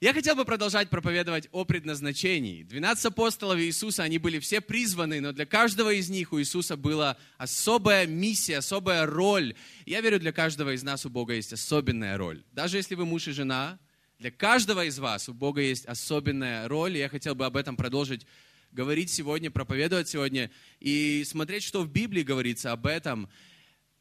Я 0.00 0.14
хотел 0.14 0.36
бы 0.36 0.44
продолжать 0.44 0.90
проповедовать 0.90 1.48
о 1.50 1.64
предназначении. 1.64 2.62
12 2.62 3.06
апостолов 3.06 3.58
Иисуса, 3.58 4.04
они 4.04 4.18
были 4.18 4.38
все 4.38 4.60
призваны, 4.60 5.20
но 5.20 5.32
для 5.32 5.44
каждого 5.44 5.92
из 5.92 6.08
них 6.08 6.32
у 6.32 6.38
Иисуса 6.38 6.76
была 6.76 7.16
особая 7.36 8.06
миссия, 8.06 8.58
особая 8.58 9.06
роль. 9.06 9.56
Я 9.86 10.00
верю, 10.00 10.20
для 10.20 10.30
каждого 10.30 10.72
из 10.72 10.84
нас 10.84 11.04
у 11.04 11.10
Бога 11.10 11.34
есть 11.34 11.52
особенная 11.52 12.16
роль. 12.16 12.44
Даже 12.52 12.76
если 12.76 12.94
вы 12.94 13.06
муж 13.06 13.26
и 13.26 13.32
жена, 13.32 13.80
для 14.20 14.30
каждого 14.30 14.84
из 14.84 15.00
вас 15.00 15.28
у 15.28 15.34
Бога 15.34 15.62
есть 15.62 15.84
особенная 15.86 16.68
роль. 16.68 16.96
И 16.96 17.00
я 17.00 17.08
хотел 17.08 17.34
бы 17.34 17.44
об 17.44 17.56
этом 17.56 17.76
продолжить 17.76 18.24
говорить 18.70 19.10
сегодня, 19.10 19.50
проповедовать 19.50 20.08
сегодня 20.08 20.52
и 20.78 21.24
смотреть, 21.26 21.64
что 21.64 21.82
в 21.82 21.90
Библии 21.90 22.22
говорится 22.22 22.70
об 22.70 22.86
этом. 22.86 23.28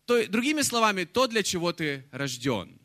То, 0.06 0.28
другими 0.28 0.62
словами, 0.62 1.06
то, 1.06 1.26
для 1.26 1.42
чего 1.42 1.74
ты 1.74 2.06
рожден. 2.12 2.80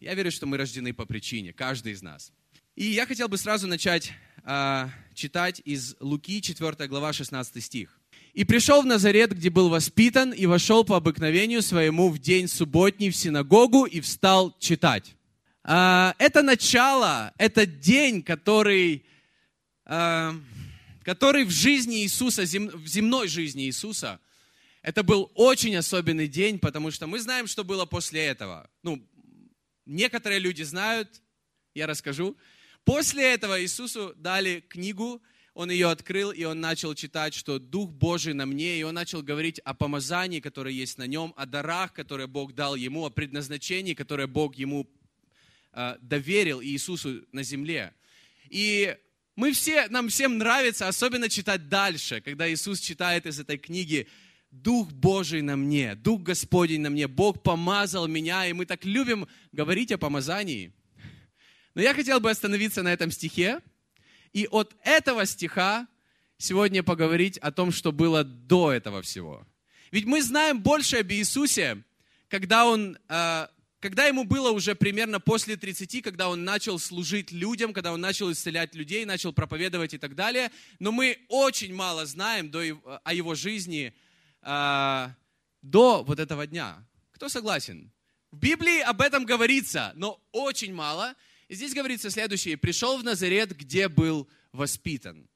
Я 0.00 0.14
верю, 0.14 0.32
что 0.32 0.46
мы 0.46 0.56
рождены 0.56 0.92
по 0.92 1.06
причине, 1.06 1.52
каждый 1.52 1.92
из 1.92 2.02
нас. 2.02 2.32
И 2.78 2.92
я 2.92 3.06
хотел 3.06 3.26
бы 3.26 3.36
сразу 3.36 3.66
начать 3.66 4.12
э, 4.44 4.88
читать 5.12 5.60
из 5.64 5.96
Луки, 5.98 6.40
4 6.40 6.86
глава, 6.86 7.12
16 7.12 7.64
стих. 7.64 7.98
«И 8.34 8.44
пришел 8.44 8.82
в 8.82 8.86
Назарет, 8.86 9.32
где 9.32 9.50
был 9.50 9.68
воспитан, 9.68 10.30
и 10.30 10.46
вошел 10.46 10.84
по 10.84 10.94
обыкновению 10.96 11.60
своему 11.62 12.08
в 12.08 12.20
день 12.20 12.46
субботний 12.46 13.10
в 13.10 13.16
синагогу 13.16 13.84
и 13.84 14.00
встал 14.00 14.56
читать». 14.60 15.16
Э, 15.64 16.12
это 16.18 16.42
начало, 16.42 17.32
это 17.36 17.66
день, 17.66 18.22
который, 18.22 19.04
э, 19.84 20.32
который 21.02 21.46
в 21.46 21.50
жизни 21.50 22.04
Иисуса, 22.04 22.44
зем, 22.44 22.68
в 22.68 22.86
земной 22.86 23.26
жизни 23.26 23.64
Иисуса, 23.64 24.20
это 24.82 25.02
был 25.02 25.32
очень 25.34 25.74
особенный 25.74 26.28
день, 26.28 26.60
потому 26.60 26.92
что 26.92 27.08
мы 27.08 27.18
знаем, 27.18 27.48
что 27.48 27.64
было 27.64 27.86
после 27.86 28.24
этого. 28.26 28.70
Ну, 28.84 29.04
некоторые 29.84 30.38
люди 30.38 30.62
знают, 30.62 31.20
я 31.74 31.88
расскажу. 31.88 32.36
После 32.88 33.34
этого 33.34 33.60
Иисусу 33.60 34.14
дали 34.16 34.64
книгу, 34.66 35.20
он 35.52 35.70
ее 35.70 35.90
открыл, 35.90 36.30
и 36.30 36.44
он 36.44 36.62
начал 36.62 36.94
читать, 36.94 37.34
что 37.34 37.58
Дух 37.58 37.90
Божий 37.90 38.32
на 38.32 38.46
мне, 38.46 38.80
и 38.80 38.82
он 38.82 38.94
начал 38.94 39.22
говорить 39.22 39.58
о 39.58 39.74
помазании, 39.74 40.40
которое 40.40 40.72
есть 40.72 40.96
на 40.96 41.06
нем, 41.06 41.34
о 41.36 41.44
дарах, 41.44 41.92
которые 41.92 42.28
Бог 42.28 42.54
дал 42.54 42.76
ему, 42.76 43.04
о 43.04 43.10
предназначении, 43.10 43.92
которое 43.92 44.26
Бог 44.26 44.54
ему 44.54 44.88
э, 45.74 45.96
доверил 46.00 46.62
Иисусу 46.62 47.26
на 47.30 47.42
земле. 47.42 47.92
И 48.48 48.96
мы 49.36 49.52
все, 49.52 49.88
нам 49.88 50.08
всем 50.08 50.38
нравится 50.38 50.88
особенно 50.88 51.28
читать 51.28 51.68
дальше, 51.68 52.22
когда 52.22 52.50
Иисус 52.50 52.80
читает 52.80 53.26
из 53.26 53.38
этой 53.38 53.58
книги 53.58 54.08
Дух 54.50 54.90
Божий 54.92 55.42
на 55.42 55.56
мне, 55.58 55.94
Дух 55.94 56.22
Господень 56.22 56.80
на 56.80 56.88
мне, 56.88 57.06
Бог 57.06 57.42
помазал 57.42 58.08
меня, 58.08 58.46
и 58.46 58.54
мы 58.54 58.64
так 58.64 58.86
любим 58.86 59.28
говорить 59.52 59.92
о 59.92 59.98
помазании– 59.98 60.72
но 61.74 61.82
я 61.82 61.94
хотел 61.94 62.20
бы 62.20 62.30
остановиться 62.30 62.82
на 62.82 62.92
этом 62.92 63.10
стихе 63.10 63.60
и 64.32 64.46
от 64.50 64.74
этого 64.82 65.26
стиха 65.26 65.86
сегодня 66.38 66.82
поговорить 66.82 67.38
о 67.38 67.50
том, 67.50 67.72
что 67.72 67.92
было 67.92 68.24
до 68.24 68.72
этого 68.72 69.02
всего. 69.02 69.46
Ведь 69.90 70.04
мы 70.04 70.22
знаем 70.22 70.60
больше 70.60 70.98
об 70.98 71.10
Иисусе, 71.10 71.82
когда 72.28 72.66
он, 72.66 72.98
э, 73.08 73.46
когда 73.80 74.06
ему 74.06 74.24
было 74.24 74.50
уже 74.50 74.74
примерно 74.74 75.18
после 75.18 75.56
30, 75.56 76.02
когда 76.02 76.28
он 76.28 76.44
начал 76.44 76.78
служить 76.78 77.32
людям, 77.32 77.72
когда 77.72 77.92
он 77.92 78.00
начал 78.00 78.30
исцелять 78.30 78.74
людей, 78.74 79.04
начал 79.04 79.32
проповедовать 79.32 79.94
и 79.94 79.98
так 79.98 80.14
далее. 80.14 80.50
Но 80.78 80.92
мы 80.92 81.18
очень 81.28 81.74
мало 81.74 82.06
знаем 82.06 82.50
до, 82.50 82.60
о 83.02 83.14
его 83.14 83.34
жизни 83.34 83.94
э, 84.42 85.08
до 85.62 86.04
вот 86.04 86.18
этого 86.20 86.46
дня. 86.46 86.84
Кто 87.12 87.28
согласен? 87.28 87.90
В 88.30 88.38
Библии 88.38 88.80
об 88.80 89.00
этом 89.00 89.24
говорится, 89.24 89.92
но 89.94 90.20
очень 90.32 90.74
мало. 90.74 91.14
И 91.48 91.54
здесь 91.54 91.74
говорится 91.74 92.10
следующее. 92.10 92.56
«Пришел 92.56 92.98
в 92.98 93.04
Назарет, 93.04 93.56
где 93.56 93.88
был 93.88 94.28
воспитан». 94.52 95.28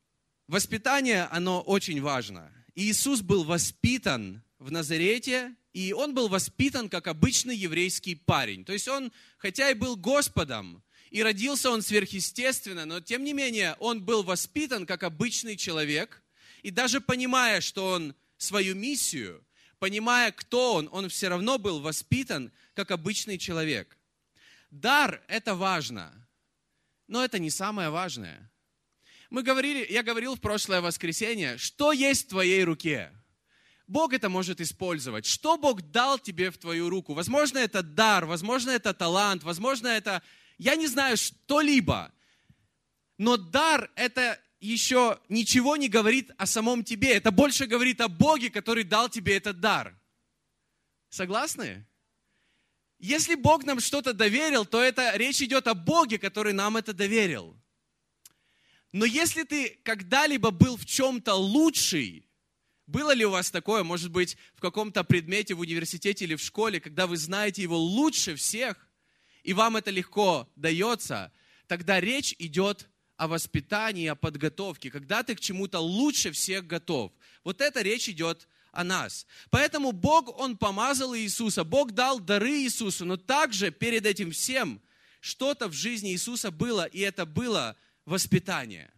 Воспитание, 0.47 1.25
оно 1.31 1.63
очень 1.63 2.03
важно. 2.03 2.53
Иисус 2.75 3.23
был 3.23 3.45
воспитан 3.45 4.43
в 4.59 4.71
Назарете, 4.71 5.55
и 5.73 5.95
он 5.95 6.15
был 6.15 6.29
воспитан 6.29 6.91
как 6.91 7.07
обычный 7.07 7.57
еврейский 7.57 8.15
парень. 8.15 8.65
То 8.65 8.75
есть 8.75 8.89
он, 8.89 9.13
хотя 9.39 9.71
и 9.71 9.75
был 9.75 9.97
Господом, 9.97 10.83
и 11.11 11.23
родился 11.23 11.71
он 11.71 11.81
сверхъестественно, 11.81 12.85
но 12.85 13.01
тем 13.01 13.25
не 13.25 13.33
менее 13.33 13.77
он 13.79 14.03
был 14.03 14.23
воспитан 14.23 14.85
как 14.85 15.03
обычный 15.03 15.57
человек, 15.57 16.23
и 16.63 16.71
даже 16.71 17.01
понимая, 17.01 17.61
что 17.61 17.87
он 17.87 18.15
свою 18.37 18.75
миссию, 18.75 19.45
понимая, 19.79 20.33
кто 20.33 20.75
он, 20.75 20.89
он 20.93 21.09
все 21.09 21.29
равно 21.29 21.59
был 21.59 21.81
воспитан 21.81 22.53
как 22.75 22.91
обычный 22.91 23.39
человек. 23.39 23.99
Дар– 24.73 25.23
это 25.29 25.55
важно, 25.55 26.11
но 27.07 27.23
это 27.23 27.39
не 27.39 27.51
самое 27.51 27.91
важное. 27.91 28.51
Мы 29.29 29.43
говорили, 29.43 29.87
я 29.91 30.03
говорил 30.03 30.35
в 30.35 30.41
прошлое 30.41 30.81
воскресенье, 30.81 31.59
что 31.59 31.93
есть 31.93 32.25
в 32.25 32.29
твоей 32.31 32.65
руке. 32.65 33.13
Бог 33.87 34.15
это 34.15 34.31
может 34.31 34.63
использовать. 34.63 35.27
Что 35.27 35.59
Бог 35.59 35.83
дал 35.83 36.19
тебе 36.19 36.51
в 36.51 36.57
твою 36.57 36.89
руку? 36.89 37.13
Возможно, 37.13 37.59
это 37.59 37.83
дар, 37.83 38.25
возможно, 38.25 38.71
это 38.71 38.95
талант, 38.95 39.43
возможно, 39.43 39.89
это, 39.89 40.23
я 40.57 40.75
не 40.75 40.87
знаю, 40.87 41.19
что-либо. 41.19 42.11
Но 43.19 43.37
дар– 43.37 43.91
это 43.95 44.41
еще 44.59 45.21
ничего 45.29 45.77
не 45.77 45.91
говорит 45.91 46.31
о 46.39 46.47
самом 46.47 46.83
тебе. 46.83 47.13
Это 47.13 47.31
больше 47.31 47.67
говорит 47.67 48.01
о 48.01 48.09
Боге, 48.09 48.49
который 48.49 48.85
дал 48.85 49.11
тебе 49.11 49.37
этот 49.37 49.61
дар. 49.61 49.95
Согласны? 51.11 51.85
Если 53.03 53.35
Бог 53.35 53.65
нам 53.65 53.81
что-то 53.81 54.13
доверил, 54.13 54.65
то 54.65 54.81
это 54.81 55.17
речь 55.17 55.43
идет 55.43 55.67
о 55.67 55.75
Боге, 55.75 56.19
который 56.19 56.53
нам 56.53 56.77
это 56.77 56.93
доверил. 56.93 57.61
Но 58.93 59.05
если 59.05 59.43
ты 59.43 59.81
когда-либо 59.83 60.53
был 60.53 60.77
в 60.77 60.87
чем-то 60.87 61.35
лучший, 61.35 62.29
было 62.87 63.13
ли 63.13 63.25
у 63.27 63.31
вас 63.31 63.51
такое, 63.51 63.83
может 63.83 64.13
быть, 64.13 64.37
в 64.55 64.61
каком-то 64.61 65.03
предмете 65.03 65.55
в 65.55 65.61
университете 65.61 66.27
или 66.27 66.37
в 66.37 66.41
школе, 66.41 66.79
когда 66.79 67.09
вы 67.09 67.17
знаете 67.17 67.61
его 67.63 67.77
лучше 67.77 68.37
всех, 68.37 68.89
и 69.43 69.53
вам 69.53 69.77
это 69.77 69.91
легко 69.91 70.49
дается, 70.55 71.33
тогда 71.67 72.01
речь 72.01 72.37
идет 72.39 72.89
о 73.17 73.27
воспитании, 73.27 74.07
о 74.07 74.15
подготовке, 74.15 74.93
когда 74.93 75.25
ты 75.25 75.35
к 75.35 75.41
чему-то 75.41 75.81
лучше 75.81 76.31
всех 76.31 76.69
готов. 76.69 77.11
Вот 77.43 77.63
это 77.63 77.83
речь 77.83 78.09
идет 78.09 78.47
о 78.73 78.85
нас. 78.85 79.27
Поэтому 79.51 79.93
Бог, 79.93 80.41
Он 80.41 80.57
помазал 80.57 81.15
Иисуса, 81.15 81.63
Бог 81.63 81.93
дал 81.93 82.19
дары 82.19 82.63
Иисусу, 82.63 83.05
но 83.05 83.17
также 83.17 83.71
перед 83.71 84.07
этим 84.07 84.33
всем 84.33 84.81
что-то 85.21 85.69
в 85.69 85.73
жизни 85.73 86.13
Иисуса 86.13 86.51
было, 86.51 86.87
и 86.87 87.01
это 87.01 87.27
было 87.27 87.77
воспитание. 88.07 88.93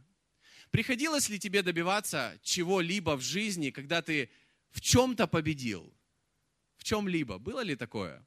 Приходилось 0.70 1.28
ли 1.28 1.38
тебе 1.38 1.62
добиваться 1.62 2.38
чего-либо 2.42 3.16
в 3.16 3.20
жизни, 3.20 3.70
когда 3.70 4.00
ты 4.00 4.30
в 4.70 4.80
чем-то 4.80 5.26
победил? 5.26 5.92
В 6.76 6.84
чем-либо? 6.84 7.38
Было 7.38 7.60
ли 7.60 7.76
такое? 7.76 8.24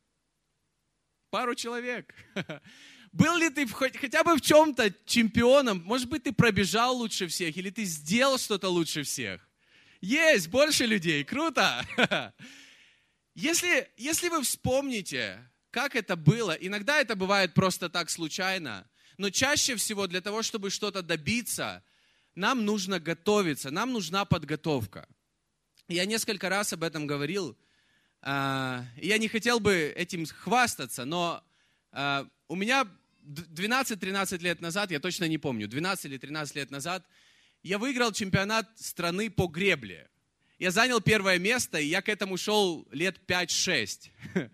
Пару 1.29 1.55
человек. 1.55 2.13
Был 3.11 3.37
ли 3.37 3.49
ты 3.49 3.67
хотя 3.67 4.23
бы 4.23 4.35
в 4.35 4.41
чем-то 4.41 4.93
чемпионом? 5.05 5.81
Может 5.83 6.09
быть, 6.09 6.23
ты 6.23 6.31
пробежал 6.31 6.97
лучше 6.97 7.27
всех, 7.27 7.55
или 7.57 7.69
ты 7.69 7.83
сделал 7.83 8.37
что-то 8.37 8.69
лучше 8.69 9.03
всех? 9.03 9.46
Есть 10.01 10.49
больше 10.49 10.85
людей, 10.85 11.23
круто! 11.23 11.85
Если, 13.35 13.87
если 13.97 14.29
вы 14.29 14.41
вспомните, 14.41 15.47
как 15.69 15.95
это 15.95 16.15
было, 16.15 16.53
иногда 16.53 16.99
это 16.99 17.15
бывает 17.15 17.53
просто 17.53 17.87
так 17.87 18.09
случайно, 18.09 18.89
но 19.19 19.29
чаще 19.29 19.75
всего 19.75 20.07
для 20.07 20.21
того, 20.21 20.41
чтобы 20.41 20.71
что-то 20.71 21.03
добиться, 21.03 21.83
нам 22.33 22.65
нужно 22.65 22.99
готовиться, 22.99 23.69
нам 23.69 23.93
нужна 23.93 24.25
подготовка. 24.25 25.07
Я 25.87 26.05
несколько 26.05 26.49
раз 26.49 26.73
об 26.73 26.81
этом 26.81 27.05
говорил. 27.05 27.55
А, 28.23 28.83
я 28.95 29.19
не 29.19 29.27
хотел 29.27 29.59
бы 29.59 29.93
этим 29.95 30.25
хвастаться, 30.25 31.05
но 31.05 31.43
а, 31.91 32.27
у 32.47 32.55
меня 32.55 32.87
12-13 33.23 34.39
лет 34.39 34.61
назад, 34.61 34.89
я 34.89 34.99
точно 34.99 35.25
не 35.25 35.37
помню, 35.37 35.67
12 35.67 36.05
или 36.05 36.17
13 36.17 36.55
лет 36.55 36.71
назад– 36.71 37.05
я 37.67 37.77
выиграл 37.77 38.13
чемпионат 38.13 38.69
страны 38.79 39.29
по 39.29 39.47
гребле. 39.47 40.09
Я 40.57 40.71
занял 40.71 41.01
первое 41.01 41.37
место, 41.37 41.77
и 41.77 41.85
я 41.85 42.01
к 42.01 42.09
этому 42.09 42.37
шел 42.37 42.87
лет 42.91 43.19
5-6. 43.27 44.09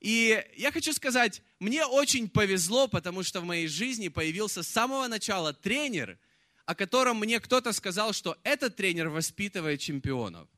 И 0.00 0.44
я 0.56 0.70
хочу 0.72 0.92
сказать, 0.92 1.42
мне 1.58 1.86
очень 1.86 2.28
повезло, 2.28 2.86
потому 2.86 3.22
что 3.22 3.40
в 3.40 3.44
моей 3.44 3.66
жизни 3.66 4.08
появился 4.08 4.62
с 4.62 4.68
самого 4.68 5.08
начала 5.08 5.54
тренер, 5.54 6.18
о 6.66 6.74
котором 6.74 7.18
мне 7.18 7.40
кто-то 7.40 7.72
сказал, 7.72 8.12
что 8.12 8.36
этот 8.42 8.76
тренер 8.76 9.08
воспитывает 9.08 9.80
чемпионов. 9.80 10.48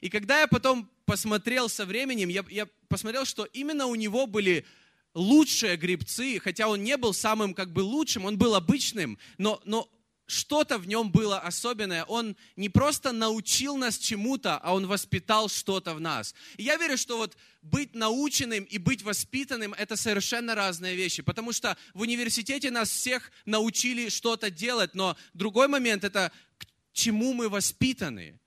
И 0.00 0.08
когда 0.08 0.40
я 0.40 0.46
потом 0.46 0.90
посмотрел 1.04 1.68
со 1.68 1.84
временем, 1.84 2.28
я, 2.28 2.44
я 2.48 2.66
посмотрел, 2.88 3.24
что 3.24 3.44
именно 3.44 3.86
у 3.86 3.94
него 3.94 4.26
были 4.26 4.64
лучшие 5.14 5.76
грибцы, 5.76 6.38
хотя 6.38 6.68
он 6.68 6.82
не 6.82 6.96
был 6.96 7.12
самым 7.12 7.52
как 7.52 7.72
бы 7.72 7.80
лучшим, 7.80 8.24
он 8.24 8.38
был 8.38 8.54
обычным, 8.54 9.18
но, 9.36 9.60
но 9.64 9.88
что-то 10.28 10.76
в 10.76 10.86
нем 10.86 11.10
было 11.10 11.40
особенное. 11.40 12.04
Он 12.04 12.36
не 12.54 12.68
просто 12.68 13.12
научил 13.12 13.78
нас 13.78 13.98
чему-то, 13.98 14.58
а 14.58 14.74
он 14.74 14.86
воспитал 14.86 15.48
что-то 15.48 15.94
в 15.94 16.00
нас. 16.00 16.34
И 16.58 16.64
я 16.64 16.76
верю, 16.76 16.98
что 16.98 17.16
вот 17.16 17.36
быть 17.62 17.94
наученным 17.94 18.64
и 18.64 18.76
быть 18.76 19.02
воспитанным– 19.02 19.72
это 19.78 19.96
совершенно 19.96 20.54
разные 20.54 20.94
вещи, 20.96 21.22
потому 21.22 21.52
что 21.52 21.78
в 21.94 22.02
университете 22.02 22.70
нас 22.70 22.90
всех 22.90 23.32
научили 23.46 24.10
что-то 24.10 24.50
делать, 24.50 24.94
но 24.94 25.16
другой 25.32 25.66
момент– 25.66 26.04
это 26.04 26.30
к 26.58 26.66
чему 26.92 27.32
мы 27.32 27.48
воспитаны. 27.48 28.38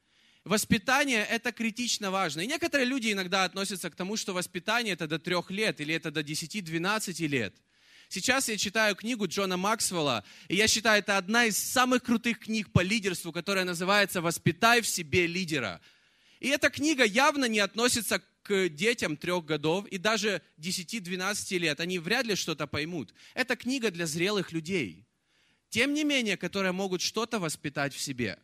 Воспитание– 0.44 1.26
это 1.30 1.52
критично 1.52 2.12
важно. 2.12 2.42
И 2.42 2.48
некоторые 2.48 2.86
люди 2.86 3.12
иногда 3.12 3.44
относятся 3.44 3.90
к 3.90 3.96
тому, 3.96 4.18
что 4.18 4.36
воспитание– 4.36 4.94
это 4.96 5.08
до 5.08 5.18
трех 5.18 5.50
лет 5.50 5.82
или 5.82 5.96
это 5.96 6.12
до 6.12 6.22
10-12 6.22 7.28
лет– 7.28 7.56
Сейчас 8.14 8.50
я 8.50 8.58
читаю 8.58 8.94
книгу 8.94 9.26
Джона 9.26 9.56
Максвелла, 9.56 10.26
и 10.50 10.58
я 10.58 10.68
считаю, 10.68 11.00
это 11.00 11.16
одна 11.16 11.46
из 11.46 11.58
самых 11.58 12.04
крутых 12.04 12.40
книг 12.40 12.70
по 12.70 12.82
лидерству, 12.82 13.32
которая 13.32 13.64
называется 13.64 14.20
«Воспитай 14.20 14.82
в 14.82 14.88
себе 14.88 15.28
лидера». 15.28 15.80
И 16.42 16.50
эта 16.50 16.70
книга 16.70 17.06
явно 17.06 17.46
не 17.46 17.60
относится 17.60 18.22
к 18.44 18.68
детям 18.68 19.16
трех 19.16 19.46
годов 19.46 19.88
и 19.88 19.98
даже 19.98 20.42
10-12 20.60 21.58
лет. 21.58 21.80
Они 21.80 22.00
вряд 22.00 22.26
ли 22.26 22.36
что-то 22.36 22.68
поймут. 22.68 23.14
Это 23.34 23.56
книга 23.56 23.92
для 23.92 24.06
зрелых 24.06 24.52
людей. 24.52 25.06
Тем 25.70 25.94
не 25.94 26.04
менее, 26.04 26.36
которые 26.36 26.74
могут 26.74 27.00
что-то 27.00 27.40
воспитать 27.40 27.94
в 27.94 28.02
себе. 28.02 28.38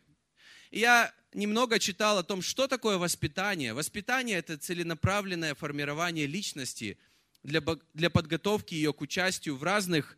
Я 0.70 1.12
немного 1.34 1.78
читал 1.78 2.16
о 2.16 2.22
том, 2.22 2.40
что 2.40 2.68
такое 2.68 2.96
воспитание. 2.96 3.74
Воспитание– 3.74 4.38
это 4.38 4.56
целенаправленное 4.56 5.54
формирование 5.54 6.24
личности– 6.24 6.96
для, 7.42 7.62
для 7.94 8.10
подготовки 8.10 8.74
ее 8.74 8.92
к 8.92 9.00
участию 9.00 9.56
в 9.56 9.62
разных, 9.62 10.16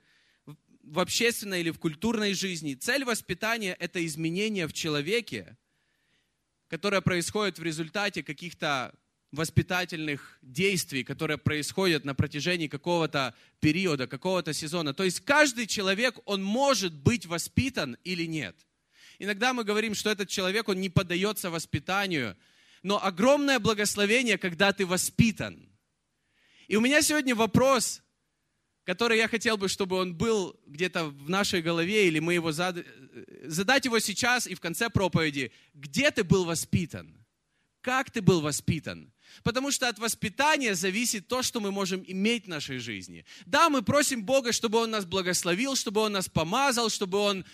в 0.82 0.98
общественной 0.98 1.60
или 1.60 1.70
в 1.70 1.78
культурной 1.78 2.34
жизни. 2.34 2.74
Цель 2.74 3.04
воспитания– 3.04 3.76
это 3.80 4.04
изменение 4.04 4.66
в 4.66 4.72
человеке, 4.72 5.56
которое 6.68 7.00
происходит 7.00 7.58
в 7.58 7.62
результате 7.62 8.22
каких-то 8.22 8.94
воспитательных 9.32 10.38
действий, 10.42 11.04
которые 11.04 11.38
происходят 11.38 12.04
на 12.04 12.14
протяжении 12.14 12.66
какого-то 12.66 13.34
периода, 13.60 14.08
какого-то 14.08 14.52
сезона. 14.52 14.92
То 14.92 15.04
есть 15.04 15.20
каждый 15.20 15.68
человек, 15.68 16.18
он 16.24 16.42
может 16.42 16.92
быть 16.92 17.26
воспитан 17.26 17.96
или 18.02 18.24
нет. 18.24 18.56
Иногда 19.20 19.52
мы 19.52 19.62
говорим, 19.62 19.94
что 19.94 20.10
этот 20.10 20.28
человек, 20.28 20.68
он 20.68 20.80
не 20.80 20.88
поддается 20.88 21.50
воспитанию, 21.50 22.36
но 22.82 23.04
огромное 23.04 23.60
благословение, 23.60 24.38
когда 24.38 24.72
ты 24.72 24.86
воспитан– 24.86 25.68
и 26.70 26.76
у 26.76 26.80
меня 26.80 27.02
сегодня 27.02 27.34
вопрос, 27.34 28.00
который 28.84 29.18
я 29.18 29.26
хотел 29.26 29.56
бы, 29.56 29.68
чтобы 29.68 29.96
он 29.96 30.14
был 30.14 30.56
где-то 30.66 31.06
в 31.06 31.28
нашей 31.28 31.62
голове, 31.62 32.06
или 32.06 32.20
мы 32.20 32.34
его 32.34 32.52
зад... 32.52 32.76
задать 33.42 33.86
его 33.86 33.98
сейчас 33.98 34.46
и 34.46 34.54
в 34.54 34.60
конце 34.60 34.88
проповеди. 34.88 35.50
Где 35.74 36.12
ты 36.12 36.22
был 36.22 36.44
воспитан? 36.44 37.26
Как 37.80 38.12
ты 38.12 38.22
был 38.22 38.40
воспитан? 38.40 39.12
Потому 39.42 39.72
что 39.72 39.88
от 39.88 39.98
воспитания 39.98 40.76
зависит 40.76 41.26
то, 41.26 41.42
что 41.42 41.58
мы 41.58 41.72
можем 41.72 42.04
иметь 42.06 42.44
в 42.44 42.48
нашей 42.48 42.78
жизни. 42.78 43.24
Да, 43.46 43.68
мы 43.68 43.82
просим 43.82 44.22
Бога, 44.22 44.52
чтобы 44.52 44.78
Он 44.78 44.92
нас 44.92 45.04
благословил, 45.04 45.74
чтобы 45.74 46.02
Он 46.02 46.12
нас 46.12 46.28
помазал, 46.28 46.88
чтобы 46.88 47.18
Он 47.18 47.44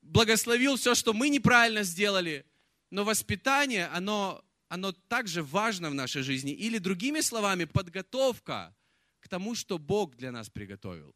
благословил 0.00 0.76
все, 0.76 0.94
что 0.94 1.12
мы 1.12 1.28
неправильно 1.28 1.82
сделали. 1.82 2.46
Но 2.90 3.04
воспитание, 3.04 3.88
оно 3.88 4.42
оно 4.68 4.92
также 4.92 5.42
важно 5.42 5.90
в 5.90 5.94
нашей 5.94 6.22
жизни. 6.22 6.52
Или 6.52 6.78
другими 6.78 7.20
словами, 7.20 7.64
подготовка 7.64 8.74
к 9.20 9.28
тому, 9.28 9.54
что 9.54 9.78
Бог 9.78 10.16
для 10.16 10.32
нас 10.32 10.50
приготовил. 10.50 11.14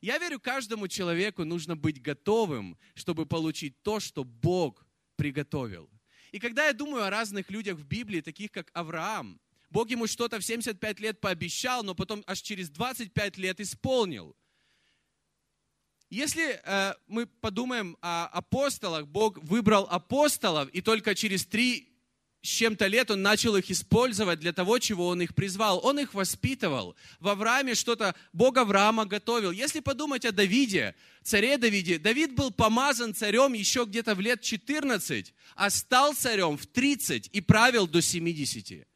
Я 0.00 0.18
верю, 0.18 0.40
каждому 0.40 0.88
человеку 0.88 1.44
нужно 1.44 1.76
быть 1.76 2.02
готовым, 2.02 2.76
чтобы 2.94 3.24
получить 3.24 3.82
то, 3.82 4.00
что 4.00 4.24
Бог 4.24 4.84
приготовил. 5.16 5.88
И 6.32 6.38
когда 6.38 6.66
я 6.66 6.72
думаю 6.72 7.04
о 7.04 7.10
разных 7.10 7.50
людях 7.50 7.78
в 7.78 7.84
Библии, 7.84 8.20
таких 8.20 8.50
как 8.50 8.70
Авраам, 8.74 9.40
Бог 9.70 9.90
ему 9.90 10.06
что-то 10.06 10.38
в 10.38 10.44
75 10.44 11.00
лет 11.00 11.20
пообещал, 11.20 11.84
но 11.84 11.94
потом 11.94 12.24
аж 12.26 12.40
через 12.40 12.68
25 12.70 13.38
лет 13.38 13.60
исполнил. 13.60 14.36
Если 16.10 16.60
э, 16.62 16.94
мы 17.06 17.26
подумаем 17.26 17.96
о 18.02 18.26
апостолах, 18.26 19.06
Бог 19.06 19.38
выбрал 19.38 19.84
апостолов, 19.84 20.68
и 20.70 20.82
только 20.82 21.14
через 21.14 21.46
три 21.46 21.91
с 22.42 22.48
чем-то 22.48 22.88
лет 22.88 23.08
он 23.12 23.22
начал 23.22 23.54
их 23.54 23.70
использовать 23.70 24.40
для 24.40 24.52
того, 24.52 24.80
чего 24.80 25.06
он 25.06 25.22
их 25.22 25.32
призвал. 25.32 25.80
Он 25.84 26.00
их 26.00 26.12
воспитывал. 26.12 26.96
В 27.20 27.28
Аврааме 27.28 27.76
что-то, 27.76 28.16
Бог 28.32 28.56
Авраама 28.56 29.06
готовил. 29.06 29.52
Если 29.52 29.78
подумать 29.78 30.24
о 30.24 30.32
Давиде, 30.32 30.96
царе 31.22 31.56
Давиде, 31.56 32.00
Давид 32.00 32.34
был 32.34 32.50
помазан 32.50 33.14
царем 33.14 33.52
еще 33.52 33.84
где-то 33.84 34.16
в 34.16 34.20
лет 34.20 34.42
14, 34.42 35.32
а 35.54 35.70
стал 35.70 36.14
царем 36.14 36.58
в 36.58 36.66
30 36.66 37.30
и 37.32 37.40
правил 37.40 37.86
до 37.86 38.02
70. 38.02 38.88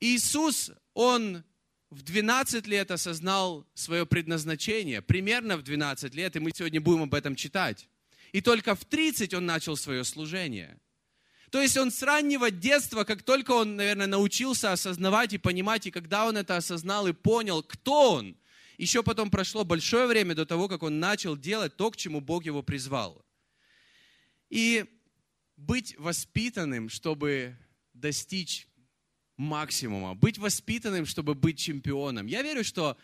Иисус, 0.00 0.72
он 0.92 1.44
в 1.90 2.02
12 2.02 2.66
лет 2.66 2.90
осознал 2.90 3.64
свое 3.74 4.06
предназначение, 4.06 5.02
примерно 5.02 5.56
в 5.56 5.62
12 5.62 6.12
лет, 6.16 6.34
и 6.34 6.40
мы 6.40 6.50
сегодня 6.52 6.80
будем 6.80 7.04
об 7.04 7.14
этом 7.14 7.36
читать. 7.36 7.88
И 8.32 8.40
только 8.40 8.74
в 8.74 8.84
30 8.84 9.34
он 9.34 9.46
начал 9.46 9.76
свое 9.76 10.02
служение– 10.02 10.80
то 11.54 11.62
есть 11.62 11.76
он 11.76 11.92
с 11.92 12.02
раннего 12.02 12.50
детства, 12.50 13.04
как 13.04 13.22
только 13.22 13.52
он, 13.52 13.76
наверное, 13.76 14.08
научился 14.08 14.72
осознавать 14.72 15.34
и 15.34 15.38
понимать, 15.38 15.86
и 15.86 15.92
когда 15.92 16.26
он 16.26 16.36
это 16.36 16.56
осознал 16.56 17.06
и 17.06 17.12
понял, 17.12 17.62
кто 17.62 18.14
он, 18.14 18.36
еще 18.76 19.04
потом 19.04 19.30
прошло 19.30 19.62
большое 19.62 20.08
время 20.08 20.34
до 20.34 20.46
того, 20.46 20.66
как 20.66 20.82
он 20.82 20.98
начал 20.98 21.36
делать 21.36 21.76
то, 21.76 21.92
к 21.92 21.96
чему 21.96 22.20
Бог 22.20 22.44
его 22.44 22.64
призвал. 22.64 23.24
И 24.50 24.84
быть 25.56 25.96
воспитанным, 25.96 26.88
чтобы 26.88 27.56
достичь 27.92 28.66
максимума, 29.36 30.16
быть 30.16 30.38
воспитанным, 30.38 31.06
чтобы 31.06 31.36
быть 31.36 31.60
чемпионом. 31.60 32.26
Я 32.26 32.42
верю, 32.42 32.64
что 32.64 32.98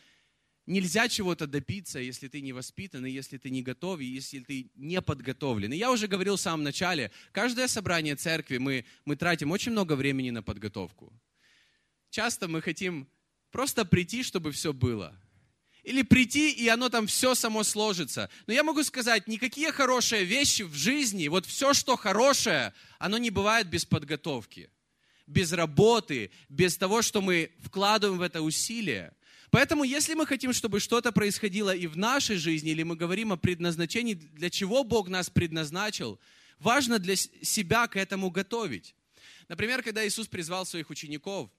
нельзя 0.71 1.09
чего-то 1.09 1.47
добиться, 1.47 1.99
если 1.99 2.29
ты 2.29 2.41
не 2.41 2.53
воспитан, 2.53 3.05
и 3.05 3.11
если 3.11 3.39
ты 3.39 3.51
не 3.51 3.63
готов, 3.63 4.01
и 4.01 4.05
если 4.05 4.39
ты 4.39 4.71
не 4.77 5.03
подготовлен. 5.03 5.73
И 5.73 5.77
я 5.77 5.91
уже 5.91 6.07
говорил 6.07 6.37
в 6.37 6.41
самом 6.41 6.63
начале, 6.63 7.11
каждое 7.33 7.67
собрание 7.69 8.15
церкви 8.15 8.59
мы, 8.59 8.85
мы 9.05 9.17
тратим 9.17 9.51
очень 9.51 9.73
много 9.73 9.95
времени 9.95 10.31
на 10.31 10.43
подготовку. 10.43 11.13
Часто 12.11 12.49
мы 12.49 12.63
хотим 12.63 13.09
просто 13.51 13.85
прийти, 13.85 14.23
чтобы 14.23 14.53
все 14.53 14.73
было. 14.73 15.15
Или 15.83 16.03
прийти, 16.03 16.53
и 16.53 16.69
оно 16.69 16.89
там 16.89 17.07
все 17.07 17.35
само 17.35 17.65
сложится. 17.65 18.31
Но 18.47 18.53
я 18.53 18.63
могу 18.63 18.85
сказать, 18.85 19.27
никакие 19.27 19.73
хорошие 19.73 20.25
вещи 20.25 20.63
в 20.63 20.75
жизни, 20.75 21.29
вот 21.29 21.47
все, 21.47 21.75
что 21.75 21.97
хорошее, 21.97 22.75
оно 22.99 23.19
не 23.19 23.31
бывает 23.31 23.69
без 23.69 23.85
подготовки, 23.85 24.71
без 25.27 25.53
работы, 25.53 26.31
без 26.49 26.77
того, 26.77 27.03
что 27.03 27.23
мы 27.23 27.51
вкладываем 27.61 28.19
в 28.19 28.23
это 28.23 28.43
усилие. 28.43 29.15
Поэтому, 29.51 29.83
если 29.83 30.15
мы 30.15 30.27
хотим, 30.27 30.53
чтобы 30.53 30.79
что-то 30.79 31.11
происходило 31.11 31.75
и 31.75 31.87
в 31.87 31.97
нашей 31.97 32.37
жизни, 32.37 32.71
или 32.71 32.85
мы 32.85 32.95
говорим 32.95 33.33
о 33.33 33.37
предназначении, 33.37 34.15
для 34.15 34.49
чего 34.49 34.85
Бог 34.85 35.09
нас 35.09 35.29
предназначил, 35.29 36.21
важно 36.61 36.99
для 36.99 37.17
себя 37.17 37.89
к 37.89 37.97
этому 37.97 38.31
готовить. 38.31 38.95
Например, 39.49 39.83
когда 39.83 40.07
Иисус 40.07 40.29
призвал 40.29 40.65
своих 40.65 40.91
учеников, 40.91 41.51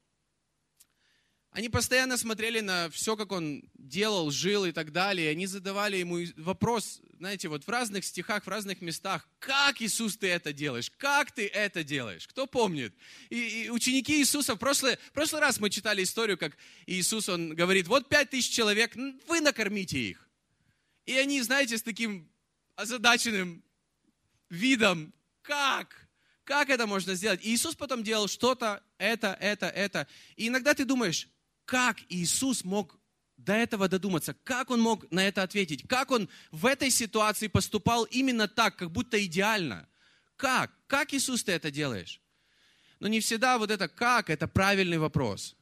они 1.52 1.68
постоянно 1.68 2.18
смотрели 2.18 2.62
на 2.62 2.90
все, 2.90 3.18
как 3.18 3.34
он 3.34 3.64
делал, 3.74 4.32
жил 4.32 4.64
и 4.64 4.72
так 4.72 4.94
далее. 4.94 5.32
Они 5.32 5.48
задавали 5.48 5.98
ему 5.98 6.20
вопрос, 6.38 7.02
знаете, 7.20 7.50
вот 7.50 7.66
в 7.66 7.70
разных 7.70 8.06
стихах, 8.06 8.46
в 8.46 8.48
разных 8.48 8.80
местах, 8.80 9.28
как 9.40 9.82
Иисус 9.82 10.16
ты 10.16 10.28
это 10.28 10.54
делаешь? 10.54 10.90
Как 10.98 11.32
ты 11.32 11.48
это 11.48 11.84
делаешь? 11.84 12.26
Кто 12.28 12.48
помнит? 12.48 12.96
И, 13.30 13.66
и 13.66 13.70
ученики 13.70 14.20
Иисуса, 14.20 14.56
в 14.56 14.60
прошлый, 14.60 14.96
в 14.96 15.12
прошлый 15.12 15.42
раз 15.42 15.60
мы 15.60 15.70
читали 15.70 16.04
историю, 16.04 16.38
как 16.38 16.56
Иисус, 16.86 17.28
он 17.28 17.54
говорит, 17.54 17.88
вот 17.88 18.08
пять 18.08 18.30
тысяч 18.30 18.54
человек, 18.54 18.96
вы 19.28 19.42
накормите 19.42 20.00
их. 20.00 20.30
И 21.06 21.18
они, 21.18 21.42
знаете, 21.42 21.78
с 21.78 21.82
таким 21.82 22.30
озадаченным 22.76 23.62
видом, 24.50 25.14
как? 25.42 26.08
Как 26.46 26.70
это 26.70 26.88
можно 26.88 27.14
сделать? 27.16 27.44
И 27.44 27.54
Иисус 27.54 27.76
потом 27.76 28.04
делал 28.04 28.30
что-то, 28.30 28.82
это, 28.98 29.38
это, 29.42 29.68
это. 29.68 30.08
И 30.38 30.48
иногда 30.48 30.74
ты 30.74 30.86
думаешь, 30.86 31.28
как 31.72 32.00
Иисус 32.10 32.66
мог 32.66 33.00
до 33.38 33.54
этого 33.54 33.88
додуматься, 33.88 34.34
как 34.44 34.72
он 34.72 34.82
мог 34.82 35.10
на 35.10 35.26
это 35.26 35.42
ответить, 35.42 35.88
как 35.88 36.12
он 36.12 36.28
в 36.52 36.66
этой 36.66 36.92
ситуации 36.92 37.48
поступал 37.48 38.04
именно 38.04 38.50
так, 38.50 38.76
как 38.76 38.92
будто 38.92 39.24
идеально. 39.24 39.88
Как? 40.36 40.70
Как, 40.88 41.14
Иисус, 41.14 41.46
ты 41.46 41.54
это 41.54 41.72
делаешь? 41.72 42.20
Но 43.00 43.08
не 43.08 43.22
всегда 43.22 43.58
вот 43.58 43.72
это 43.72 43.88
«как»– 43.88 44.30
это 44.30 44.50
правильный 44.50 44.98
вопрос. 44.98 45.56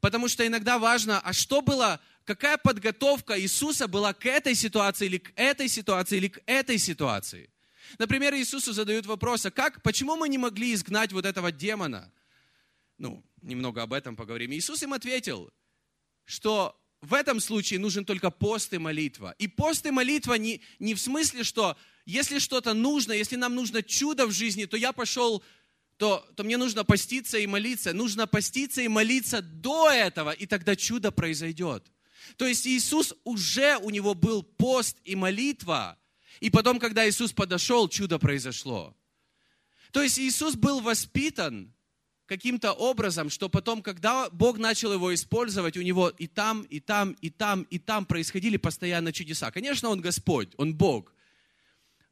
Потому 0.00 0.26
что 0.26 0.44
иногда 0.44 0.80
важно, 0.80 1.20
а 1.20 1.32
что 1.32 1.62
было, 1.62 2.00
какая 2.24 2.56
подготовка 2.56 3.40
Иисуса 3.40 3.86
была 3.86 4.14
к 4.14 4.26
этой 4.26 4.56
ситуации, 4.56 5.06
или 5.06 5.18
к 5.18 5.32
этой 5.36 5.68
ситуации, 5.68 6.16
или 6.16 6.28
к 6.28 6.40
этой 6.46 6.78
ситуации. 6.78 7.48
Например, 7.96 8.34
Иисусу 8.34 8.72
задают 8.72 9.06
вопрос, 9.06 9.46
а 9.46 9.52
как, 9.52 9.82
почему 9.82 10.16
мы 10.16 10.28
не 10.28 10.38
могли 10.38 10.74
изгнать 10.74 11.12
вот 11.12 11.26
этого 11.26 11.52
демона? 11.52 12.10
Ну, 12.98 13.24
немного 13.42 13.82
об 13.82 13.92
этом 13.92 14.16
поговорим. 14.16 14.52
Иисус 14.52 14.82
им 14.82 14.92
ответил, 14.92 15.52
что 16.24 16.78
в 17.00 17.14
этом 17.14 17.40
случае 17.40 17.80
нужен 17.80 18.04
только 18.04 18.30
пост 18.30 18.72
и 18.72 18.78
молитва. 18.78 19.34
И 19.38 19.48
пост 19.48 19.84
и 19.86 19.90
молитва 19.90 20.34
не, 20.34 20.60
не 20.78 20.94
в 20.94 21.00
смысле, 21.00 21.42
что 21.42 21.76
если 22.04 22.38
что-то 22.38 22.74
нужно, 22.74 23.12
если 23.12 23.36
нам 23.36 23.54
нужно 23.54 23.82
чудо 23.82 24.26
в 24.26 24.32
жизни, 24.32 24.66
то 24.66 24.76
я 24.76 24.92
пошел, 24.92 25.42
то, 25.96 26.26
то 26.36 26.44
мне 26.44 26.56
нужно 26.56 26.84
поститься 26.84 27.38
и 27.38 27.46
молиться. 27.46 27.92
Нужно 27.92 28.26
поститься 28.26 28.82
и 28.82 28.88
молиться 28.88 29.42
до 29.42 29.90
этого, 29.90 30.30
и 30.30 30.46
тогда 30.46 30.76
чудо 30.76 31.10
произойдет. 31.10 31.84
То 32.36 32.46
есть 32.46 32.66
Иисус 32.66 33.14
уже, 33.24 33.76
у 33.78 33.90
него 33.90 34.14
был 34.14 34.42
пост 34.42 34.96
и 35.04 35.16
молитва, 35.16 35.98
и 36.40 36.50
потом, 36.50 36.78
когда 36.78 37.08
Иисус 37.08 37.32
подошел, 37.32 37.88
чудо 37.88 38.18
произошло. 38.18 38.96
То 39.90 40.02
есть 40.02 40.18
Иисус 40.18 40.54
был 40.54 40.80
воспитан 40.80 41.72
каким-то 42.32 42.72
образом, 42.72 43.28
что 43.28 43.50
потом, 43.50 43.82
когда 43.82 44.30
Бог 44.30 44.56
начал 44.56 44.94
его 44.94 45.12
использовать, 45.12 45.76
у 45.76 45.82
него 45.82 46.08
и 46.08 46.26
там, 46.26 46.62
и 46.62 46.80
там, 46.80 47.12
и 47.20 47.28
там, 47.28 47.64
и 47.64 47.78
там 47.78 48.06
происходили 48.06 48.56
постоянно 48.56 49.12
чудеса. 49.12 49.50
Конечно, 49.50 49.90
он 49.90 50.00
Господь, 50.00 50.48
он 50.56 50.74
Бог. 50.74 51.12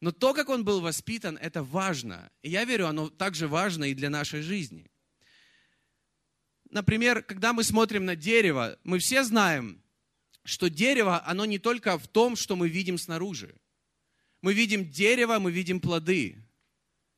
Но 0.02 0.12
то, 0.12 0.34
как 0.34 0.50
он 0.50 0.62
был 0.62 0.82
воспитан, 0.82 1.38
это 1.38 1.62
важно. 1.62 2.30
И 2.42 2.50
я 2.50 2.66
верю, 2.66 2.86
оно 2.86 3.08
также 3.08 3.48
важно 3.48 3.84
и 3.84 3.94
для 3.94 4.10
нашей 4.10 4.42
жизни. 4.42 4.90
Например, 6.70 7.22
когда 7.22 7.54
мы 7.54 7.64
смотрим 7.64 8.04
на 8.04 8.14
дерево, 8.14 8.78
мы 8.84 8.98
все 8.98 9.24
знаем, 9.24 9.82
что 10.44 10.68
дерево, 10.68 11.26
оно 11.26 11.46
не 11.46 11.58
только 11.58 11.98
в 11.98 12.06
том, 12.08 12.36
что 12.36 12.56
мы 12.56 12.68
видим 12.68 12.98
снаружи. 12.98 13.54
Мы 14.42 14.52
видим 14.52 14.90
дерево, 14.90 15.38
мы 15.38 15.50
видим 15.50 15.80
плоды. 15.80 16.36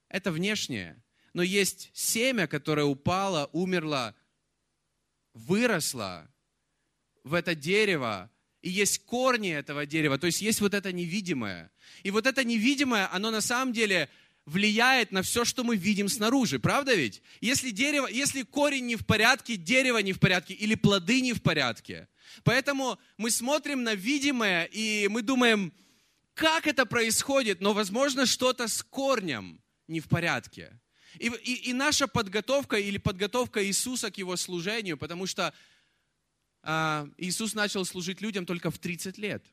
Это 0.09 0.31
внешнее 0.31 1.03
но 1.35 1.43
есть 1.43 1.91
семя, 1.95 2.47
которое 2.47 2.85
упало, 2.85 3.49
умерло, 3.53 4.15
выросло 5.35 6.29
в 7.25 7.35
это 7.35 7.55
дерево, 7.55 8.31
и 8.61 8.71
есть 8.71 9.05
корни 9.05 9.51
этого 9.51 9.87
дерева, 9.87 10.19
то 10.19 10.27
есть 10.27 10.41
есть 10.41 10.61
вот 10.61 10.75
это 10.75 10.93
невидимое. 10.93 11.71
И 12.03 12.11
вот 12.11 12.27
это 12.27 12.45
невидимое, 12.45 13.13
оно 13.13 13.31
на 13.31 13.41
самом 13.41 13.73
деле 13.73 14.09
влияет 14.45 15.13
на 15.13 15.23
все, 15.23 15.45
что 15.45 15.65
мы 15.65 15.77
видим 15.77 16.09
снаружи, 16.09 16.59
правда 16.59 16.95
ведь? 16.95 17.23
Если, 17.41 17.71
дерево, 17.71 18.09
если 18.09 18.43
корень 18.43 18.87
не 18.87 18.97
в 18.97 19.07
порядке, 19.07 19.57
дерево 19.57 19.99
не 19.99 20.13
в 20.13 20.21
порядке, 20.21 20.55
или 20.55 20.75
плоды 20.75 21.21
не 21.21 21.33
в 21.33 21.43
порядке. 21.43 22.09
Поэтому 22.45 22.99
мы 23.19 23.31
смотрим 23.31 23.83
на 23.83 23.95
видимое, 23.95 24.65
и 24.65 25.09
мы 25.09 25.23
думаем, 25.23 25.73
как 26.35 26.67
это 26.67 26.87
происходит, 26.87 27.61
но, 27.61 27.73
возможно, 27.73 28.27
что-то 28.27 28.69
с 28.69 28.83
корнем 28.83 29.61
не 29.87 30.01
в 30.01 30.09
порядке. 30.09 30.81
И, 31.19 31.29
и, 31.29 31.71
и 31.71 31.73
наша 31.73 32.07
подготовка 32.07 32.77
или 32.77 32.99
подготовка 32.99 33.65
Иисуса 33.65 34.11
к 34.11 34.19
Его 34.19 34.37
служению, 34.37 34.97
потому 34.97 35.27
что 35.27 35.53
а, 36.63 37.09
Иисус 37.19 37.55
начал 37.55 37.85
служить 37.85 38.21
людям 38.21 38.47
только 38.47 38.71
в 38.71 38.79
30 38.79 39.19
лет. 39.19 39.45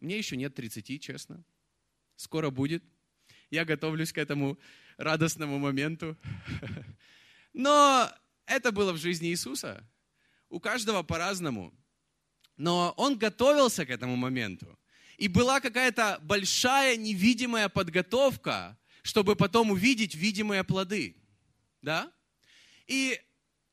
Мне 0.00 0.18
еще 0.18 0.36
нет 0.36 0.54
30, 0.54 1.00
честно. 1.00 1.44
Скоро 2.16 2.50
будет. 2.50 2.82
Я 3.50 3.64
готовлюсь 3.64 4.12
к 4.12 4.18
этому 4.18 4.58
радостному 4.96 5.58
моменту. 5.58 6.16
Но 7.52 8.10
это 8.46 8.72
было 8.72 8.92
в 8.92 8.98
жизни 8.98 9.28
Иисуса. 9.28 9.86
У 10.48 10.60
каждого 10.60 11.02
по-разному. 11.02 11.72
Но 12.56 12.94
он 12.96 13.18
готовился 13.18 13.84
к 13.84 13.90
этому 13.90 14.16
моменту. 14.16 14.78
И 15.16 15.28
была 15.28 15.60
какая-то 15.60 16.18
большая 16.22 16.96
невидимая 16.96 17.68
подготовка 17.68 18.76
чтобы 19.04 19.36
потом 19.36 19.70
увидеть 19.70 20.14
видимые 20.14 20.64
плоды. 20.64 21.14
Да? 21.82 22.10
И 22.86 23.20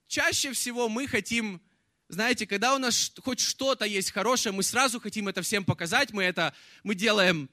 чаще 0.07 0.51
всего 0.51 0.89
мы 0.89 1.07
хотим, 1.07 1.61
знаете, 2.09 2.45
когда 2.45 2.75
у 2.75 2.77
нас 2.77 3.13
хоть 3.23 3.39
что-то 3.39 3.85
есть 3.85 4.11
хорошее, 4.11 4.53
мы 4.53 4.61
сразу 4.61 4.99
хотим 4.99 5.29
это 5.29 5.41
всем 5.41 5.63
показать, 5.63 6.11
мы 6.11 6.23
это, 6.23 6.53
мы 6.83 6.95
делаем 6.95 7.49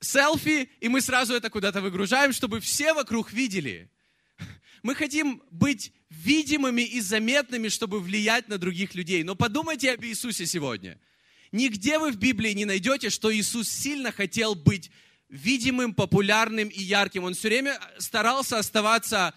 селфи, 0.00 0.70
и 0.80 0.88
мы 0.88 1.02
сразу 1.02 1.34
это 1.34 1.50
куда-то 1.50 1.82
выгружаем, 1.82 2.32
чтобы 2.32 2.58
все 2.58 2.94
вокруг 2.94 3.32
видели. 3.32 3.90
Мы 4.82 4.94
хотим 4.94 5.42
быть 5.50 5.92
видимыми 6.08 6.82
и 6.82 7.02
заметными, 7.02 7.68
чтобы 7.68 8.00
влиять 8.00 8.48
на 8.48 8.56
других 8.56 8.94
людей. 8.94 9.24
Но 9.24 9.34
подумайте 9.34 9.92
об 9.92 10.02
Иисусе 10.06 10.46
сегодня. 10.46 10.98
Нигде 11.52 11.98
вы 11.98 12.12
в 12.12 12.16
Библии 12.16 12.52
не 12.52 12.64
найдете, 12.64 13.10
что 13.10 13.34
Иисус 13.34 13.68
сильно 13.68 14.10
хотел 14.10 14.54
быть 14.54 14.90
видимым, 15.28 15.94
популярным 15.94 16.68
и 16.68 16.80
ярким. 16.80 17.24
Он 17.24 17.34
все 17.34 17.48
время 17.48 17.78
старался 17.98 18.58
оставаться, 18.58 19.34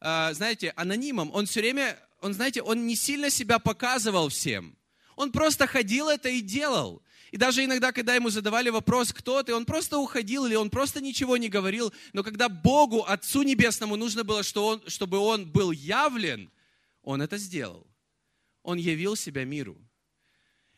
э, 0.00 0.30
знаете, 0.34 0.72
анонимом. 0.76 1.30
Он 1.32 1.46
все 1.46 1.60
время, 1.60 1.98
он, 2.20 2.34
знаете, 2.34 2.62
он 2.62 2.86
не 2.86 2.96
сильно 2.96 3.30
себя 3.30 3.58
показывал 3.58 4.28
всем. 4.28 4.76
Он 5.16 5.32
просто 5.32 5.66
ходил 5.66 6.08
это 6.08 6.28
и 6.28 6.40
делал. 6.40 7.02
И 7.30 7.36
даже 7.36 7.64
иногда, 7.64 7.92
когда 7.92 8.14
ему 8.14 8.30
задавали 8.30 8.70
вопрос, 8.70 9.12
кто 9.12 9.42
ты, 9.42 9.54
он 9.54 9.66
просто 9.66 9.98
уходил 9.98 10.46
или 10.46 10.54
он 10.54 10.70
просто 10.70 11.00
ничего 11.00 11.36
не 11.36 11.48
говорил. 11.48 11.92
Но 12.12 12.22
когда 12.22 12.48
Богу, 12.48 13.02
Отцу 13.02 13.42
Небесному, 13.42 13.96
нужно 13.96 14.24
было, 14.24 14.42
что 14.42 14.66
он, 14.66 14.82
чтобы 14.86 15.18
он 15.18 15.50
был 15.50 15.70
явлен, 15.70 16.50
он 17.02 17.20
это 17.20 17.36
сделал. 17.36 17.86
Он 18.62 18.78
явил 18.78 19.14
себя 19.14 19.44
миру. 19.44 19.76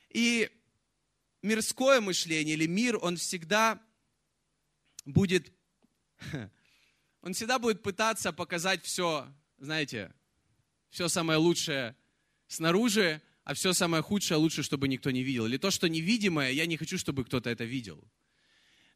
И 0.09 0.51
мирское 1.43 2.01
мышление 2.01 2.55
или 2.55 2.67
мир, 2.67 2.99
он 3.01 3.17
всегда 3.17 3.81
будет, 5.05 5.53
он 7.23 7.33
всегда 7.33 7.59
будет 7.59 7.83
пытаться 7.83 8.33
показать 8.33 8.85
все, 8.85 9.33
знаете, 9.59 10.13
все 10.91 11.09
самое 11.09 11.39
лучшее 11.39 11.97
снаружи, 12.49 13.23
а 13.45 13.55
все 13.55 13.73
самое 13.73 14.03
худшее 14.03 14.39
лучше, 14.39 14.63
чтобы 14.63 14.89
никто 14.89 15.11
не 15.11 15.23
видел. 15.23 15.47
Или 15.47 15.57
то, 15.57 15.71
что 15.71 15.89
невидимое, 15.89 16.51
я 16.51 16.67
не 16.67 16.77
хочу, 16.77 16.99
чтобы 16.99 17.25
кто-то 17.25 17.49
это 17.51 17.65
видел. 17.65 18.03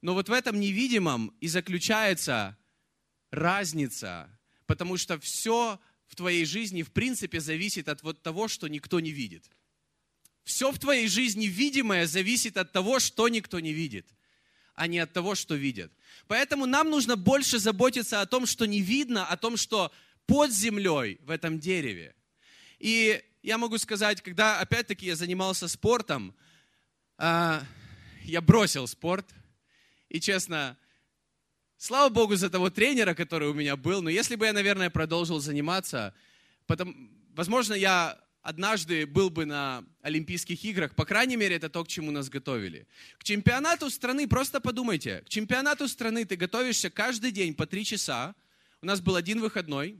Но 0.00 0.14
вот 0.14 0.28
в 0.28 0.32
этом 0.32 0.60
невидимом 0.60 1.34
и 1.40 1.48
заключается 1.48 2.58
разница, 3.30 4.28
потому 4.66 4.96
что 4.96 5.18
все 5.18 5.80
в 6.06 6.14
твоей 6.14 6.44
жизни 6.44 6.82
в 6.82 6.92
принципе 6.92 7.40
зависит 7.40 7.88
от 7.88 8.02
вот 8.02 8.22
того, 8.22 8.48
что 8.48 8.68
никто 8.68 9.00
не 9.00 9.10
видит. 9.10 9.50
Все 10.44 10.70
в 10.70 10.78
твоей 10.78 11.08
жизни 11.08 11.46
видимое 11.46 12.06
зависит 12.06 12.58
от 12.58 12.70
того, 12.70 13.00
что 13.00 13.28
никто 13.28 13.60
не 13.60 13.72
видит 13.72 14.06
а 14.74 14.86
не 14.86 14.98
от 14.98 15.12
того, 15.12 15.34
что 15.34 15.54
видят. 15.54 15.92
Поэтому 16.26 16.66
нам 16.66 16.90
нужно 16.90 17.16
больше 17.16 17.58
заботиться 17.58 18.20
о 18.20 18.26
том, 18.26 18.46
что 18.46 18.66
не 18.66 18.80
видно, 18.80 19.26
о 19.26 19.36
том, 19.36 19.56
что 19.56 19.92
под 20.26 20.52
землей 20.52 21.20
в 21.22 21.30
этом 21.30 21.58
дереве. 21.58 22.14
И 22.78 23.22
я 23.42 23.58
могу 23.58 23.78
сказать, 23.78 24.22
когда 24.22 24.60
опять-таки 24.60 25.06
я 25.06 25.16
занимался 25.16 25.68
спортом, 25.68 26.34
а, 27.18 27.62
я 28.24 28.40
бросил 28.40 28.86
спорт. 28.86 29.26
И 30.08 30.20
честно, 30.20 30.76
слава 31.76 32.08
Богу 32.08 32.36
за 32.36 32.50
того 32.50 32.70
тренера, 32.70 33.14
который 33.14 33.48
у 33.48 33.54
меня 33.54 33.76
был. 33.76 34.02
Но 34.02 34.10
если 34.10 34.36
бы 34.36 34.46
я, 34.46 34.52
наверное, 34.52 34.90
продолжил 34.90 35.40
заниматься, 35.40 36.14
потом, 36.66 37.10
возможно, 37.34 37.74
я 37.74 38.18
однажды 38.44 39.06
был 39.06 39.30
бы 39.30 39.46
на 39.46 39.84
Олимпийских 40.02 40.62
играх, 40.64 40.94
по 40.94 41.06
крайней 41.06 41.36
мере, 41.36 41.56
это 41.56 41.70
то, 41.70 41.82
к 41.82 41.88
чему 41.88 42.10
нас 42.10 42.28
готовили. 42.28 42.86
К 43.18 43.24
чемпионату 43.24 43.90
страны, 43.90 44.28
просто 44.28 44.60
подумайте, 44.60 45.22
к 45.22 45.30
чемпионату 45.30 45.88
страны 45.88 46.26
ты 46.26 46.36
готовишься 46.36 46.90
каждый 46.90 47.32
день 47.32 47.54
по 47.54 47.66
три 47.66 47.84
часа. 47.84 48.34
У 48.82 48.86
нас 48.86 49.00
был 49.00 49.16
один 49.16 49.40
выходной. 49.40 49.98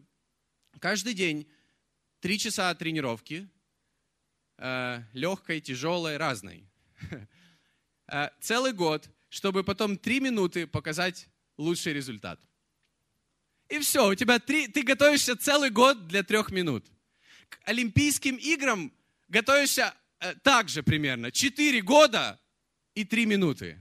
Каждый 0.79 1.15
день 1.15 1.49
три 2.21 2.39
часа 2.39 2.75
тренировки. 2.75 3.49
Э, 4.59 5.03
легкой, 5.15 5.61
тяжелой, 5.61 6.17
разной. 6.17 6.69
Э, 8.07 8.29
целый 8.39 8.75
год, 8.75 9.09
чтобы 9.31 9.65
потом 9.65 9.97
три 9.97 10.21
минуты 10.21 10.67
показать 10.67 11.27
лучший 11.57 11.95
результат. 11.95 12.39
И 13.71 13.79
все, 13.79 14.07
у 14.07 14.15
тебя 14.15 14.39
три, 14.39 14.69
ты 14.69 14.83
готовишься 14.83 15.35
целый 15.35 15.71
год 15.71 16.07
для 16.07 16.23
трех 16.23 16.51
минут 16.51 16.85
к 17.49 17.59
Олимпийским 17.65 18.37
играм 18.37 18.93
готовишься 19.29 19.95
э, 20.21 20.35
так 20.43 20.69
же 20.69 20.83
примерно. 20.83 21.31
Четыре 21.31 21.83
года 21.83 22.41
и 22.95 23.05
три 23.05 23.27
минуты. 23.27 23.79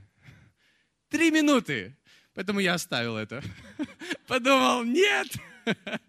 Три 1.08 1.30
минуты. 1.30 1.96
Поэтому 2.34 2.60
я 2.60 2.74
оставил 2.74 3.16
это. 3.16 3.42
Подумал, 4.26 4.84
нет. 4.84 5.28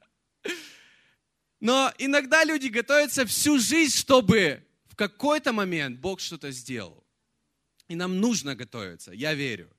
Но 1.60 1.92
иногда 1.98 2.44
люди 2.44 2.68
готовятся 2.68 3.26
всю 3.26 3.60
жизнь, 3.60 3.96
чтобы 3.96 4.66
в 4.86 4.96
какой-то 4.96 5.54
момент 5.54 6.00
Бог 6.00 6.20
что-то 6.20 6.52
сделал. 6.52 7.06
И 7.88 7.96
нам 7.96 8.20
нужно 8.20 8.56
готовиться, 8.56 9.12
я 9.12 9.34
верю. 9.34 9.70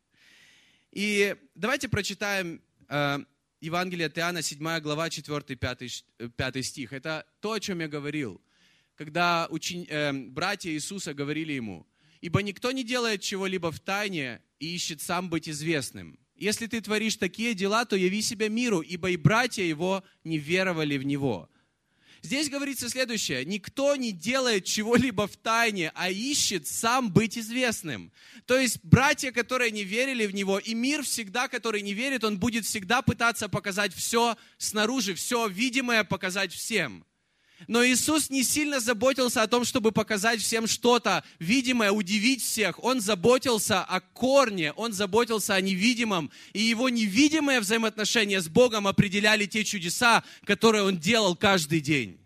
И 0.92 1.36
давайте 1.54 1.88
прочитаем 1.88 2.62
э, 2.88 3.18
Евангелие 3.60 4.06
от 4.06 4.18
Иоанна, 4.18 4.42
7 4.42 4.80
глава, 4.80 5.08
4-5 5.08 6.04
5 6.36 6.64
стих. 6.64 6.92
Это 6.92 7.26
то, 7.40 7.52
о 7.52 7.60
чем 7.60 7.80
я 7.80 7.88
говорил. 7.88 8.40
Когда 8.94 9.46
учень, 9.50 9.86
э, 9.88 10.12
братья 10.12 10.70
Иисуса 10.70 11.14
говорили 11.14 11.52
ему, 11.52 11.86
«Ибо 12.20 12.42
никто 12.42 12.72
не 12.72 12.82
делает 12.82 13.20
чего-либо 13.20 13.70
в 13.70 13.80
тайне 13.80 14.40
и 14.58 14.74
ищет 14.74 15.00
сам 15.00 15.28
быть 15.28 15.48
известным. 15.48 16.18
Если 16.34 16.66
ты 16.66 16.80
творишь 16.80 17.16
такие 17.16 17.54
дела, 17.54 17.84
то 17.84 17.96
яви 17.96 18.22
себя 18.22 18.48
миру, 18.48 18.80
ибо 18.80 19.10
и 19.10 19.16
братья 19.16 19.62
его 19.62 20.02
не 20.24 20.38
веровали 20.38 20.98
в 20.98 21.04
него». 21.04 21.50
Здесь 22.26 22.50
говорится 22.50 22.88
следующее. 22.88 23.44
Никто 23.44 23.94
не 23.94 24.10
делает 24.10 24.64
чего-либо 24.64 25.28
в 25.28 25.36
тайне, 25.36 25.92
а 25.94 26.10
ищет 26.10 26.66
сам 26.66 27.12
быть 27.12 27.38
известным. 27.38 28.10
То 28.46 28.58
есть 28.58 28.80
братья, 28.82 29.30
которые 29.30 29.70
не 29.70 29.84
верили 29.84 30.26
в 30.26 30.34
Него, 30.34 30.58
и 30.58 30.74
мир 30.74 31.04
всегда, 31.04 31.46
который 31.46 31.82
не 31.82 31.94
верит, 31.94 32.24
он 32.24 32.40
будет 32.40 32.64
всегда 32.64 33.00
пытаться 33.00 33.48
показать 33.48 33.94
все 33.94 34.36
снаружи, 34.58 35.14
все 35.14 35.46
видимое 35.46 36.02
показать 36.02 36.52
всем. 36.52 37.04
Но 37.68 37.84
Иисус 37.84 38.30
не 38.30 38.42
сильно 38.42 38.80
заботился 38.80 39.42
о 39.42 39.46
том, 39.46 39.64
чтобы 39.64 39.90
показать 39.90 40.40
всем 40.40 40.66
что-то 40.66 41.24
видимое, 41.38 41.90
удивить 41.90 42.42
всех. 42.42 42.82
Он 42.84 43.00
заботился 43.00 43.82
о 43.82 44.00
корне, 44.00 44.72
он 44.72 44.92
заботился 44.92 45.54
о 45.54 45.60
невидимом. 45.60 46.30
И 46.52 46.60
его 46.60 46.88
невидимые 46.88 47.60
взаимоотношения 47.60 48.40
с 48.40 48.48
Богом 48.48 48.86
определяли 48.86 49.46
те 49.46 49.64
чудеса, 49.64 50.22
которые 50.44 50.84
он 50.84 50.98
делал 50.98 51.34
каждый 51.34 51.80
день. 51.80 52.20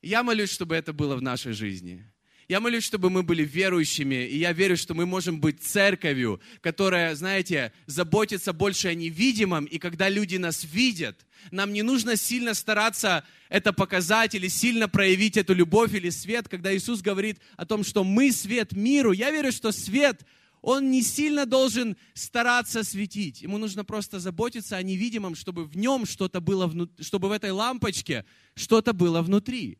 Я 0.00 0.22
молюсь, 0.22 0.50
чтобы 0.50 0.76
это 0.76 0.92
было 0.92 1.16
в 1.16 1.22
нашей 1.22 1.52
жизни. 1.52 2.08
Я 2.48 2.60
молюсь, 2.60 2.84
чтобы 2.84 3.10
мы 3.10 3.22
были 3.22 3.44
верующими, 3.44 4.26
и 4.26 4.38
я 4.38 4.52
верю, 4.52 4.78
что 4.78 4.94
мы 4.94 5.04
можем 5.04 5.38
быть 5.38 5.62
церковью, 5.62 6.40
которая, 6.62 7.14
знаете, 7.14 7.74
заботится 7.84 8.54
больше 8.54 8.88
о 8.88 8.94
невидимом, 8.94 9.66
и 9.66 9.78
когда 9.78 10.08
люди 10.08 10.38
нас 10.38 10.64
видят, 10.64 11.26
нам 11.50 11.74
не 11.74 11.82
нужно 11.82 12.16
сильно 12.16 12.54
стараться 12.54 13.22
это 13.50 13.74
показать 13.74 14.34
или 14.34 14.48
сильно 14.48 14.88
проявить 14.88 15.36
эту 15.36 15.52
любовь 15.52 15.92
или 15.92 16.08
свет, 16.08 16.48
когда 16.48 16.74
Иисус 16.74 17.02
говорит 17.02 17.38
о 17.58 17.66
том, 17.66 17.84
что 17.84 18.02
мы 18.02 18.32
свет 18.32 18.72
миру. 18.72 19.12
Я 19.12 19.30
верю, 19.30 19.52
что 19.52 19.70
свет, 19.70 20.24
он 20.62 20.90
не 20.90 21.02
сильно 21.02 21.44
должен 21.44 21.98
стараться 22.14 22.82
светить. 22.82 23.42
Ему 23.42 23.58
нужно 23.58 23.84
просто 23.84 24.20
заботиться 24.20 24.78
о 24.78 24.82
невидимом, 24.82 25.34
чтобы 25.34 25.66
в 25.66 25.76
нем 25.76 26.06
что-то 26.06 26.40
было, 26.40 26.72
чтобы 26.98 27.28
в 27.28 27.32
этой 27.32 27.50
лампочке 27.50 28.24
что-то 28.54 28.94
было 28.94 29.20
внутри 29.20 29.78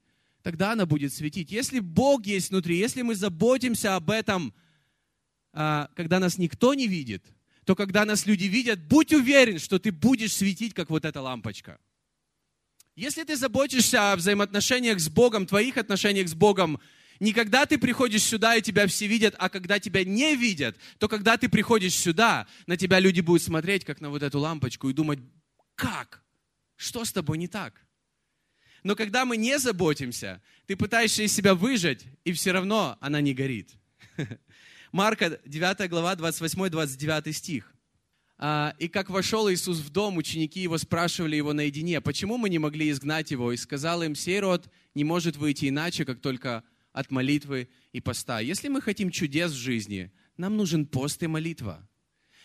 тогда 0.49 0.73
она 0.73 0.87
будет 0.87 1.13
светить. 1.13 1.53
Если 1.53 1.79
Бог 1.79 2.25
есть 2.25 2.49
внутри, 2.49 2.79
если 2.79 3.03
мы 3.03 3.15
заботимся 3.15 3.97
об 3.97 4.09
этом, 4.09 4.55
а, 5.53 5.91
когда 5.95 6.19
нас 6.19 6.39
никто 6.39 6.73
не 6.73 6.87
видит, 6.87 7.23
то 7.67 7.77
когда 7.77 8.07
нас 8.07 8.25
люди 8.25 8.45
видят, 8.45 8.81
будь 8.81 9.13
уверен, 9.13 9.59
что 9.59 9.79
ты 9.79 9.93
будешь 9.93 10.33
светить, 10.33 10.73
как 10.73 10.89
вот 10.89 11.05
эта 11.05 11.21
лампочка. 11.21 11.79
Если 12.97 13.25
ты 13.25 13.37
заботишься 13.37 14.13
о 14.13 14.17
взаимоотношениях 14.17 14.99
с 15.01 15.11
Богом, 15.11 15.45
твоих 15.45 15.77
отношениях 15.77 16.31
с 16.31 16.35
Богом, 16.35 16.81
не 17.21 17.35
когда 17.35 17.67
ты 17.67 17.77
приходишь 17.77 18.23
сюда 18.23 18.57
и 18.57 18.63
тебя 18.63 18.87
все 18.87 19.07
видят, 19.07 19.35
а 19.37 19.51
когда 19.51 19.79
тебя 19.79 20.03
не 20.03 20.35
видят, 20.35 20.79
то 20.97 21.09
когда 21.09 21.37
ты 21.37 21.51
приходишь 21.51 21.95
сюда, 21.95 22.47
на 22.67 22.79
тебя 22.79 23.01
люди 23.01 23.21
будут 23.21 23.43
смотреть, 23.43 23.85
как 23.85 24.01
на 24.01 24.09
вот 24.09 24.23
эту 24.23 24.39
лампочку, 24.39 24.89
и 24.89 24.95
думать, 24.95 25.19
как? 25.75 26.25
Что 26.77 27.05
с 27.05 27.13
тобой 27.13 27.37
не 27.37 27.49
так? 27.49 27.85
Но 28.83 28.95
когда 28.95 29.25
мы 29.25 29.37
не 29.37 29.59
заботимся, 29.59 30.43
ты 30.67 30.77
пытаешься 30.77 31.23
из 31.23 31.33
себя 31.33 31.55
выжать, 31.55 32.05
и 32.25 32.33
все 32.33 32.53
равно 32.53 32.97
она 33.01 33.21
не 33.21 33.35
горит. 33.35 33.71
Марка 34.93 35.41
9 35.45 35.91
глава, 35.91 36.15
28-29 36.15 37.33
стих. 37.33 37.75
«А, 38.41 38.75
«И 38.79 38.87
как 38.87 39.11
вошел 39.11 39.51
Иисус 39.51 39.79
в 39.79 39.91
дом, 39.91 40.17
ученики 40.17 40.61
его 40.61 40.79
спрашивали 40.79 41.35
его 41.35 41.53
наедине, 41.53 42.01
почему 42.01 42.37
мы 42.37 42.49
не 42.49 42.59
могли 42.59 42.91
изгнать 42.91 43.33
его? 43.33 43.53
И 43.53 43.57
сказал 43.57 44.03
им, 44.03 44.15
сей 44.15 44.39
род 44.39 44.71
не 44.95 45.03
может 45.03 45.37
выйти 45.37 45.69
иначе, 45.69 46.05
как 46.05 46.21
только 46.21 46.63
от 46.93 47.11
молитвы 47.11 47.69
и 47.93 48.01
поста. 48.01 48.39
Если 48.39 48.69
мы 48.69 48.81
хотим 48.81 49.11
чудес 49.11 49.51
в 49.51 49.57
жизни, 49.57 50.13
нам 50.37 50.57
нужен 50.57 50.87
пост 50.87 51.23
и 51.23 51.27
молитва 51.27 51.88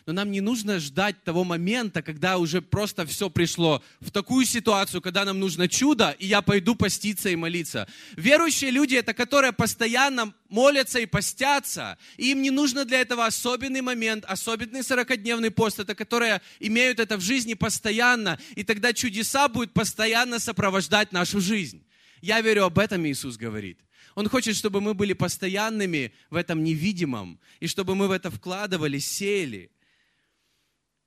но 0.05 0.13
нам 0.13 0.31
не 0.31 0.41
нужно 0.41 0.79
ждать 0.79 1.24
того 1.24 1.43
момента, 1.43 2.01
когда 2.01 2.38
уже 2.38 2.62
просто 2.62 3.05
все 3.05 3.29
пришло 3.29 3.83
в 4.00 4.12
такую 4.12 4.45
ситуацию, 4.45 5.01
когда 5.01 5.25
нам 5.25 5.39
нужно 5.39 5.67
чудо, 5.67 6.15
и 6.19 6.27
я 6.27 6.41
пойду 6.41 6.75
поститься 6.75 7.29
и 7.29 7.36
молиться. 7.36 7.88
Верующие 8.17 8.72
люди, 8.72 8.95
это 8.95 9.13
которые 9.13 9.53
постоянно 9.53 10.33
молятся 10.50 11.00
и 11.00 11.05
постятся, 11.05 11.98
и 12.17 12.31
им 12.31 12.41
не 12.41 12.51
нужно 12.51 12.86
для 12.86 13.01
этого 13.01 13.25
особенный 13.25 13.81
момент, 13.81 14.25
особенный 14.25 14.81
40-дневный 14.81 15.51
пост, 15.51 15.79
это 15.79 15.95
которые 15.95 16.41
имеют 16.60 17.00
это 17.00 17.17
в 17.17 17.22
жизни 17.22 17.53
постоянно, 17.53 18.39
и 18.55 18.63
тогда 18.63 18.93
чудеса 18.93 19.48
будут 19.48 19.74
постоянно 19.74 20.39
сопровождать 20.39 21.12
нашу 21.12 21.39
жизнь. 21.39 21.83
Я 22.22 22.41
верю, 22.41 22.65
об 22.65 22.79
этом 22.79 23.05
Иисус 23.05 23.38
говорит. 23.38 23.79
Он 24.15 24.29
хочет, 24.29 24.55
чтобы 24.55 24.79
мы 24.79 24.93
были 24.93 25.13
постоянными 25.13 26.13
в 26.29 26.36
этом 26.36 26.63
невидимом, 26.63 27.39
и 27.60 27.67
чтобы 27.67 27.95
мы 27.95 28.07
в 28.07 28.12
это 28.12 28.29
вкладывали, 28.29 29.00
сеяли. 29.00 29.72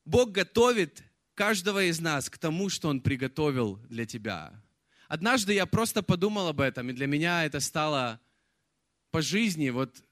Бог 0.06 0.30
готовит 0.30 1.02
каждого 1.34 1.84
из 1.84 2.00
нас 2.00 2.30
к 2.30 2.38
тому, 2.38 2.70
что 2.70 2.88
Он 2.88 3.00
приготовил 3.00 3.76
для 3.88 4.06
тебя. 4.06 4.62
Однажды 5.08 5.52
я 5.52 5.66
просто 5.66 6.02
подумал 6.02 6.48
об 6.48 6.60
этом, 6.60 6.88
и 6.88 6.92
для 6.92 7.06
меня 7.06 7.44
это 7.44 7.60
стало 7.60 8.20
по 9.10 9.20
жизни 9.20 9.70
вот 9.70 10.02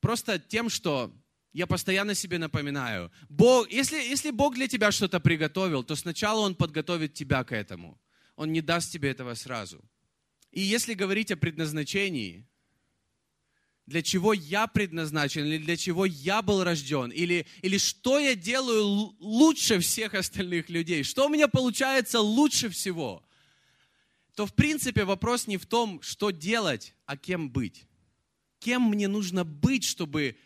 просто 0.00 0.38
тем, 0.38 0.68
что 0.68 1.14
я 1.52 1.66
постоянно 1.66 2.14
себе 2.14 2.38
напоминаю. 2.38 3.12
Бог, 3.28 3.70
если, 3.70 3.96
если 3.96 4.30
Бог 4.30 4.54
для 4.54 4.68
тебя 4.68 4.90
что-то 4.90 5.20
приготовил, 5.20 5.84
то 5.84 5.96
сначала 5.96 6.40
Он 6.40 6.54
подготовит 6.54 7.14
тебя 7.14 7.44
к 7.44 7.52
этому. 7.52 8.00
Он 8.36 8.52
не 8.52 8.62
даст 8.62 8.90
тебе 8.90 9.10
этого 9.10 9.34
сразу. 9.34 9.84
И 10.50 10.60
если 10.60 10.94
говорить 10.94 11.30
о 11.30 11.36
предназначении, 11.36 12.46
для 13.86 14.02
чего 14.02 14.32
я 14.32 14.66
предназначен, 14.66 15.44
или 15.44 15.58
для 15.58 15.76
чего 15.76 16.06
я 16.06 16.42
был 16.42 16.62
рожден, 16.62 17.10
или, 17.10 17.46
или 17.62 17.78
что 17.78 18.18
я 18.18 18.34
делаю 18.34 19.14
лучше 19.18 19.80
всех 19.80 20.14
остальных 20.14 20.70
людей, 20.70 21.02
что 21.02 21.26
у 21.26 21.28
меня 21.28 21.48
получается 21.48 22.20
лучше 22.20 22.68
всего, 22.68 23.24
то 24.34 24.46
в 24.46 24.54
принципе 24.54 25.04
вопрос 25.04 25.46
не 25.46 25.56
в 25.56 25.66
том, 25.66 26.00
что 26.02 26.30
делать, 26.30 26.94
а 27.06 27.16
кем 27.16 27.50
быть. 27.50 27.86
Кем 28.60 28.82
мне 28.82 29.08
нужно 29.08 29.44
быть, 29.44 29.84
чтобы 29.84 30.36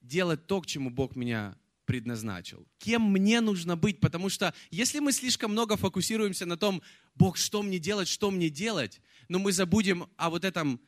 делать 0.00 0.46
то, 0.46 0.60
к 0.60 0.66
чему 0.66 0.90
Бог 0.90 1.16
меня 1.16 1.56
предназначил. 1.84 2.66
Кем 2.78 3.02
мне 3.02 3.40
нужно 3.40 3.76
быть, 3.76 3.98
потому 3.98 4.28
что 4.28 4.54
если 4.70 5.00
мы 5.00 5.10
слишком 5.10 5.52
много 5.52 5.76
фокусируемся 5.76 6.46
на 6.46 6.56
том, 6.56 6.82
Бог, 7.14 7.36
что 7.36 7.62
мне 7.62 7.78
делать, 7.78 8.08
что 8.08 8.30
мне 8.30 8.48
делать, 8.48 9.00
но 9.28 9.38
мы 9.38 9.52
забудем 9.52 10.06
о 10.16 10.30
вот 10.30 10.44
этом 10.44 10.80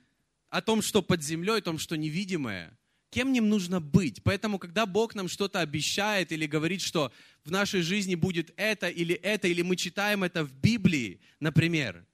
о 0.51 0.61
том, 0.61 0.83
что 0.83 1.01
под 1.01 1.23
землей, 1.23 1.59
о 1.59 1.63
том, 1.63 1.79
что 1.79 1.97
невидимое. 1.97 2.77
Кем 3.11 3.33
ним 3.33 3.49
нужно 3.49 3.81
быть? 3.81 4.23
Поэтому, 4.23 4.59
когда 4.59 4.87
Бог 4.87 5.15
нам 5.15 5.29
что-то 5.29 5.61
обещает 5.61 6.31
или 6.31 6.47
говорит, 6.47 6.81
что 6.81 7.13
в 7.45 7.51
нашей 7.51 7.83
жизни 7.83 8.15
будет 8.15 8.53
это 8.57 8.89
или 8.89 9.15
это, 9.15 9.49
или 9.49 9.63
мы 9.63 9.77
читаем 9.77 10.23
это 10.23 10.45
в 10.45 10.53
Библии, 10.53 11.21
например, 11.41 12.05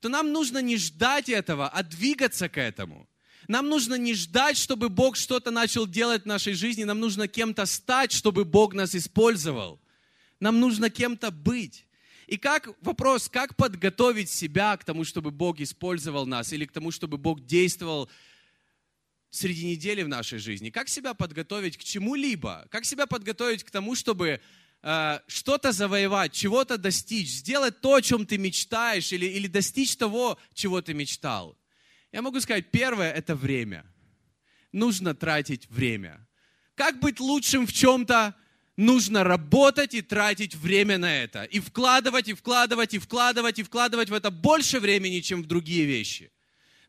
то 0.00 0.08
нам 0.08 0.32
нужно 0.32 0.60
не 0.60 0.76
ждать 0.76 1.28
этого, 1.28 1.68
а 1.68 1.82
двигаться 1.82 2.48
к 2.48 2.58
этому. 2.58 3.08
Нам 3.48 3.68
нужно 3.68 3.94
не 3.94 4.14
ждать, 4.14 4.56
чтобы 4.56 4.88
Бог 4.88 5.16
что-то 5.16 5.50
начал 5.50 5.86
делать 5.86 6.22
в 6.22 6.26
нашей 6.26 6.54
жизни, 6.54 6.84
нам 6.84 7.00
нужно 7.00 7.28
кем-то 7.28 7.66
стать, 7.66 8.12
чтобы 8.12 8.44
Бог 8.44 8.74
нас 8.74 8.94
использовал. 8.94 9.80
Нам 10.38 10.60
нужно 10.60 10.90
кем-то 10.90 11.30
быть. 11.30 11.86
И 12.26 12.36
как 12.36 12.68
вопрос, 12.80 13.28
как 13.28 13.56
подготовить 13.56 14.30
себя 14.30 14.76
к 14.76 14.84
тому, 14.84 15.04
чтобы 15.04 15.30
Бог 15.30 15.60
использовал 15.60 16.26
нас, 16.26 16.52
или 16.52 16.64
к 16.64 16.72
тому, 16.72 16.90
чтобы 16.90 17.18
Бог 17.18 17.44
действовал 17.44 18.08
среди 19.30 19.66
недели 19.66 20.02
в 20.02 20.08
нашей 20.08 20.38
жизни? 20.38 20.70
Как 20.70 20.88
себя 20.88 21.14
подготовить 21.14 21.76
к 21.76 21.82
чему-либо? 21.82 22.66
Как 22.70 22.84
себя 22.84 23.06
подготовить 23.06 23.64
к 23.64 23.70
тому, 23.70 23.94
чтобы 23.94 24.40
э, 24.82 25.18
что-то 25.26 25.72
завоевать, 25.72 26.32
чего-то 26.32 26.78
достичь, 26.78 27.28
сделать 27.28 27.80
то, 27.80 27.94
о 27.96 28.02
чем 28.02 28.26
ты 28.26 28.38
мечтаешь, 28.38 29.12
или, 29.12 29.26
или 29.26 29.48
достичь 29.48 29.96
того, 29.96 30.38
чего 30.54 30.80
ты 30.80 30.94
мечтал? 30.94 31.58
Я 32.12 32.22
могу 32.22 32.40
сказать, 32.40 32.70
первое– 32.70 33.10
это 33.14 33.34
время. 33.34 33.84
Нужно 34.70 35.14
тратить 35.14 35.68
время. 35.70 36.26
Как 36.74 37.00
быть 37.00 37.20
лучшим 37.20 37.66
в 37.66 37.72
чем-то? 37.72 38.34
Нужно 38.76 39.24
работать 39.24 39.94
и 39.94 40.02
тратить 40.02 40.54
время 40.54 40.98
на 40.98 41.22
это. 41.22 41.44
И 41.44 41.60
вкладывать, 41.60 42.28
и 42.28 42.34
вкладывать, 42.34 42.94
и 42.94 42.98
вкладывать, 42.98 43.58
и 43.58 43.62
вкладывать 43.62 44.10
в 44.10 44.14
это 44.14 44.30
больше 44.30 44.80
времени, 44.80 45.20
чем 45.20 45.42
в 45.42 45.46
другие 45.46 45.84
вещи. 45.84 46.32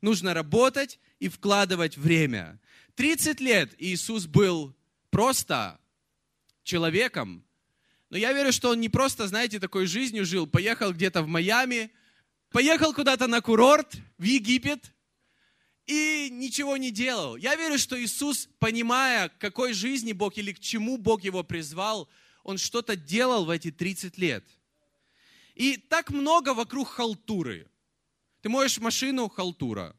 Нужно 0.02 0.34
работать 0.34 1.00
и 1.19 1.30
вкладывать 1.30 1.98
время. 1.98 2.60
30 2.96 3.39
лет 3.39 3.74
Иисус 3.78 4.26
был 4.26 4.76
просто 5.10 5.80
человеком, 6.63 7.43
но 8.10 8.17
я 8.17 8.32
верю, 8.32 8.52
что 8.52 8.69
он 8.69 8.80
не 8.80 8.89
просто, 8.89 9.28
знаете, 9.28 9.60
такой 9.60 9.88
жизнью 9.88 10.24
жил, 10.24 10.46
поехал 10.46 10.93
где-то 10.93 11.24
в 11.24 11.28
Майами, 11.28 11.91
поехал 12.52 12.93
куда-то 12.93 13.26
на 13.26 13.41
курорт 13.41 13.96
в 14.19 14.24
Египет, 14.24 14.93
и 15.86 16.30
ничего 16.32 16.78
не 16.78 16.91
делал. 16.91 17.36
Я 17.36 17.56
верю, 17.56 17.78
что 17.78 18.02
Иисус, 18.02 18.48
понимая, 18.60 19.30
к 19.30 19.38
какой 19.38 19.74
жизни 19.74 20.13
Бог 20.13 20.38
или 20.38 20.54
к 20.54 20.60
чему 20.60 20.98
Бог 20.98 21.24
его 21.24 21.43
призвал, 21.43 22.10
он 22.43 22.58
что-то 22.58 22.96
делал 22.96 23.46
в 23.46 23.50
эти 23.50 23.72
30 23.72 24.17
лет. 24.17 24.46
И 25.56 25.78
так 25.78 26.10
много 26.10 26.54
вокруг 26.54 26.89
халтуры. 26.89 27.69
Ты 28.41 28.50
моешь 28.50 28.78
машину, 28.80 29.30
халтура. 29.30 29.96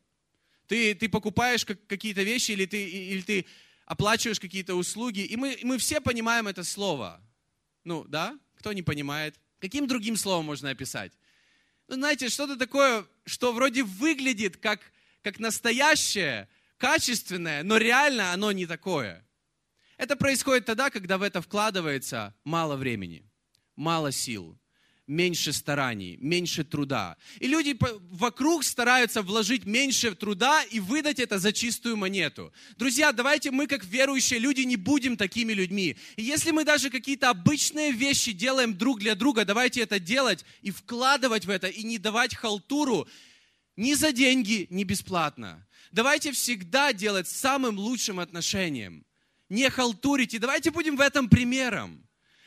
Ты, 0.67 0.95
ты 0.95 1.09
покупаешь 1.09 1.65
какие-то 1.65 2.23
вещи 2.23 2.53
или 2.53 2.67
ты, 2.67 2.89
или 2.89 3.21
ты 3.21 3.47
оплачиваешь 3.87 4.41
какие-то 4.41 4.75
услуги. 4.75 5.21
И 5.21 5.37
мы, 5.37 5.59
мы 5.63 5.79
все 5.79 6.01
понимаем 6.01 6.49
это 6.49 6.65
слово. 6.65 7.21
Ну, 7.85 8.05
да? 8.05 8.39
Кто 8.57 8.73
не 8.73 8.83
понимает? 8.83 9.39
Каким 9.61 9.87
другим 9.87 10.17
словом 10.17 10.47
можно 10.47 10.71
описать? 10.71 11.13
ну, 11.89 11.95
знаете, 11.97 12.29
что-то 12.29 12.57
такое, 12.57 13.07
что 13.27 13.53
вроде 13.53 13.83
выглядит 13.83 14.57
как, 14.57 14.81
как 15.25 15.39
настоящее, 15.39 16.49
качественное, 16.77 17.63
но 17.63 17.79
реально 17.79 18.33
оно 18.33 18.53
не 18.53 18.67
такое. 18.67 19.27
Это 19.97 20.17
происходит 20.17 20.67
тогда, 20.67 20.91
когда 20.91 21.17
в 21.17 21.23
это 21.23 21.41
вкладывается 21.41 22.35
мало 22.45 22.77
времени, 22.77 23.25
мало 23.75 24.13
сил, 24.13 24.59
меньше 25.07 25.55
стараний, 25.55 26.19
меньше 26.19 26.63
труда. 26.63 27.17
И 27.39 27.47
люди 27.47 27.75
вокруг 28.11 28.65
стараются 28.65 29.23
вложить 29.23 29.65
меньше 29.65 30.15
труда 30.15 30.63
и 30.65 30.79
выдать 30.79 31.19
это 31.19 31.39
за 31.39 31.55
чистую 31.55 31.97
монету. 31.97 32.53
Друзья, 32.77 33.11
давайте 33.13 33.51
мы, 33.51 33.67
как 33.67 33.83
верующие 33.85 34.39
люди, 34.39 34.61
не 34.61 34.77
будем 34.77 35.17
такими 35.17 35.55
людьми. 35.55 35.97
И 36.17 36.23
если 36.23 36.51
мы 36.51 36.65
даже 36.65 36.91
какие-то 36.91 37.31
обычные 37.31 37.93
вещи 37.93 38.33
делаем 38.33 38.77
друг 38.77 39.01
для 39.01 39.15
друга, 39.15 39.47
давайте 39.47 39.81
это 39.81 39.99
делать 39.99 40.45
и 40.61 40.71
вкладывать 40.71 41.47
в 41.47 41.51
это, 41.51 41.69
и 41.69 41.83
не 41.83 41.97
давать 41.97 42.35
халтуру 42.35 43.09
ни 43.77 43.95
за 43.95 44.13
деньги, 44.13 44.67
ни 44.71 44.85
бесплатно. 44.85 45.67
Давайте 45.91 46.33
всегда 46.33 46.93
делать 46.93 47.29
самым 47.29 47.79
лучшим 47.79 48.21
отношением. 48.21 49.05
Не 49.49 49.71
халтурить. 49.71 50.35
И 50.35 50.39
давайте 50.39 50.71
будем 50.71 50.97
в 50.97 51.01
этом 51.01 51.29
примером. 51.29 52.07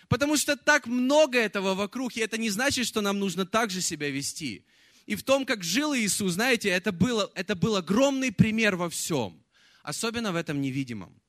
Потому 0.09 0.37
что 0.37 0.55
так 0.55 0.87
много 0.87 1.37
этого 1.37 1.75
вокруг, 1.75 2.15
и 2.15 2.21
это 2.21 2.37
не 2.37 2.49
значит, 2.49 2.87
что 2.87 3.01
нам 3.01 3.19
нужно 3.19 3.45
так 3.45 3.69
же 3.69 3.81
себя 3.81 4.09
вести. 4.09 4.65
И 5.05 5.15
в 5.15 5.23
том, 5.23 5.45
как 5.45 5.63
жил 5.63 5.95
Иисус, 5.95 6.33
знаете, 6.33 6.69
это, 6.69 6.91
было, 6.91 7.31
это 7.35 7.55
был 7.55 7.75
огромный 7.75 8.31
пример 8.31 8.75
во 8.75 8.89
всем, 8.89 9.43
особенно 9.83 10.31
в 10.31 10.35
этом 10.35 10.61
невидимом. 10.61 11.21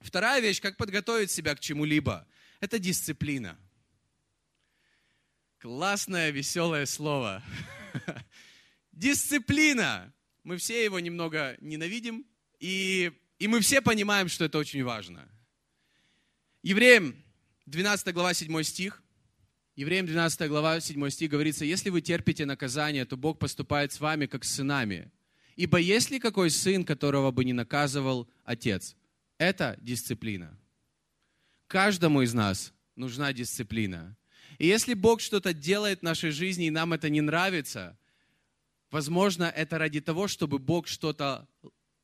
Вторая 0.00 0.40
вещь, 0.40 0.60
как 0.60 0.76
подготовить 0.76 1.30
себя 1.30 1.54
к 1.54 1.60
чему-либо, 1.60 2.26
это 2.60 2.78
дисциплина. 2.78 3.58
Классное, 5.58 6.30
веселое 6.30 6.86
слово. 6.86 7.42
Дисциплина. 8.96 10.12
Мы 10.42 10.56
все 10.56 10.82
его 10.82 10.98
немного 10.98 11.56
ненавидим, 11.60 12.24
и, 12.58 13.12
и 13.38 13.46
мы 13.46 13.60
все 13.60 13.82
понимаем, 13.82 14.28
что 14.28 14.46
это 14.46 14.58
очень 14.58 14.82
важно. 14.82 15.28
Евреям 16.62 17.14
12 17.66 18.14
глава, 18.14 18.32
7 18.32 18.62
стих. 18.62 19.02
Евреям 19.74 20.06
12 20.06 20.48
глава, 20.48 20.80
7 20.80 21.10
стих 21.10 21.30
говорится, 21.30 21.66
«Если 21.66 21.90
вы 21.90 22.00
терпите 22.00 22.46
наказание, 22.46 23.04
то 23.04 23.18
Бог 23.18 23.38
поступает 23.38 23.92
с 23.92 24.00
вами, 24.00 24.24
как 24.24 24.44
с 24.44 24.54
сынами. 24.54 25.10
Ибо 25.56 25.78
есть 25.78 26.10
ли 26.10 26.18
какой 26.18 26.50
сын, 26.50 26.82
которого 26.82 27.30
бы 27.30 27.44
не 27.44 27.52
наказывал 27.52 28.28
отец?» 28.44 28.96
Это 29.36 29.76
дисциплина. 29.82 30.58
Каждому 31.66 32.22
из 32.22 32.32
нас 32.32 32.72
нужна 32.94 33.34
дисциплина. 33.34 34.16
И 34.58 34.66
если 34.66 34.94
Бог 34.94 35.20
что-то 35.20 35.52
делает 35.52 36.00
в 36.00 36.04
нашей 36.04 36.30
жизни, 36.30 36.68
и 36.68 36.70
нам 36.70 36.94
это 36.94 37.10
не 37.10 37.20
нравится, 37.20 37.98
возможно, 38.96 39.44
это 39.44 39.78
ради 39.78 40.00
того, 40.00 40.26
чтобы 40.26 40.58
Бог 40.58 40.88
что-то 40.88 41.46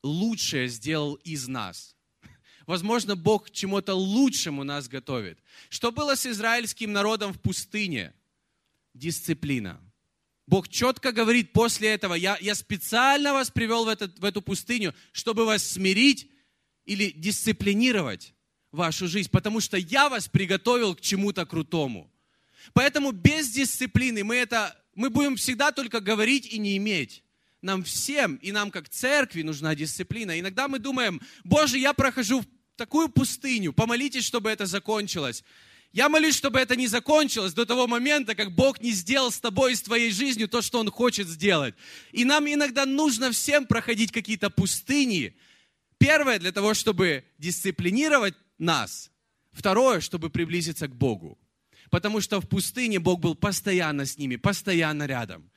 лучшее 0.03 0.67
сделал 0.67 1.15
из 1.15 1.47
нас– 1.47 1.95
Возможно, 2.65 3.15
Бог 3.15 3.51
чему-то 3.51 3.93
лучшему 3.93 4.63
нас 4.63 4.87
готовит. 4.87 5.39
Что 5.69 5.91
было 5.91 6.15
с 6.15 6.25
израильским 6.25 6.91
народом 6.93 7.33
в 7.33 7.39
пустыне? 7.39 8.13
Дисциплина. 8.93 9.79
Бог 10.45 10.69
четко 10.69 11.11
говорит 11.11 11.51
после 11.51 11.89
этого, 11.89 12.13
я, 12.13 12.37
я 12.41 12.55
специально 12.55 13.33
вас 13.33 13.49
привел 13.49 13.85
в, 13.85 13.87
этот, 13.87 14.19
в 14.19 14.25
эту 14.25 14.41
пустыню, 14.41 14.93
чтобы 15.11 15.45
вас 15.45 15.63
смирить 15.63 16.29
или 16.85 17.11
дисциплинировать 17.11 18.33
вашу 18.71 19.07
жизнь, 19.07 19.29
потому 19.31 19.61
что 19.61 19.77
я 19.77 20.09
вас 20.09 20.27
приготовил 20.27 20.95
к 20.95 21.01
чему-то 21.01 21.45
крутому. 21.45 22.11
Поэтому 22.73 23.11
без 23.11 23.51
дисциплины 23.51 24.23
мы, 24.23 24.35
это, 24.35 24.77
мы 24.95 25.09
будем 25.09 25.35
всегда 25.35 25.71
только 25.71 25.99
говорить 25.99 26.45
и 26.45 26.57
не 26.57 26.77
иметь 26.77 27.23
нам 27.63 27.83
всем, 27.83 28.35
и 28.35 28.51
нам 28.51 28.69
как 28.69 28.89
церкви 28.89 29.41
нужна 29.41 29.73
дисциплина. 29.73 30.37
Иногда 30.39 30.67
мы 30.67 30.79
думаем, 30.79 31.21
Боже, 31.43 31.79
я 31.79 31.93
прохожу 31.93 32.43
такую 32.75 33.09
пустыню, 33.09 33.73
помолитесь, 33.73 34.25
чтобы 34.25 34.51
это 34.51 34.65
закончилось. 34.65 35.43
Я 35.93 36.09
молюсь, 36.09 36.35
чтобы 36.35 36.59
это 36.59 36.75
не 36.75 36.87
закончилось 36.87 37.53
до 37.53 37.65
того 37.65 37.87
момента, 37.87 38.35
как 38.35 38.51
Бог 38.51 38.81
не 38.81 38.91
сделал 38.91 39.31
с 39.31 39.39
тобой 39.39 39.73
и 39.73 39.75
с 39.75 39.81
твоей 39.81 40.11
жизнью 40.11 40.47
то, 40.49 40.61
что 40.61 40.79
Он 40.79 40.89
хочет 40.89 41.27
сделать. 41.27 41.75
И 42.11 42.25
нам 42.25 42.51
иногда 42.51 42.85
нужно 42.85 43.31
всем 43.31 43.65
проходить 43.65 44.11
какие-то 44.11 44.49
пустыни. 44.49 45.37
Первое, 45.99 46.39
для 46.39 46.51
того, 46.51 46.73
чтобы 46.73 47.23
дисциплинировать 47.37 48.33
нас. 48.57 49.11
Второе, 49.51 49.99
чтобы 50.01 50.31
приблизиться 50.31 50.87
к 50.87 50.95
Богу. 50.95 51.37
Потому 51.93 52.21
что 52.21 52.41
в 52.41 52.49
пустыне 52.49 52.97
Бог 52.97 53.19
был 53.19 53.35
постоянно 53.35 54.07
с 54.07 54.17
ними, 54.17 54.35
постоянно 54.35 55.05
рядом. 55.05 55.51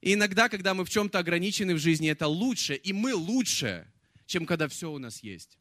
И 0.00 0.14
иногда, 0.14 0.48
когда 0.48 0.74
мы 0.74 0.84
в 0.84 0.90
чем-то 0.90 1.20
ограничены 1.20 1.76
в 1.76 1.78
жизни, 1.78 2.10
это 2.10 2.26
лучше, 2.26 2.74
и 2.74 2.92
мы 2.92 3.14
лучше, 3.14 3.86
чем 4.26 4.46
когда 4.46 4.66
все 4.66 4.90
у 4.90 4.98
нас 4.98 5.22
есть. 5.22 5.60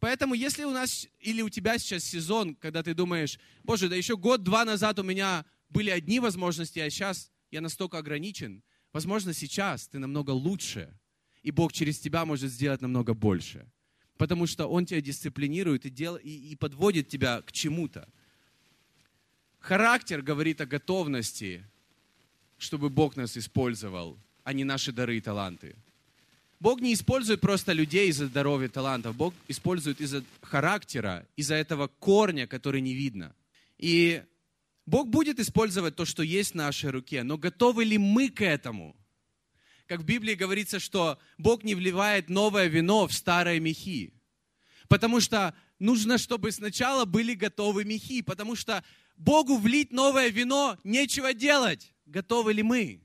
Поэтому, 0.00 0.34
если 0.34 0.64
у 0.64 0.72
нас 0.72 1.06
или 1.20 1.40
у 1.40 1.48
тебя 1.48 1.78
сейчас 1.78 2.02
сезон, 2.02 2.56
когда 2.56 2.82
ты 2.82 2.94
думаешь, 2.94 3.38
боже, 3.62 3.88
да 3.88 3.94
еще 3.94 4.16
год-два 4.16 4.64
назад 4.64 4.98
у 4.98 5.04
меня 5.04 5.44
были 5.68 5.90
одни 5.90 6.18
возможности, 6.18 6.80
а 6.80 6.90
сейчас 6.90 7.30
я 7.52 7.60
настолько 7.60 7.98
ограничен, 7.98 8.64
возможно, 8.92 9.32
сейчас 9.32 9.86
ты 9.86 10.00
намного 10.00 10.30
лучше, 10.30 10.98
и 11.44 11.52
Бог 11.52 11.72
через 11.72 12.00
тебя 12.00 12.24
может 12.24 12.50
сделать 12.50 12.80
намного 12.80 13.14
больше. 13.14 13.70
Потому 14.16 14.48
что 14.48 14.66
Он 14.66 14.84
тебя 14.84 15.00
дисциплинирует 15.00 15.86
и, 15.86 15.90
дел, 15.90 16.16
и, 16.16 16.28
и 16.28 16.56
подводит 16.56 17.06
тебя 17.06 17.40
к 17.42 17.52
чему-то. 17.52 18.08
Характер 19.62 20.22
говорит 20.22 20.60
о 20.60 20.66
готовности, 20.66 21.64
чтобы 22.58 22.90
Бог 22.90 23.14
нас 23.14 23.36
использовал, 23.36 24.18
а 24.42 24.52
не 24.52 24.64
наши 24.64 24.90
дары 24.90 25.18
и 25.18 25.20
таланты. 25.20 25.76
Бог 26.58 26.80
не 26.80 26.92
использует 26.92 27.40
просто 27.40 27.72
людей 27.72 28.08
из-за 28.08 28.26
здоровья 28.26 28.68
талантов. 28.68 29.14
Бог 29.14 29.34
использует 29.46 30.00
из-за 30.00 30.24
характера, 30.42 31.24
из-за 31.36 31.54
этого 31.54 31.86
корня, 31.86 32.48
который 32.48 32.80
не 32.80 32.94
видно. 32.94 33.36
И 33.78 34.24
Бог 34.84 35.08
будет 35.08 35.38
использовать 35.38 35.94
то, 35.94 36.06
что 36.06 36.24
есть 36.24 36.52
в 36.52 36.56
нашей 36.56 36.90
руке, 36.90 37.22
но 37.22 37.38
готовы 37.38 37.84
ли 37.84 37.98
мы 37.98 38.30
к 38.30 38.42
этому? 38.42 38.96
Как 39.86 40.00
в 40.00 40.04
Библии 40.04 40.34
говорится, 40.34 40.80
что 40.80 41.20
Бог 41.38 41.62
не 41.62 41.76
вливает 41.76 42.28
новое 42.28 42.66
вино 42.66 43.06
в 43.06 43.12
старые 43.12 43.60
мехи. 43.60 44.12
Потому 44.88 45.20
что 45.20 45.54
нужно, 45.78 46.18
чтобы 46.18 46.50
сначала 46.50 47.04
были 47.04 47.34
готовы 47.34 47.84
мехи, 47.84 48.22
потому 48.22 48.56
что 48.56 48.82
Богу 49.22 49.56
влить 49.56 49.92
новое 49.92 50.28
вино 50.30 50.76
нечего 50.82 51.32
делать. 51.32 51.94
Готовы 52.06 52.52
ли 52.52 52.62
мы? 52.62 53.00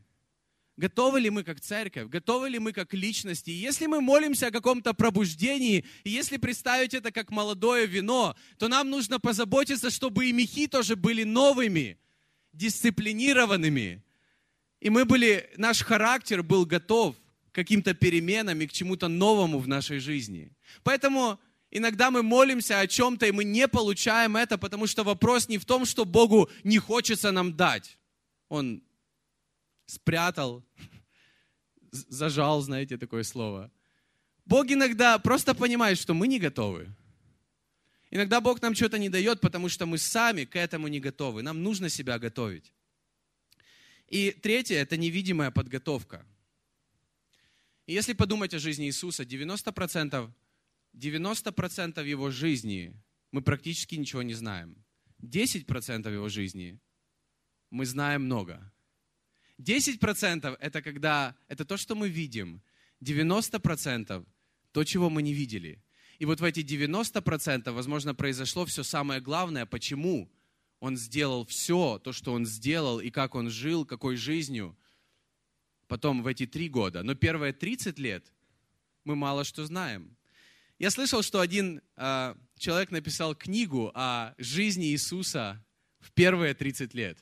Готовы 0.75 1.19
ли 1.19 1.30
мы 1.30 1.43
как 1.43 1.60
церковь? 1.60 2.08
Готовы 2.10 2.49
ли 2.49 2.60
мы 2.60 2.71
как 2.71 2.93
личности? 2.93 3.51
И 3.51 3.53
если 3.53 3.86
мы 3.88 4.01
молимся 4.01 4.47
о 4.47 4.51
каком-то 4.51 4.93
пробуждении, 4.93 5.86
и 6.03 6.10
если 6.10 6.38
представить 6.38 6.93
это 6.93 7.12
как 7.12 7.30
молодое 7.30 7.86
вино, 7.86 8.36
то 8.58 8.67
нам 8.67 8.89
нужно 8.89 9.19
позаботиться, 9.19 9.89
чтобы 9.89 10.27
и 10.27 10.34
мехи 10.34 10.67
тоже 10.67 10.95
были 10.95 11.23
новыми, 11.23 11.97
дисциплинированными. 12.53 14.03
И 14.80 14.89
мы 14.89 15.06
были, 15.06 15.49
наш 15.58 15.84
характер 15.84 16.41
был 16.43 16.65
готов 16.65 17.15
к 17.51 17.56
каким-то 17.56 17.93
переменам 17.93 18.62
и 18.62 18.67
к 18.67 18.71
чему-то 18.71 19.08
новому 19.08 19.60
в 19.60 19.67
нашей 19.67 19.99
жизни. 19.99 20.51
Поэтому 20.84 21.39
иногда 21.71 22.12
мы 22.12 22.23
молимся 22.23 22.80
о 22.80 22.88
чем-то, 22.88 23.25
и 23.25 23.32
мы 23.32 23.43
не 23.43 23.67
получаем 23.67 24.36
это, 24.38 24.58
потому 24.58 24.88
что 24.88 25.03
вопрос 25.03 25.49
не 25.49 25.58
в 25.58 25.65
том, 25.65 25.86
что 25.86 26.06
Богу 26.06 26.49
не 26.63 26.77
хочется 26.80 27.32
нам 27.32 27.56
дать. 27.56 27.97
Он 28.49 28.82
спрятал, 29.86 30.63
зажал, 31.91 32.62
знаете 32.62 32.97
такое 32.97 33.23
слово. 33.23 33.71
Бог 34.45 34.71
иногда 34.71 35.19
просто 35.19 35.53
понимает, 35.53 35.97
что 35.97 36.13
мы 36.13 36.27
не 36.27 36.39
готовы. 36.39 36.88
Иногда 38.12 38.39
Бог 38.39 38.62
нам 38.62 38.73
что-то 38.73 38.97
не 38.97 39.10
дает, 39.10 39.41
потому 39.41 39.67
что 39.69 39.86
мы 39.86 39.97
сами 39.97 40.45
к 40.45 40.56
этому 40.56 40.88
не 40.88 40.99
готовы. 40.99 41.41
Нам 41.41 41.62
нужно 41.62 41.89
себя 41.89 42.17
готовить. 42.19 42.73
И 44.08 44.32
третье– 44.32 44.75
это 44.77 44.95
невидимая 44.95 45.51
подготовка. 45.51 46.25
И 47.86 47.93
если 47.93 48.13
подумать 48.13 48.53
о 48.53 48.60
жизни 48.60 48.86
Иисуса, 48.86 49.23
90%, 49.23 50.32
90% 50.95 52.06
его 52.06 52.32
жизни 52.32 52.93
мы 53.32 53.41
практически 53.41 53.95
ничего 53.95 54.21
не 54.21 54.34
знаем. 54.34 54.84
10% 55.21 56.12
его 56.12 56.30
жизни 56.30 56.80
мы 57.69 57.86
знаем 57.86 58.23
много. 58.23 58.71
10% 59.60 60.58
это 60.60 60.82
когда, 60.82 61.36
это 61.47 61.65
то, 61.65 61.78
что 61.78 61.95
мы 61.95 62.10
видим. 62.10 62.62
90% 63.02 64.26
то, 64.71 64.84
чего 64.84 65.10
мы 65.10 65.21
не 65.21 65.34
видели. 65.34 65.84
И 66.19 66.26
вот 66.26 66.39
в 66.39 66.43
эти 66.43 66.62
90% 66.62 67.71
возможно 67.71 68.15
произошло 68.15 68.65
все 68.65 68.84
самое 68.84 69.21
главное, 69.21 69.65
почему 69.65 70.32
он 70.80 70.97
сделал 70.97 71.45
все, 71.45 72.00
то, 72.00 72.12
что 72.12 72.34
он 72.34 72.45
сделал, 72.45 73.00
и 73.00 73.10
как 73.10 73.36
он 73.36 73.50
жил, 73.50 73.86
какой 73.86 74.15
жизнью. 74.15 74.78
Потом 75.88 76.21
в 76.21 76.28
эти 76.28 76.45
три 76.45 76.69
года. 76.69 77.04
Но 77.04 77.15
первые 77.15 77.54
30 77.54 78.00
лет 78.00 78.34
мы 79.04 79.15
мало 79.15 79.43
что 79.43 79.65
знаем. 79.65 80.16
Я 80.80 80.92
слышал, 80.92 81.24
что 81.24 81.40
один 81.40 81.82
э, 81.96 82.36
человек 82.60 82.92
написал 82.92 83.34
книгу 83.34 83.92
о 83.96 84.36
жизни 84.38 84.92
Иисуса 84.92 85.63
в 86.00 86.12
первые 86.12 86.54
30 86.54 86.94
лет. 86.94 87.18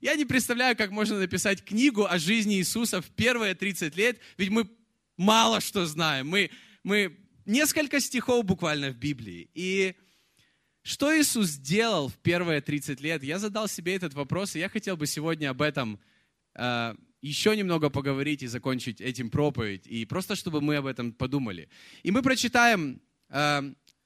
Я 0.00 0.14
не 0.16 0.24
представляю, 0.24 0.74
как 0.74 0.90
можно 0.90 1.18
написать 1.18 1.62
книгу 1.62 2.06
о 2.06 2.18
жизни 2.18 2.56
Иисуса 2.56 3.02
в 3.02 3.10
первые 3.10 3.54
30 3.54 3.94
лет, 3.96 4.18
ведь 4.38 4.48
мы 4.48 4.68
мало 5.18 5.60
что 5.60 5.84
знаем. 5.86 6.28
Мы, 6.28 6.50
мы 6.82 7.18
несколько 7.44 8.00
стихов 8.00 8.46
буквально 8.46 8.90
в 8.90 8.96
Библии. 8.96 9.50
И 9.52 9.94
что 10.82 11.14
Иисус 11.18 11.48
сделал 11.48 12.08
в 12.08 12.16
первые 12.16 12.62
30 12.62 12.98
лет? 13.02 13.22
Я 13.22 13.38
задал 13.38 13.68
себе 13.68 13.94
этот 13.94 14.14
вопрос, 14.14 14.56
и 14.56 14.58
я 14.58 14.70
хотел 14.70 14.96
бы 14.96 15.06
сегодня 15.06 15.50
об 15.50 15.60
этом 15.60 16.00
э, 16.54 16.94
еще 17.24 17.56
немного 17.56 17.88
поговорить 17.88 18.42
и 18.42 18.46
закончить 18.46 19.00
этим 19.00 19.30
проповедь, 19.30 19.86
и 19.86 20.04
просто 20.04 20.36
чтобы 20.36 20.60
мы 20.60 20.76
об 20.76 20.84
этом 20.84 21.10
подумали. 21.12 21.70
И 22.02 22.10
мы 22.10 22.22
прочитаем 22.22 23.00
э, 23.30 23.62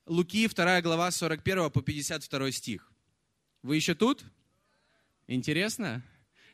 Луки, 0.06 0.46
2 0.46 0.82
глава, 0.82 1.10
41 1.10 1.70
по 1.70 1.82
52 1.82 2.52
стих. 2.52 2.92
Вы 3.62 3.74
еще 3.74 3.96
тут? 3.96 4.24
Интересно? 5.26 6.04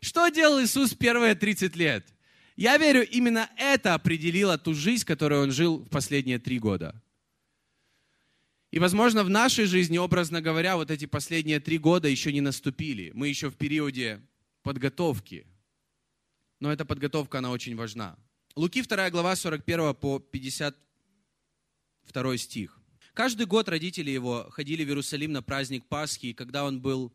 Что 0.00 0.28
делал 0.30 0.62
Иисус 0.62 0.94
первые 0.94 1.34
30 1.34 1.76
лет? 1.76 2.06
Я 2.56 2.78
верю, 2.78 3.06
именно 3.06 3.50
это 3.58 3.92
определило 3.92 4.56
ту 4.56 4.72
жизнь, 4.72 5.04
которую 5.04 5.42
он 5.42 5.52
жил 5.52 5.80
в 5.80 5.90
последние 5.90 6.38
три 6.38 6.58
года. 6.58 6.98
И, 8.70 8.78
возможно, 8.78 9.22
в 9.22 9.28
нашей 9.28 9.66
жизни, 9.66 9.98
образно 9.98 10.40
говоря, 10.40 10.76
вот 10.76 10.90
эти 10.90 11.04
последние 11.04 11.60
три 11.60 11.76
года 11.76 12.08
еще 12.08 12.32
не 12.32 12.40
наступили. 12.40 13.10
Мы 13.14 13.28
еще 13.28 13.50
в 13.50 13.54
периоде 13.54 14.22
подготовки. 14.62 15.46
Но 16.64 16.72
эта 16.72 16.84
подготовка, 16.86 17.38
она 17.38 17.50
очень 17.50 17.76
важна. 17.76 18.16
Луки 18.56 18.80
2 18.80 19.10
глава 19.10 19.36
41 19.36 19.94
по 19.96 20.18
52 20.18 22.38
стих. 22.38 22.80
Каждый 23.12 23.44
год 23.44 23.68
родители 23.68 24.10
его 24.10 24.46
ходили 24.48 24.82
в 24.82 24.88
Иерусалим 24.88 25.32
на 25.32 25.42
праздник 25.42 25.84
Пасхи, 25.84 26.28
и 26.28 26.32
когда 26.32 26.64
он 26.64 26.80
был 26.80 27.12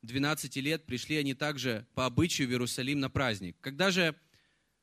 12 0.00 0.56
лет, 0.56 0.86
пришли 0.86 1.18
они 1.18 1.34
также 1.34 1.86
по 1.94 2.06
обычаю 2.06 2.48
в 2.48 2.50
Иерусалим 2.50 2.98
на 2.98 3.10
праздник. 3.10 3.58
Когда 3.60 3.90
же 3.90 4.14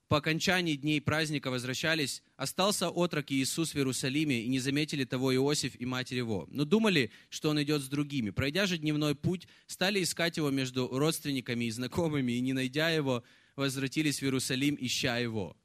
по 0.08 0.18
окончании 0.18 0.76
дней 0.76 1.02
праздника 1.02 1.50
возвращались, 1.50 2.22
остался 2.38 2.92
отрок 2.92 3.32
Иисус 3.32 3.74
в 3.74 3.76
Иерусалиме, 3.76 4.44
и 4.44 4.48
не 4.48 4.60
заметили 4.60 5.04
того 5.04 5.34
Иосиф 5.34 5.82
и 5.82 5.86
матерь 5.88 6.20
его. 6.20 6.48
Но 6.52 6.64
думали, 6.64 7.10
что 7.30 7.50
он 7.50 7.60
идет 7.64 7.82
с 7.82 7.88
другими. 7.88 8.30
Пройдя 8.30 8.68
же 8.68 8.78
дневной 8.78 9.16
путь, 9.16 9.48
стали 9.66 10.04
искать 10.04 10.38
его 10.38 10.52
между 10.52 10.96
родственниками 10.96 11.66
и 11.66 11.72
знакомыми, 11.72 12.34
и 12.34 12.40
не 12.40 12.54
найдя 12.54 12.92
его, 12.92 13.24
возвратились 13.56 14.20
в 14.20 14.24
Иерусалим, 14.24 14.78
ища 14.80 15.18
его. 15.18 15.56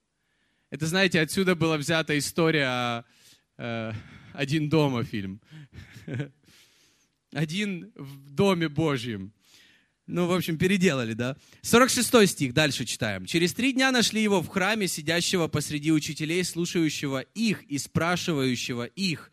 Это, 0.71 0.87
знаете, 0.87 1.21
отсюда 1.21 1.55
была 1.55 1.77
взята 1.77 2.17
история 2.17 3.05
э, 3.59 3.93
«Один 4.33 4.69
дома» 4.69 5.05
фильм. 5.05 5.41
Один 7.33 7.93
в 7.97 8.31
доме 8.31 8.69
Божьем. 8.69 9.33
Ну, 10.07 10.27
в 10.27 10.33
общем, 10.33 10.59
переделали, 10.59 11.13
да? 11.13 11.37
46 11.63 12.29
стих, 12.29 12.53
дальше 12.53 12.85
читаем. 12.85 13.27
«Через 13.27 13.55
три 13.55 13.73
дня 13.73 13.93
нашли 13.93 14.23
его 14.23 14.43
в 14.43 14.49
храме, 14.49 14.89
сидящего 14.89 15.47
посреди 15.47 15.93
учителей, 15.93 16.43
слушающего 16.43 17.21
их 17.21 17.63
и 17.65 17.79
спрашивающего 17.79 18.85
их. 18.85 19.31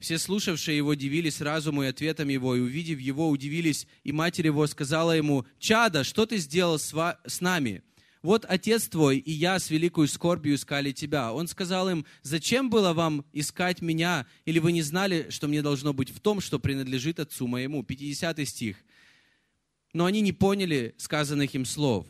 Все 0.00 0.18
слушавшие 0.18 0.78
его 0.78 0.94
дивились 0.94 1.42
разуму 1.42 1.82
и 1.82 1.86
ответом 1.86 2.28
его, 2.28 2.56
и 2.56 2.60
увидев 2.60 2.98
его, 2.98 3.28
удивились, 3.28 3.86
и 4.02 4.12
матерь 4.12 4.46
его 4.46 4.66
сказала 4.66 5.12
ему, 5.12 5.46
«Чада, 5.58 6.04
что 6.04 6.24
ты 6.24 6.38
сделал 6.38 6.78
с, 6.78 6.94
с 7.26 7.40
нами?» 7.40 7.82
Вот 8.22 8.44
отец 8.46 8.88
твой 8.88 9.18
и 9.18 9.30
я 9.30 9.58
с 9.58 9.70
великой 9.70 10.06
скорбью 10.06 10.54
искали 10.54 10.92
тебя. 10.92 11.32
Он 11.32 11.48
сказал 11.48 11.88
им, 11.88 12.04
зачем 12.22 12.68
было 12.68 12.92
вам 12.92 13.24
искать 13.32 13.80
меня? 13.80 14.26
Или 14.44 14.58
вы 14.58 14.72
не 14.72 14.82
знали, 14.82 15.28
что 15.30 15.48
мне 15.48 15.62
должно 15.62 15.94
быть 15.94 16.10
в 16.10 16.20
том, 16.20 16.42
что 16.42 16.58
принадлежит 16.58 17.18
отцу 17.18 17.46
моему? 17.46 17.82
50 17.82 18.46
стих. 18.46 18.76
Но 19.94 20.04
они 20.04 20.20
не 20.20 20.32
поняли 20.32 20.94
сказанных 20.98 21.54
им 21.54 21.64
слов. 21.64 22.06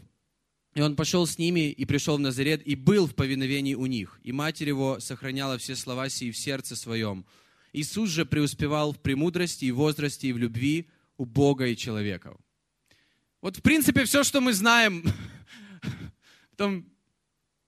И 0.74 0.80
он 0.80 0.96
пошел 0.96 1.28
с 1.28 1.38
ними 1.38 1.70
и 1.70 1.84
пришел 1.84 2.16
в 2.16 2.20
Назарет 2.20 2.66
и 2.66 2.74
был 2.74 3.06
в 3.06 3.14
повиновении 3.14 3.74
у 3.74 3.86
них. 3.86 4.20
И 4.24 4.32
матерь 4.32 4.68
его 4.68 4.98
сохраняла 4.98 5.58
все 5.58 5.76
слова 5.76 6.08
сии 6.08 6.32
в 6.32 6.36
сердце 6.36 6.74
своем. 6.74 7.24
Иисус 7.72 8.10
же 8.10 8.26
преуспевал 8.26 8.92
в 8.92 9.00
премудрости 9.00 9.66
и 9.66 9.70
возрасте 9.70 10.28
и 10.28 10.32
в 10.32 10.38
любви 10.38 10.88
у 11.16 11.24
Бога 11.24 11.66
и 11.66 11.76
человеков. 11.76 12.36
Вот 13.40 13.56
в 13.56 13.62
принципе 13.62 14.04
все, 14.04 14.24
что 14.24 14.40
мы 14.40 14.52
знаем. 14.52 15.04
Потом, 16.50 16.84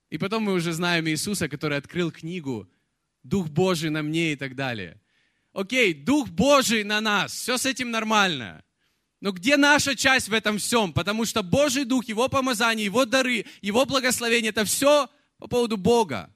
и 0.09 0.19
потом 0.19 0.43
мы 0.43 0.53
уже 0.53 0.71
знаем 0.73 1.07
Иисуса, 1.07 1.49
который 1.49 1.79
открыл 1.79 2.11
книгу 2.11 2.69
«Дух 3.23 3.49
Божий 3.49 3.89
на 3.89 4.03
мне» 4.03 4.33
и 4.33 4.35
так 4.35 4.55
далее. 4.55 5.01
Окей, 5.51 5.95
Дух 5.95 6.29
Божий 6.29 6.83
на 6.83 7.01
нас, 7.01 7.33
все 7.33 7.57
с 7.57 7.65
этим 7.65 7.89
нормально. 7.89 8.63
Но 9.19 9.31
где 9.31 9.57
наша 9.57 9.95
часть 9.95 10.27
в 10.27 10.33
этом 10.33 10.59
всем? 10.59 10.93
Потому 10.93 11.25
что 11.25 11.41
Божий 11.41 11.85
Дух, 11.85 12.05
Его 12.05 12.29
помазание, 12.29 12.85
Его 12.85 13.05
дары, 13.05 13.45
Его 13.61 13.85
благословение, 13.85 14.49
это 14.49 14.65
все 14.65 15.09
по 15.39 15.47
поводу 15.47 15.77
Бога. 15.77 16.31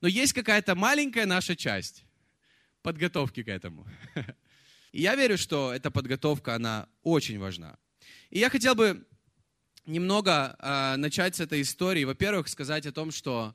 Но 0.00 0.08
есть 0.08 0.32
какая-то 0.32 0.74
маленькая 0.74 1.26
наша 1.26 1.54
часть 1.54 2.04
подготовки 2.82 3.42
к 3.42 3.48
этому. 3.48 3.86
И 4.92 5.02
я 5.02 5.14
верю, 5.14 5.38
что 5.38 5.72
эта 5.72 5.90
подготовка, 5.90 6.54
она 6.54 6.88
очень 7.02 7.38
важна. 7.38 7.78
И 8.30 8.38
я 8.38 8.50
хотел 8.50 8.74
бы 8.74 9.06
немного 9.86 10.56
э, 10.58 10.96
начать 10.96 11.36
с 11.36 11.40
этой 11.40 11.62
истории. 11.62 12.04
Во-первых, 12.04 12.48
сказать 12.48 12.86
о 12.86 12.92
том, 12.92 13.10
что 13.10 13.54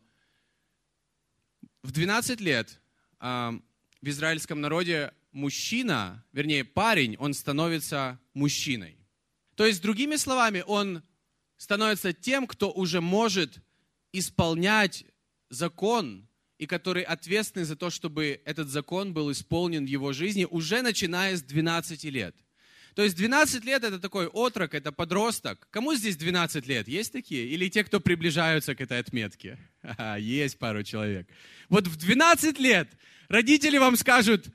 в 1.83 1.91
12 1.91 2.39
лет 2.41 2.79
э, 3.19 3.59
в 4.01 4.07
израильском 4.07 4.61
народе 4.61 5.13
мужчина, 5.31 6.23
вернее 6.31 6.63
парень, 6.63 7.17
он 7.17 7.33
становится 7.33 8.19
мужчиной. 8.33 8.97
То 9.55 9.65
есть, 9.65 9.81
другими 9.81 10.15
словами, 10.15 10.63
он 10.65 11.03
становится 11.57 12.13
тем, 12.13 12.47
кто 12.47 12.71
уже 12.71 13.01
может 13.01 13.59
исполнять 14.11 15.05
закон, 15.49 16.27
и 16.57 16.65
который 16.65 17.03
ответственный 17.03 17.65
за 17.65 17.75
то, 17.75 17.89
чтобы 17.89 18.41
этот 18.45 18.69
закон 18.69 19.13
был 19.13 19.31
исполнен 19.31 19.85
в 19.85 19.89
его 19.89 20.13
жизни, 20.13 20.47
уже 20.49 20.81
начиная 20.81 21.35
с 21.35 21.41
12 21.41 22.03
лет. 22.05 22.35
То 22.95 23.03
есть 23.03 23.17
12 23.17 23.65
лет 23.65 23.83
это 23.83 23.99
такой 23.99 24.27
отрок, 24.27 24.73
это 24.73 24.93
подросток. 24.93 25.67
Кому 25.69 25.95
здесь 25.95 26.15
12 26.15 26.65
лет? 26.65 26.87
Есть 26.87 27.11
такие? 27.11 27.45
Или 27.47 27.67
те, 27.67 27.83
кто 27.83 27.99
приближаются 27.99 28.73
к 28.73 28.79
этой 28.79 28.99
отметке? 28.99 29.57
есть 30.17 30.57
пару 30.57 30.81
человек. 30.83 31.27
Вот 31.67 31.87
в 31.87 31.97
12 31.97 32.57
лет 32.57 32.87
родители 33.27 33.77
вам 33.77 33.97
скажут, 33.97 34.47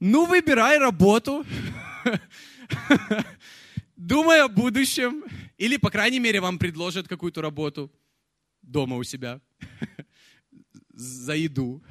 ну, 0.00 0.24
выбирай 0.24 0.78
работу, 0.78 1.44
думай 3.96 4.42
о 4.42 4.48
будущем, 4.48 5.22
или, 5.58 5.76
по 5.76 5.90
крайней 5.90 6.20
мере, 6.20 6.40
вам 6.40 6.58
предложат 6.58 7.06
какую-то 7.06 7.42
работу 7.42 7.92
дома 8.62 8.96
у 8.96 9.04
себя 9.04 9.40
за 10.94 11.34
еду. 11.34 11.82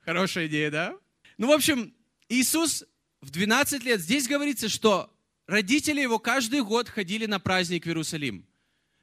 Хорошая 0.00 0.46
идея, 0.46 0.70
да? 0.70 0.98
Ну, 1.36 1.48
в 1.48 1.52
общем, 1.52 1.94
Иисус 2.28 2.84
в 3.20 3.30
12 3.30 3.84
лет, 3.84 4.00
здесь 4.00 4.28
говорится, 4.28 4.68
что 4.68 5.14
родители 5.46 6.00
его 6.00 6.18
каждый 6.18 6.62
год 6.62 6.88
ходили 6.88 7.26
на 7.26 7.38
праздник 7.38 7.84
в 7.84 7.88
Иерусалим. 7.88 8.46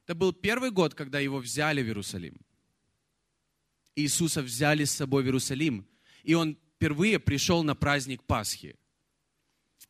Это 0.04 0.16
был 0.16 0.34
первый 0.34 0.72
год, 0.72 0.94
когда 0.94 1.20
его 1.20 1.40
взяли 1.40 1.82
в 1.82 1.86
Иерусалим. 1.86 2.38
Иисуса 3.96 4.42
взяли 4.42 4.84
с 4.84 4.92
собой 4.92 5.24
в 5.24 5.26
Иерусалим, 5.26 5.88
и 6.24 6.34
он 6.34 6.58
впервые 6.76 7.20
пришел 7.20 7.64
на 7.64 7.76
праздник 7.76 8.24
Пасхи. 8.24 8.76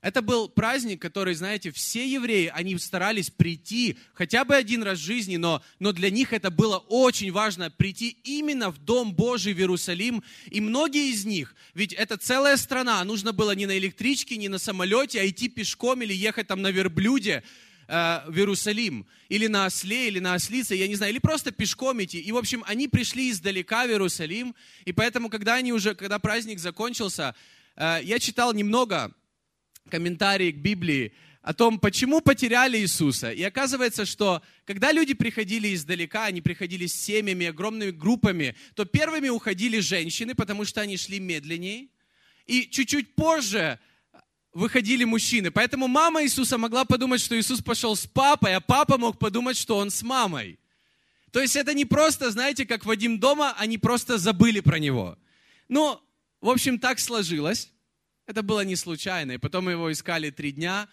Это 0.06 0.21
был 0.21 0.48
праздник, 0.50 1.02
который, 1.02 1.34
знаете, 1.34 1.71
все 1.71 2.08
евреи, 2.08 2.52
они 2.54 2.78
старались 2.78 3.32
прийти 3.32 3.98
хотя 4.13 4.45
бы 4.45 4.54
один 4.56 4.84
раз 4.84 5.00
в 5.00 5.04
жизни, 5.04 5.38
но, 5.38 5.63
но 5.80 5.93
для 5.93 6.12
них 6.12 6.32
это 6.32 6.52
было 6.52 6.78
очень 6.78 7.32
важно, 7.32 7.71
прийти 7.71 8.10
именно 8.24 8.69
в 8.69 8.78
Дом 8.78 9.15
Божий 9.15 9.56
в 9.56 9.58
Иерусалим. 9.58 10.24
И 10.52 10.62
многие 10.62 11.10
из 11.10 11.26
них, 11.26 11.56
ведь 11.74 11.91
это 11.91 12.17
целая 12.17 12.58
страна, 12.58 13.04
нужно 13.04 13.34
было 13.34 13.56
не 13.56 13.65
на 13.65 13.76
электричке, 13.80 14.38
не 14.38 14.48
на 14.48 14.60
самолете, 14.60 15.21
а 15.21 15.28
идти 15.28 15.50
пешком 15.50 16.04
или 16.04 16.13
ехать 16.13 16.45
там 16.45 16.62
на 16.62 16.69
верблюде. 16.69 17.43
Э, 17.88 18.21
в 18.28 18.38
Иерусалим, 18.38 19.06
или 19.30 19.45
на 19.45 19.67
осле, 19.67 20.08
или 20.08 20.17
на 20.17 20.34
ослице, 20.34 20.74
я 20.74 20.88
не 20.88 20.95
знаю, 20.95 21.12
или 21.12 21.19
просто 21.19 21.52
пешком 21.52 22.04
идти. 22.04 22.19
И, 22.19 22.32
в 22.32 22.38
общем, 22.38 22.63
они 22.65 22.88
пришли 22.88 23.30
издалека 23.30 23.86
в 23.86 23.89
Иерусалим, 23.89 24.56
и 24.86 24.91
поэтому, 24.91 25.30
когда 25.30 25.56
они 25.56 25.71
уже, 25.71 25.93
когда 25.93 26.17
праздник 26.17 26.58
закончился, 26.58 27.36
э, 27.76 28.00
я 28.04 28.17
читал 28.17 28.54
немного 28.54 29.13
комментарии 29.89 30.52
к 30.52 30.58
Библии 30.58 31.13
о 31.41 31.54
том, 31.54 31.80
почему 31.80 32.21
потеряли 32.21 32.80
Иисуса. 32.80 33.32
И 33.32 33.43
оказывается, 33.43 34.06
что 34.06 34.41
когда 34.65 34.91
люди 34.91 35.13
приходили 35.13 35.74
издалека, 35.74 36.26
они 36.26 36.41
приходили 36.41 36.88
с 36.88 36.93
семьями, 36.95 37.45
огромными 37.45 37.91
группами, 37.91 38.56
то 38.74 38.86
первыми 38.86 39.30
уходили 39.30 39.80
женщины, 39.80 40.34
потому 40.34 40.65
что 40.65 40.82
они 40.82 40.98
шли 40.98 41.19
медленнее. 41.19 41.89
И 42.48 42.67
чуть-чуть 42.67 43.13
позже 43.13 43.80
выходили 44.54 45.04
мужчины. 45.04 45.52
Поэтому 45.52 45.88
мама 45.88 46.24
Иисуса 46.24 46.58
могла 46.58 46.84
подумать, 46.86 47.21
что 47.21 47.39
Иисус 47.39 47.62
пошел 47.62 47.95
с 47.95 48.08
папой, 48.08 48.56
а 48.56 48.62
папа 48.62 48.98
мог 48.98 49.19
подумать, 49.19 49.58
что 49.58 49.78
он 49.78 49.91
с 49.91 50.02
мамой. 50.02 50.58
То 51.32 51.41
есть 51.41 51.56
это 51.56 51.74
не 51.74 51.86
просто, 51.86 52.32
знаете, 52.32 52.65
как 52.65 52.86
Вадим 52.86 53.19
дома, 53.19 53.54
они 53.58 53.78
просто 53.78 54.17
забыли 54.17 54.62
про 54.62 54.80
него. 54.80 55.17
Ну, 55.67 56.02
в 56.41 56.50
общем, 56.50 56.80
так 56.80 57.00
сложилось. 57.00 57.71
Это 58.27 58.41
было 58.41 58.65
не 58.65 58.75
случайно. 58.75 59.33
И 59.33 59.38
потом 59.38 59.69
его 59.69 59.91
искали 59.91 60.29
три 60.31 60.51
дня. 60.51 60.88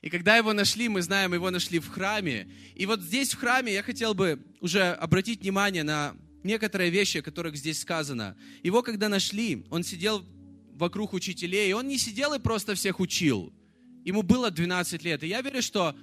И 0.00 0.10
когда 0.10 0.36
его 0.36 0.52
нашли, 0.52 0.88
мы 0.88 1.00
знаем, 1.02 1.32
его 1.32 1.50
нашли 1.50 1.78
в 1.78 1.88
храме. 1.88 2.48
И 2.74 2.86
вот 2.86 3.00
здесь 3.00 3.32
в 3.32 3.38
храме 3.38 3.72
я 3.72 3.82
хотел 3.82 4.14
бы 4.14 4.44
уже 4.60 4.92
обратить 4.92 5.42
внимание 5.42 5.84
на 5.84 6.16
некоторые 6.42 6.90
вещи, 6.90 7.18
о 7.18 7.22
которых 7.22 7.56
здесь 7.56 7.80
сказано. 7.80 8.36
Его 8.64 8.82
когда 8.82 9.08
нашли, 9.08 9.64
он 9.70 9.84
сидел 9.84 10.24
вокруг 10.72 11.12
учителей, 11.12 11.70
и 11.70 11.72
он 11.72 11.86
не 11.86 11.98
сидел 11.98 12.34
и 12.34 12.40
просто 12.40 12.74
всех 12.74 12.98
учил. 12.98 13.52
Ему 14.04 14.22
было 14.22 14.50
12 14.50 15.04
лет. 15.04 15.22
И 15.22 15.28
я 15.28 15.40
верю, 15.40 15.62
что 15.62 15.94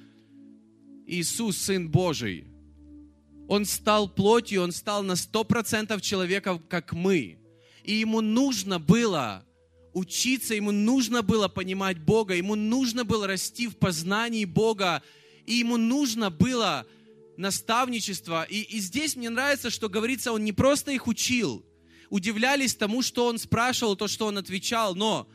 Иисус, 1.05 1.57
Сын 1.57 1.89
Божий, 1.89 2.47
Он 3.49 3.65
стал 3.65 4.07
плотью, 4.07 4.61
Он 4.61 4.71
стал 4.71 5.03
на 5.03 5.13
100% 5.13 5.99
человеком, 5.99 6.59
как 6.59 6.93
мы. 6.93 7.37
И 7.83 7.95
ему 7.95 8.21
нужно 8.21 8.79
было 8.79 9.45
учиться, 9.99 10.55
ему 10.55 10.71
нужно 10.71 11.21
было 11.21 11.47
понимать 11.47 11.99
Бога, 11.99 12.33
ему 12.33 12.55
нужно 12.55 13.05
было 13.05 13.27
расти 13.27 13.67
в 13.67 13.77
познании 13.77 14.45
Бога, 14.45 15.03
и 15.45 15.53
ему 15.53 15.77
нужно 15.77 16.29
было 16.29 16.87
наставничество. 17.37 18.43
И, 18.43 18.61
и 18.61 18.79
здесь 18.79 19.15
мне 19.15 19.29
нравится, 19.29 19.69
что 19.69 19.89
говорится, 19.89 20.31
он 20.31 20.43
не 20.43 20.53
просто 20.53 20.91
их 20.91 21.07
учил, 21.07 21.65
удивлялись 22.09 22.75
тому, 22.75 23.01
что 23.01 23.25
он 23.27 23.37
спрашивал, 23.37 23.95
то, 23.95 24.07
что 24.07 24.25
он 24.25 24.37
отвечал, 24.37 24.95
но 24.95 25.27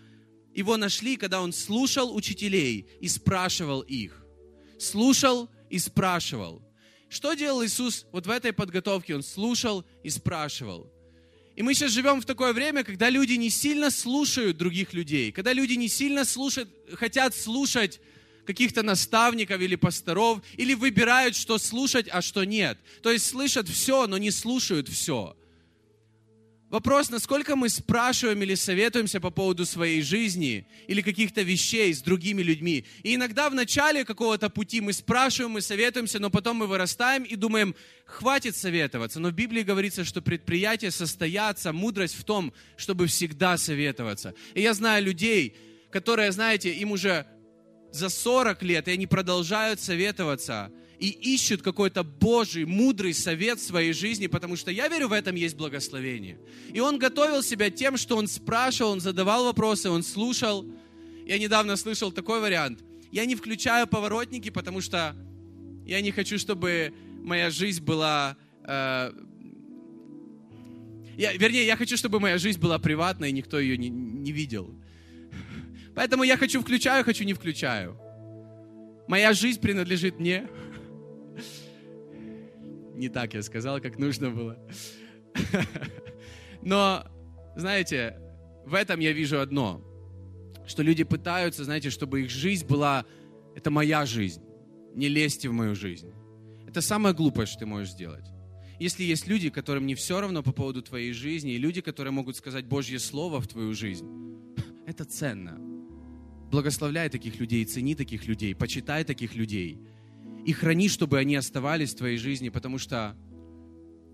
его 0.54 0.76
нашли, 0.76 1.16
когда 1.16 1.40
он 1.40 1.52
слушал 1.52 2.14
учителей 2.14 2.86
и 3.00 3.08
спрашивал 3.08 3.80
их. 3.80 4.24
Слушал 4.78 5.48
и 5.70 5.78
спрашивал. 5.78 6.62
Что 7.08 7.34
делал 7.34 7.64
Иисус 7.64 8.06
вот 8.12 8.26
в 8.26 8.30
этой 8.30 8.52
подготовке? 8.52 9.14
Он 9.14 9.22
слушал 9.22 9.84
и 10.02 10.10
спрашивал. 10.10 10.90
И 11.56 11.62
мы 11.62 11.74
сейчас 11.74 11.92
живем 11.92 12.20
в 12.20 12.24
такое 12.24 12.52
время, 12.52 12.82
когда 12.82 13.08
люди 13.10 13.34
не 13.34 13.48
сильно 13.48 13.90
слушают 13.90 14.56
других 14.56 14.92
людей, 14.92 15.30
когда 15.30 15.52
люди 15.52 15.74
не 15.74 15.88
сильно 15.88 16.24
слушают, 16.24 16.68
хотят 16.94 17.34
слушать 17.34 18.00
каких-то 18.44 18.82
наставников 18.82 19.60
или 19.60 19.76
пасторов, 19.76 20.40
или 20.56 20.74
выбирают, 20.74 21.36
что 21.36 21.58
слушать, 21.58 22.08
а 22.10 22.22
что 22.22 22.44
нет. 22.44 22.78
То 23.02 23.10
есть 23.10 23.26
слышат 23.26 23.68
все, 23.68 24.06
но 24.06 24.18
не 24.18 24.30
слушают 24.30 24.88
все. 24.88 25.36
Вопрос, 26.74 27.08
насколько 27.08 27.54
мы 27.54 27.68
спрашиваем 27.68 28.42
или 28.42 28.56
советуемся 28.56 29.20
по 29.20 29.30
поводу 29.30 29.64
своей 29.64 30.02
жизни 30.02 30.66
или 30.88 31.02
каких-то 31.02 31.42
вещей 31.42 31.94
с 31.94 32.02
другими 32.02 32.42
людьми. 32.42 32.84
И 33.04 33.14
иногда 33.14 33.48
в 33.48 33.54
начале 33.54 34.04
какого-то 34.04 34.50
пути 34.50 34.80
мы 34.80 34.92
спрашиваем, 34.92 35.52
мы 35.52 35.60
советуемся, 35.60 36.18
но 36.18 36.30
потом 36.30 36.56
мы 36.56 36.66
вырастаем 36.66 37.22
и 37.22 37.36
думаем, 37.36 37.76
хватит 38.06 38.56
советоваться. 38.56 39.20
Но 39.20 39.28
в 39.28 39.34
Библии 39.34 39.62
говорится, 39.62 40.04
что 40.04 40.20
предприятия 40.20 40.90
состоятся, 40.90 41.72
мудрость 41.72 42.18
в 42.18 42.24
том, 42.24 42.52
чтобы 42.76 43.06
всегда 43.06 43.56
советоваться. 43.56 44.34
И 44.54 44.60
я 44.60 44.74
знаю 44.74 45.04
людей, 45.04 45.56
которые, 45.92 46.32
знаете, 46.32 46.72
им 46.72 46.90
уже 46.90 47.24
за 47.92 48.08
40 48.08 48.64
лет, 48.64 48.88
и 48.88 48.90
они 48.90 49.06
продолжают 49.06 49.78
советоваться– 49.78 50.72
и 51.04 51.34
ищут 51.34 51.60
какой-то 51.60 52.02
Божий, 52.02 52.64
мудрый 52.64 53.12
совет 53.12 53.58
в 53.58 53.62
своей 53.62 53.92
жизни, 53.92 54.26
потому 54.26 54.56
что 54.56 54.70
я 54.70 54.88
верю, 54.88 55.08
в 55.08 55.12
этом 55.12 55.34
есть 55.34 55.54
благословение. 55.54 56.38
И 56.72 56.80
он 56.80 56.98
готовил 56.98 57.42
себя 57.42 57.68
тем, 57.68 57.98
что 57.98 58.16
он 58.16 58.26
спрашивал, 58.26 58.92
он 58.92 59.00
задавал 59.00 59.44
вопросы, 59.44 59.90
он 59.90 60.02
слушал. 60.02 60.64
Я 61.26 61.38
недавно 61.38 61.76
слышал 61.76 62.10
такой 62.10 62.40
вариант. 62.40 62.82
Я 63.12 63.26
не 63.26 63.36
включаю 63.36 63.86
поворотники, 63.86 64.48
потому 64.48 64.80
что 64.80 65.14
я 65.84 66.00
не 66.00 66.10
хочу, 66.10 66.38
чтобы 66.38 66.94
моя 67.22 67.50
жизнь 67.50 67.84
была... 67.84 68.38
Э, 68.66 69.12
я, 71.18 71.34
вернее, 71.34 71.66
я 71.66 71.76
хочу, 71.76 71.98
чтобы 71.98 72.18
моя 72.18 72.38
жизнь 72.38 72.58
была 72.58 72.78
приватной, 72.78 73.28
и 73.28 73.32
никто 73.32 73.60
ее 73.60 73.76
не, 73.76 73.90
не 73.90 74.32
видел. 74.32 74.74
Поэтому 75.94 76.22
я 76.22 76.38
хочу 76.38 76.62
включаю, 76.62 77.04
хочу 77.04 77.24
не 77.24 77.34
включаю. 77.34 78.00
Моя 79.06 79.34
жизнь 79.34 79.60
принадлежит 79.60 80.18
мне 80.18 80.48
не 82.94 83.08
так 83.08 83.34
я 83.34 83.42
сказал, 83.42 83.80
как 83.80 83.98
нужно 83.98 84.30
было. 84.30 84.58
Но, 86.62 87.04
знаете, 87.56 88.18
в 88.64 88.74
этом 88.74 89.00
я 89.00 89.12
вижу 89.12 89.40
одно, 89.40 89.82
что 90.66 90.82
люди 90.82 91.04
пытаются, 91.04 91.64
знаете, 91.64 91.90
чтобы 91.90 92.22
их 92.22 92.30
жизнь 92.30 92.66
была, 92.66 93.04
это 93.54 93.70
моя 93.70 94.06
жизнь, 94.06 94.42
не 94.94 95.08
лезьте 95.08 95.48
в 95.48 95.52
мою 95.52 95.74
жизнь. 95.74 96.12
Это 96.66 96.80
самое 96.80 97.14
глупое, 97.14 97.46
что 97.46 97.60
ты 97.60 97.66
можешь 97.66 97.92
сделать. 97.92 98.24
Если 98.80 99.04
есть 99.04 99.28
люди, 99.28 99.50
которым 99.50 99.86
не 99.86 99.94
все 99.94 100.20
равно 100.20 100.42
по 100.42 100.52
поводу 100.52 100.82
твоей 100.82 101.12
жизни, 101.12 101.52
и 101.52 101.58
люди, 101.58 101.80
которые 101.80 102.12
могут 102.12 102.36
сказать 102.36 102.64
Божье 102.64 102.98
Слово 102.98 103.40
в 103.40 103.46
твою 103.46 103.74
жизнь, 103.74 104.08
это 104.86 105.04
ценно. 105.04 105.58
Благословляй 106.50 107.08
таких 107.08 107.38
людей, 107.38 107.64
цени 107.64 107.94
таких 107.94 108.26
людей, 108.26 108.54
почитай 108.54 109.04
таких 109.04 109.34
людей– 109.34 109.80
и 110.44 110.52
храни, 110.52 110.88
чтобы 110.88 111.18
они 111.18 111.36
оставались 111.36 111.94
в 111.94 111.96
твоей 111.96 112.18
жизни, 112.18 112.48
потому 112.48 112.78
что 112.78 113.16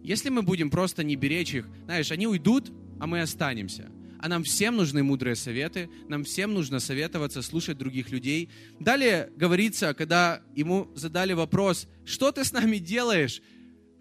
если 0.02 0.30
мы 0.30 0.42
будем 0.42 0.70
просто 0.70 1.04
не 1.04 1.16
беречь 1.16 1.54
их, 1.54 1.68
знаешь, 1.84 2.10
они 2.10 2.26
уйдут, 2.26 2.72
а 2.98 3.06
мы 3.06 3.20
останемся. 3.20 3.90
А 4.22 4.28
нам 4.28 4.44
всем 4.44 4.76
нужны 4.76 5.02
мудрые 5.02 5.34
советы, 5.34 5.88
нам 6.08 6.24
всем 6.24 6.52
нужно 6.52 6.78
советоваться, 6.78 7.40
слушать 7.40 7.78
других 7.78 8.10
людей. 8.10 8.50
Далее 8.78 9.32
говорится, 9.34 9.94
когда 9.94 10.42
ему 10.54 10.90
задали 10.94 11.32
вопрос, 11.32 11.88
что 12.04 12.30
ты 12.30 12.44
с 12.44 12.52
нами 12.52 12.76
делаешь? 12.76 13.40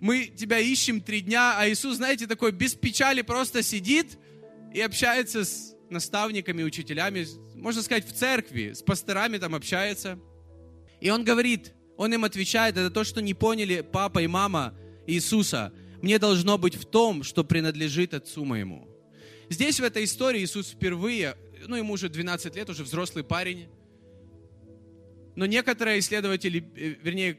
Мы 0.01 0.25
тебя 0.25 0.59
ищем 0.59 1.01
три 1.01 1.21
дня, 1.21 1.57
а 1.57 1.69
Иисус, 1.69 1.97
знаете, 1.97 2.27
такой 2.27 2.51
без 2.51 2.75
печали 2.75 3.21
просто 3.21 3.63
сидит 3.63 4.17
и 4.73 4.81
общается 4.81 5.45
с 5.45 5.73
наставниками, 5.89 6.63
учителями, 6.63 7.25
можно 7.55 7.81
сказать, 7.81 8.05
в 8.05 8.13
церкви, 8.13 8.73
с 8.73 8.81
пасторами 8.81 9.37
там 9.37 9.55
общается. 9.55 10.19
И 10.99 11.09
он 11.09 11.23
говорит, 11.23 11.73
он 11.99 12.13
им 12.13 12.23
отвечает, 12.23 12.77
это 12.77 12.89
то, 12.89 13.03
что 13.03 13.21
не 13.21 13.33
поняли 13.33 13.81
папа 13.81 14.19
и 14.19 14.27
мама 14.27 14.73
Иисуса. 15.05 15.73
Мне 16.01 16.17
должно 16.17 16.57
быть 16.57 16.75
в 16.75 16.85
том, 16.85 17.23
что 17.23 17.43
принадлежит 17.43 18.13
Отцу 18.13 18.45
моему. 18.45 18.87
Здесь 19.49 19.81
в 19.81 19.83
этой 19.83 20.05
истории 20.05 20.41
Иисус 20.41 20.69
впервые, 20.69 21.35
ну 21.67 21.75
ему 21.75 21.91
уже 21.91 22.07
12 22.07 22.55
лет, 22.55 22.69
уже 22.69 22.85
взрослый 22.85 23.25
парень, 23.25 23.67
но 25.35 25.45
некоторые 25.45 25.99
исследователи, 25.99 26.63
э, 26.77 26.95
вернее, 27.03 27.37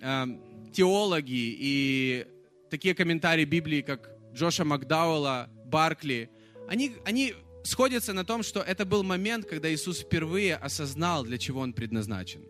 э, 0.00 0.26
теологи 0.72 1.56
и 1.58 2.26
такие 2.70 2.94
комментарии 2.94 3.44
Библии, 3.44 3.80
как 3.82 4.08
Джоша 4.32 4.64
Макдауэлла, 4.64 5.50
Баркли, 5.66 6.30
они, 6.68 6.92
они 7.04 7.34
сходятся 7.64 8.12
на 8.12 8.24
том, 8.24 8.44
что 8.44 8.60
это 8.60 8.84
был 8.84 9.02
момент, 9.02 9.46
когда 9.46 9.68
Иисус 9.68 9.98
впервые 9.98 10.54
осознал, 10.54 11.24
для 11.24 11.38
чего 11.38 11.58
Он 11.58 11.72
предназначен. 11.72 12.49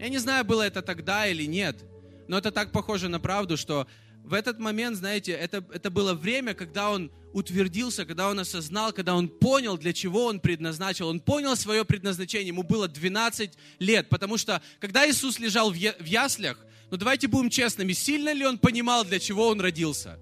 Я 0.00 0.08
не 0.08 0.16
знаю, 0.16 0.46
было 0.46 0.62
это 0.62 0.80
тогда 0.80 1.26
или 1.26 1.44
нет, 1.44 1.84
но 2.26 2.38
это 2.38 2.50
так 2.50 2.72
похоже 2.72 3.10
на 3.10 3.20
правду, 3.20 3.58
что 3.58 3.86
в 4.24 4.32
этот 4.32 4.58
момент, 4.58 4.96
знаете, 4.96 5.32
это, 5.32 5.62
это 5.74 5.90
было 5.90 6.14
время, 6.14 6.54
когда 6.54 6.90
он 6.90 7.12
утвердился, 7.34 8.06
когда 8.06 8.30
он 8.30 8.40
осознал, 8.40 8.94
когда 8.94 9.14
он 9.14 9.28
понял, 9.28 9.76
для 9.76 9.92
чего 9.92 10.24
он 10.24 10.40
предназначил. 10.40 11.08
Он 11.08 11.20
понял 11.20 11.54
свое 11.54 11.84
предназначение. 11.84 12.48
Ему 12.48 12.62
было 12.62 12.88
12 12.88 13.52
лет, 13.78 14.08
потому 14.08 14.38
что 14.38 14.62
когда 14.78 15.06
Иисус 15.06 15.38
лежал 15.38 15.70
в 15.70 15.74
яслях, 15.74 16.56
ну 16.90 16.96
давайте 16.96 17.28
будем 17.28 17.50
честными, 17.50 17.92
сильно 17.92 18.32
ли 18.32 18.46
он 18.46 18.56
понимал, 18.56 19.04
для 19.04 19.20
чего 19.20 19.48
он 19.48 19.60
родился? 19.60 20.18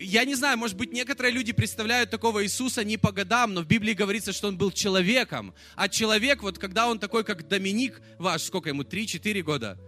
Я 0.00 0.24
не 0.24 0.34
знаю, 0.34 0.56
может 0.56 0.78
быть, 0.78 0.92
некоторые 0.92 1.32
люди 1.32 1.52
представляют 1.52 2.10
такого 2.10 2.42
Иисуса 2.42 2.82
не 2.84 2.96
по 2.96 3.12
годам, 3.12 3.52
но 3.52 3.60
в 3.60 3.66
Библии 3.66 3.92
говорится, 3.92 4.32
что 4.32 4.48
он 4.48 4.56
был 4.56 4.70
человеком. 4.70 5.54
А 5.76 5.88
человек, 5.88 6.42
вот 6.42 6.58
когда 6.58 6.88
он 6.88 6.98
такой, 6.98 7.22
как 7.22 7.46
Доминик 7.46 8.00
ваш, 8.18 8.42
сколько 8.42 8.70
ему, 8.70 8.82
3-4 8.82 9.42
года? 9.42 9.78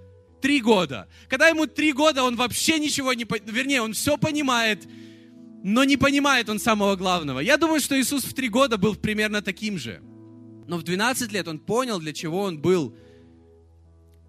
Три 0.42 0.60
года. 0.60 1.08
Когда 1.28 1.48
ему 1.48 1.66
три 1.66 1.92
года, 1.92 2.24
он 2.24 2.36
вообще 2.36 2.78
ничего 2.78 3.14
не 3.14 3.24
вернее, 3.46 3.80
он 3.80 3.94
все 3.94 4.18
понимает, 4.18 4.86
но 5.62 5.84
не 5.84 5.96
понимает 5.96 6.48
он 6.50 6.58
самого 6.58 6.96
главного. 6.96 7.40
Я 7.40 7.56
думаю, 7.56 7.80
что 7.80 7.98
Иисус 7.98 8.24
в 8.24 8.34
три 8.34 8.48
года 8.48 8.76
был 8.76 8.96
примерно 8.96 9.40
таким 9.40 9.78
же. 9.78 10.02
Но 10.66 10.76
в 10.76 10.82
12 10.82 11.32
лет 11.32 11.48
он 11.48 11.58
понял, 11.58 12.00
для 12.00 12.12
чего 12.12 12.42
он 12.42 12.58
был. 12.58 12.94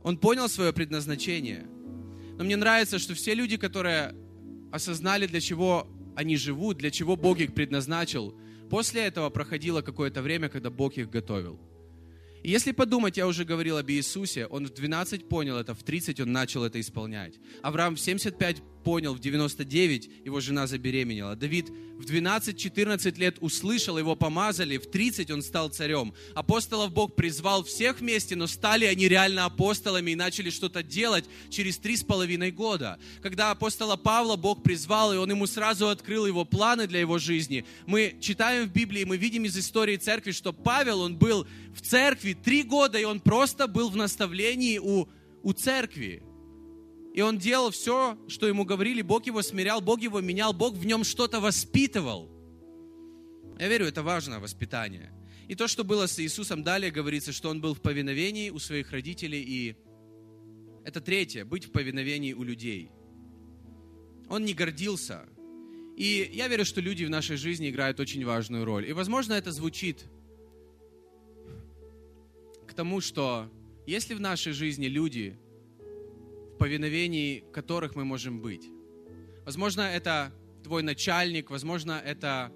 Он 0.02 0.17
понял 0.17 0.48
свое 0.48 0.72
предназначение. 0.72 1.65
Но 2.38 2.43
мне 2.43 2.56
нравится, 2.56 3.00
что 3.00 3.15
все 3.15 3.34
люди, 3.34 3.58
которые 3.58 4.15
осознали, 4.73 5.27
для 5.27 5.39
чего 5.39 5.88
они 6.15 6.36
живут, 6.36 6.77
для 6.77 6.89
чего 6.89 7.15
Бог 7.15 7.39
их 7.39 7.53
предназначил. 7.53 8.33
После 8.71 9.03
этого 9.03 9.29
проходило 9.29 9.83
какое-то 9.83 10.23
время, 10.23 10.49
когда 10.49 10.71
Бог 10.71 10.97
их 10.97 11.12
готовил. 11.12 11.59
И 12.41 12.49
если 12.49 12.71
подумать, 12.71 13.17
я 13.17 13.27
уже 13.27 13.45
говорил 13.45 13.77
об 13.77 13.89
Иисусе, 13.91 14.47
он 14.47 14.65
в 14.65 14.73
12 14.73 15.29
понял 15.29 15.57
это, 15.57 15.75
в 15.75 15.83
30 15.83 16.19
он 16.21 16.31
начал 16.31 16.63
это 16.63 16.80
исполнять. 16.80 17.36
Авраам 17.61 17.95
в 17.95 17.99
75 17.99 18.63
понял 18.84 19.13
в 19.13 19.19
99, 19.19 20.09
его 20.25 20.39
жена 20.39 20.67
забеременела. 20.67 21.36
Давид 21.36 21.69
в 21.97 22.05
12-14 22.05 23.17
лет 23.17 23.38
услышал, 23.39 23.97
его 23.97 24.15
помазали, 24.15 24.77
в 24.77 24.88
30 24.88 25.31
он 25.31 25.41
стал 25.41 25.69
царем. 25.69 26.13
Апостолов 26.36 26.91
Бог 26.91 27.15
призвал 27.15 27.63
всех 27.63 27.99
вместе, 27.99 28.36
но 28.36 28.47
стали 28.47 28.86
они 28.86 29.07
реально 29.07 29.45
апостолами 29.45 30.11
и 30.11 30.15
начали 30.15 30.49
что-то 30.49 30.84
делать 30.84 31.25
через 31.49 31.77
три 31.77 31.95
с 31.95 32.03
половиной 32.03 32.51
года. 32.51 32.99
Когда 33.21 33.51
апостола 33.51 33.95
Павла 33.95 34.36
Бог 34.36 34.63
призвал, 34.63 35.13
и 35.13 35.17
он 35.17 35.29
ему 35.29 35.47
сразу 35.47 35.88
открыл 35.88 36.25
его 36.25 36.45
планы 36.45 36.88
для 36.88 36.99
его 36.99 37.19
жизни, 37.19 37.65
мы 37.86 38.15
читаем 38.19 38.67
в 38.67 38.73
Библии, 38.73 39.03
мы 39.03 39.17
видим 39.17 39.45
из 39.45 39.57
истории 39.57 39.95
церкви, 39.95 40.31
что 40.31 40.51
Павел, 40.51 41.01
он 41.01 41.17
был 41.17 41.47
в 41.73 41.81
церкви 41.81 42.34
три 42.34 42.63
года, 42.63 42.99
и 42.99 43.05
он 43.05 43.19
просто 43.19 43.67
был 43.67 43.89
в 43.89 43.95
наставлении 43.95 44.77
у, 44.77 45.07
у 45.41 45.53
церкви. 45.53 46.23
И 47.14 47.22
он 47.22 47.38
делал 47.38 47.70
все, 47.70 48.18
что 48.28 48.47
ему 48.47 48.66
говорили, 48.66 49.03
Бог 49.03 49.28
его 49.28 49.43
смирял, 49.43 49.82
Бог 49.82 50.01
его 50.01 50.20
менял, 50.20 50.51
Бог 50.51 50.74
в 50.74 50.86
нем 50.86 51.03
что-то 51.03 51.39
воспитывал. 51.39 52.30
Я 53.59 53.68
верю, 53.68 53.86
это 53.86 54.01
важно, 54.01 54.39
воспитание. 54.39 55.14
И 55.47 55.53
то, 55.53 55.68
что 55.68 55.84
было 55.84 56.07
с 56.07 56.20
Иисусом, 56.20 56.64
далее 56.64 56.89
говорится, 56.89 57.32
что 57.32 57.49
он 57.49 57.61
был 57.61 57.76
в 57.76 57.82
повиновении 57.82 58.49
у 58.49 58.57
своих 58.57 58.91
родителей. 58.91 59.43
И 59.43 59.76
это 60.84 61.01
третье, 61.01 61.45
быть 61.45 61.66
в 61.66 61.72
повиновении 61.72 62.34
у 62.34 62.43
людей. 62.43 62.89
Он 64.28 64.43
не 64.43 64.55
гордился. 64.55 65.28
И 65.95 66.32
я 66.34 66.47
верю, 66.47 66.66
что 66.66 66.82
люди 66.82 67.03
в 67.03 67.11
нашей 67.11 67.38
жизни 67.38 67.70
играют 67.70 67.99
очень 67.99 68.26
важную 68.26 68.66
роль. 68.66 68.89
И, 68.89 68.93
возможно, 68.93 69.34
это 69.34 69.51
звучит 69.51 70.05
к 72.68 72.74
тому, 72.74 73.01
что 73.01 73.51
если 73.86 74.16
в 74.16 74.20
нашей 74.20 74.53
жизни 74.53 74.88
люди, 74.88 75.38
повиновении 76.58 77.43
которых 77.51 77.95
мы 77.95 78.06
можем 78.06 78.41
быть. 78.41 78.70
Возможно, 79.45 79.82
это 79.82 80.32
твой 80.64 80.84
начальник, 80.84 81.49
возможно, 81.49 82.01
это 82.06 82.51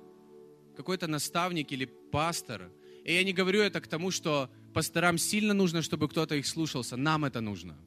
какой-то 0.75 1.07
наставник 1.07 1.71
или 1.71 1.85
пастор. 1.85 2.71
И 3.03 3.13
я 3.13 3.23
не 3.23 3.33
говорю 3.33 3.61
это 3.61 3.81
к 3.81 3.87
тому, 3.87 4.11
что 4.11 4.49
пасторам 4.73 5.17
сильно 5.17 5.53
нужно, 5.53 5.81
чтобы 5.81 6.07
кто-то 6.07 6.35
их 6.35 6.45
слушался. 6.47 6.97
Нам 6.97 7.25
это 7.25 7.41
нужно. 7.41 7.77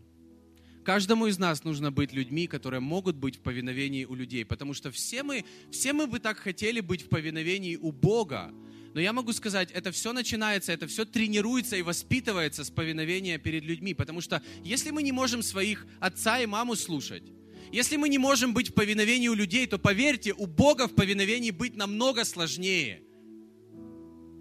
Каждому 0.84 1.26
из 1.26 1.38
нас 1.38 1.64
нужно 1.64 1.92
быть 1.92 2.12
людьми, 2.12 2.46
которые 2.46 2.80
могут 2.80 3.16
быть 3.16 3.36
в 3.36 3.40
повиновении 3.40 4.04
у 4.06 4.14
людей, 4.14 4.44
потому 4.44 4.74
что 4.74 4.90
все 4.90 5.22
мы, 5.22 5.44
все 5.70 5.92
мы 5.92 6.06
бы 6.06 6.18
так 6.18 6.38
хотели 6.38 6.80
быть 6.80 7.02
в 7.02 7.08
повиновении 7.08 7.76
у 7.76 7.92
Бога, 7.92 8.50
но 8.92 9.00
я 9.00 9.12
могу 9.12 9.32
сказать, 9.32 9.70
это 9.70 9.92
все 9.92 10.12
начинается, 10.12 10.72
это 10.72 10.86
все 10.86 11.04
тренируется 11.04 11.76
и 11.76 11.82
воспитывается 11.82 12.64
с 12.64 12.70
повиновения 12.70 13.38
перед 13.38 13.62
людьми. 13.62 13.94
Потому 13.94 14.20
что 14.20 14.42
если 14.64 14.90
мы 14.90 15.02
не 15.02 15.12
можем 15.12 15.42
своих 15.42 15.86
отца 16.00 16.40
и 16.40 16.46
маму 16.46 16.74
слушать, 16.74 17.22
если 17.70 17.96
мы 17.96 18.08
не 18.08 18.18
можем 18.18 18.52
быть 18.52 18.70
в 18.70 18.74
повиновении 18.74 19.28
у 19.28 19.34
людей, 19.34 19.66
то 19.66 19.78
поверьте, 19.78 20.32
у 20.32 20.46
Бога 20.46 20.88
в 20.88 20.94
повиновении 20.94 21.52
быть 21.52 21.76
намного 21.76 22.24
сложнее. 22.24 23.02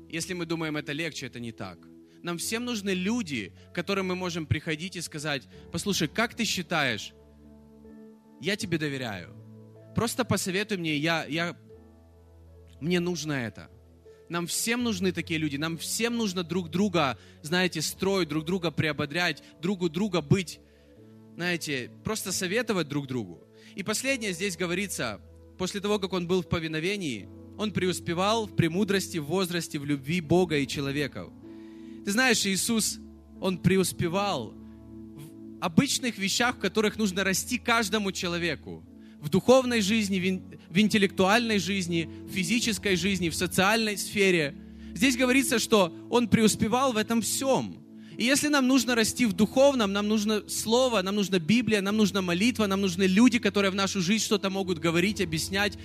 Если 0.09 0.33
мы 0.33 0.47
думаем, 0.47 0.77
это 0.77 0.93
легче, 0.93 1.27
это 1.27 1.39
не 1.39 1.51
так. 1.51 1.77
Нам 2.23 2.39
всем 2.39 2.65
нужны 2.65 2.89
люди, 2.89 3.53
к 3.71 3.75
которым 3.75 4.07
мы 4.07 4.15
можем 4.15 4.47
приходить 4.47 4.95
и 4.95 5.01
сказать, 5.01 5.43
послушай, 5.71 6.07
как 6.07 6.33
ты 6.33 6.43
считаешь, 6.43 7.13
я 8.41 8.55
тебе 8.55 8.79
доверяю. 8.79 9.35
Просто 9.95 10.25
посоветуй 10.25 10.77
мне, 10.77 10.97
я, 10.97 11.25
я, 11.25 11.55
мне 12.81 12.99
нужно 12.99 13.33
это. 13.33 13.69
Нам 14.30 14.45
всем 14.45 14.84
нужны 14.84 15.11
такие 15.11 15.39
люди. 15.39 15.57
Нам 15.57 15.77
всем 15.77 16.15
нужно 16.15 16.43
друг 16.43 16.69
друга, 16.69 17.17
знаете, 17.41 17.82
строить, 17.82 18.30
друг 18.30 18.45
друга 18.45 18.71
приободрять, 18.71 19.43
другу 19.61 19.89
друга 19.89 20.21
быть, 20.21 20.59
знаете, 21.36 21.91
просто 22.03 22.32
советовать 22.32 22.88
друг 22.88 23.07
другу. 23.07 23.43
И 23.75 23.84
последнее 23.84 24.34
здесь 24.34 24.55
говорится, 24.55 25.19
после 25.57 25.82
того, 25.82 25.99
как 25.99 26.13
он 26.13 26.27
был 26.27 26.43
в 26.43 26.49
повиновении, 26.49 27.27
он 27.57 27.71
преуспевал 27.71 28.45
в 28.45 28.55
премудрости, 28.55 29.17
в 29.17 29.25
возрасте, 29.25 29.80
в 29.80 29.86
любви 29.86 30.21
Бога 30.21 30.57
и 30.57 30.67
человеков. 30.67 31.32
Ты 32.05 32.11
знаешь, 32.11 32.45
Иисус, 32.45 32.99
Он 33.41 33.57
преуспевал 33.57 34.53
в 34.53 35.61
обычных 35.61 36.17
вещах, 36.17 36.55
в 36.55 36.59
которых 36.59 36.97
нужно 36.97 37.23
расти 37.23 37.57
каждому 37.57 38.11
человеку 38.11 38.84
в 39.22 39.30
духовной 39.30 39.82
жизни, 39.82 40.41
в 40.70 40.80
интеллектуальной 40.80 41.59
жизни, 41.59 42.09
в 42.28 42.32
физической 42.32 42.95
жизни, 42.95 43.30
в 43.30 43.36
социальной 43.36 43.97
сфере. 43.97 44.55
Здесь 44.93 45.17
говорится, 45.17 45.59
что 45.59 45.93
он 46.09 46.28
преуспевал 46.28 46.93
в 46.93 46.97
этом 46.97 47.22
всем. 47.22 47.78
И 48.17 48.26
если 48.26 48.49
нам 48.49 48.67
нужно 48.67 48.95
расти 48.95 49.26
в 49.26 49.34
духовном, 49.34 49.93
нам 49.93 50.07
нужно 50.07 50.43
Слово, 50.49 51.01
нам 51.01 51.15
нужна 51.15 51.39
Библия, 51.39 51.82
нам 51.82 51.95
нужна 51.95 52.22
молитва, 52.22 52.65
нам 52.65 52.82
нужны 52.82 53.03
люди, 53.03 53.39
которые 53.39 53.72
в 53.72 53.76
нашу 53.76 54.01
жизнь 54.01 54.26
что-то 54.26 54.49
могут 54.49 54.80
говорить, 54.80 55.22
объяснять, 55.22 55.78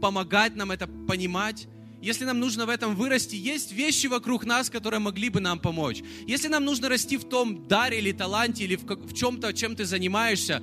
помогать 0.00 0.54
нам 0.54 0.70
это 0.70 0.86
понимать. 0.86 1.66
Если 2.00 2.24
нам 2.24 2.38
нужно 2.38 2.66
в 2.66 2.68
этом 2.68 2.94
вырасти, 2.94 3.34
есть 3.34 3.72
вещи 3.72 4.06
вокруг 4.06 4.44
нас, 4.44 4.70
которые 4.70 5.00
могли 5.00 5.28
бы 5.28 5.40
нам 5.40 5.58
помочь. 5.58 6.02
Если 6.26 6.46
нам 6.46 6.64
нужно 6.64 6.88
расти 6.88 7.16
в 7.16 7.24
том 7.24 7.66
даре 7.66 7.98
или 7.98 8.12
таланте, 8.12 8.62
или 8.62 8.76
в, 8.76 8.84
в 8.84 9.12
чем-то, 9.12 9.52
чем 9.52 9.74
ты 9.74 9.84
занимаешься, 9.86 10.62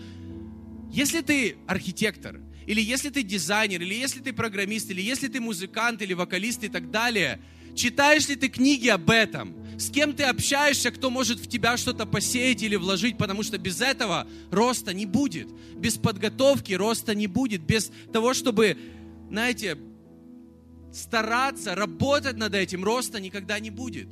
если 0.93 1.21
ты 1.21 1.57
архитектор, 1.65 2.39
или 2.67 2.79
если 2.79 3.09
ты 3.09 3.23
дизайнер, 3.23 3.81
или 3.81 3.95
если 3.95 4.19
ты 4.19 4.31
программист, 4.31 4.91
или 4.91 5.01
если 5.01 5.27
ты 5.27 5.41
музыкант, 5.41 6.03
или 6.03 6.13
вокалист 6.13 6.63
и 6.63 6.69
так 6.69 6.91
далее, 6.91 7.41
читаешь 7.73 8.27
ли 8.29 8.35
ты 8.35 8.47
книги 8.47 8.89
об 8.89 9.09
этом? 9.09 9.55
С 9.79 9.89
кем 9.89 10.13
ты 10.13 10.21
общаешься, 10.25 10.91
кто 10.91 11.09
может 11.09 11.39
в 11.39 11.49
тебя 11.49 11.77
что-то 11.77 12.05
посеять 12.05 12.61
или 12.61 12.75
вложить, 12.75 13.17
потому 13.17 13.41
что 13.41 13.57
без 13.57 13.81
этого 13.81 14.27
роста 14.51 14.93
не 14.93 15.07
будет. 15.07 15.47
Без 15.75 15.97
подготовки 15.97 16.73
роста 16.73 17.15
не 17.15 17.25
будет. 17.25 17.63
Без 17.63 17.91
того, 18.13 18.35
чтобы, 18.35 18.77
знаете, 19.31 19.79
стараться, 20.93 21.73
работать 21.73 22.37
над 22.37 22.53
этим, 22.53 22.83
роста 22.83 23.19
никогда 23.19 23.59
не 23.59 23.71
будет. 23.71 24.09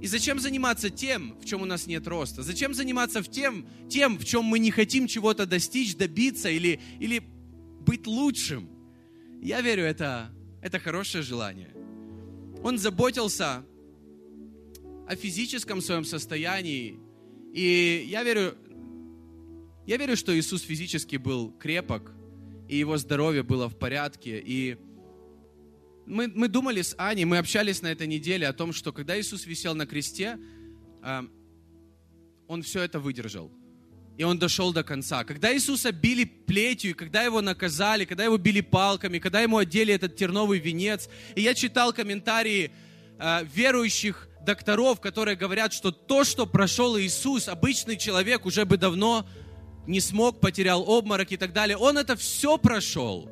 И 0.00 0.06
зачем 0.06 0.40
заниматься 0.40 0.88
тем, 0.88 1.36
в 1.40 1.44
чем 1.44 1.60
у 1.60 1.66
нас 1.66 1.86
нет 1.86 2.06
роста? 2.06 2.42
Зачем 2.42 2.72
заниматься 2.72 3.22
в 3.22 3.28
тем, 3.28 3.66
тем, 3.88 4.18
в 4.18 4.24
чем 4.24 4.44
мы 4.44 4.58
не 4.58 4.70
хотим 4.70 5.06
чего-то 5.06 5.44
достичь, 5.44 5.94
добиться 5.94 6.48
или, 6.48 6.80
или 6.98 7.22
быть 7.80 8.06
лучшим? 8.06 8.70
Я 9.42 9.60
верю, 9.60 9.84
это, 9.84 10.32
это 10.62 10.78
хорошее 10.78 11.22
желание. 11.22 11.74
Он 12.62 12.78
заботился 12.78 13.64
о 15.06 15.16
физическом 15.16 15.82
своем 15.82 16.04
состоянии. 16.04 16.98
И 17.52 18.06
я 18.08 18.22
верю, 18.22 18.56
я 19.86 19.98
верю, 19.98 20.16
что 20.16 20.38
Иисус 20.38 20.62
физически 20.62 21.16
был 21.16 21.52
крепок, 21.52 22.14
и 22.68 22.76
его 22.76 22.96
здоровье 22.96 23.42
было 23.42 23.68
в 23.68 23.76
порядке. 23.76 24.40
И 24.42 24.78
мы, 26.10 26.28
мы 26.28 26.48
думали 26.48 26.82
с 26.82 26.94
Аней, 26.98 27.24
мы 27.24 27.38
общались 27.38 27.82
на 27.82 27.86
этой 27.86 28.06
неделе 28.06 28.46
о 28.48 28.52
том, 28.52 28.72
что 28.72 28.92
когда 28.92 29.18
Иисус 29.18 29.46
висел 29.46 29.74
на 29.74 29.86
кресте, 29.86 30.38
э, 31.02 31.22
Он 32.48 32.62
все 32.62 32.82
это 32.82 32.98
выдержал. 32.98 33.50
И 34.18 34.24
он 34.24 34.38
дошел 34.38 34.72
до 34.72 34.82
конца. 34.82 35.24
Когда 35.24 35.54
Иисуса 35.54 35.92
били 35.92 36.24
плетью, 36.24 36.94
когда 36.94 37.22
его 37.22 37.40
наказали, 37.40 38.04
когда 38.04 38.24
его 38.24 38.36
били 38.36 38.60
палками, 38.60 39.18
когда 39.18 39.40
ему 39.40 39.56
одели 39.56 39.94
этот 39.94 40.14
терновый 40.16 40.58
венец, 40.58 41.08
и 41.36 41.40
я 41.40 41.54
читал 41.54 41.94
комментарии 41.94 42.70
э, 43.18 43.44
верующих 43.54 44.28
докторов, 44.44 45.00
которые 45.00 45.36
говорят, 45.36 45.72
что 45.72 45.90
то, 45.90 46.24
что 46.24 46.44
прошел 46.44 46.98
Иисус, 46.98 47.48
обычный 47.48 47.96
человек 47.96 48.44
уже 48.44 48.66
бы 48.66 48.76
давно 48.76 49.26
не 49.86 50.00
смог, 50.00 50.40
потерял 50.40 50.86
обморок 50.86 51.32
и 51.32 51.36
так 51.36 51.52
далее. 51.52 51.76
Он 51.76 51.96
это 51.96 52.14
все 52.16 52.58
прошел 52.58 53.30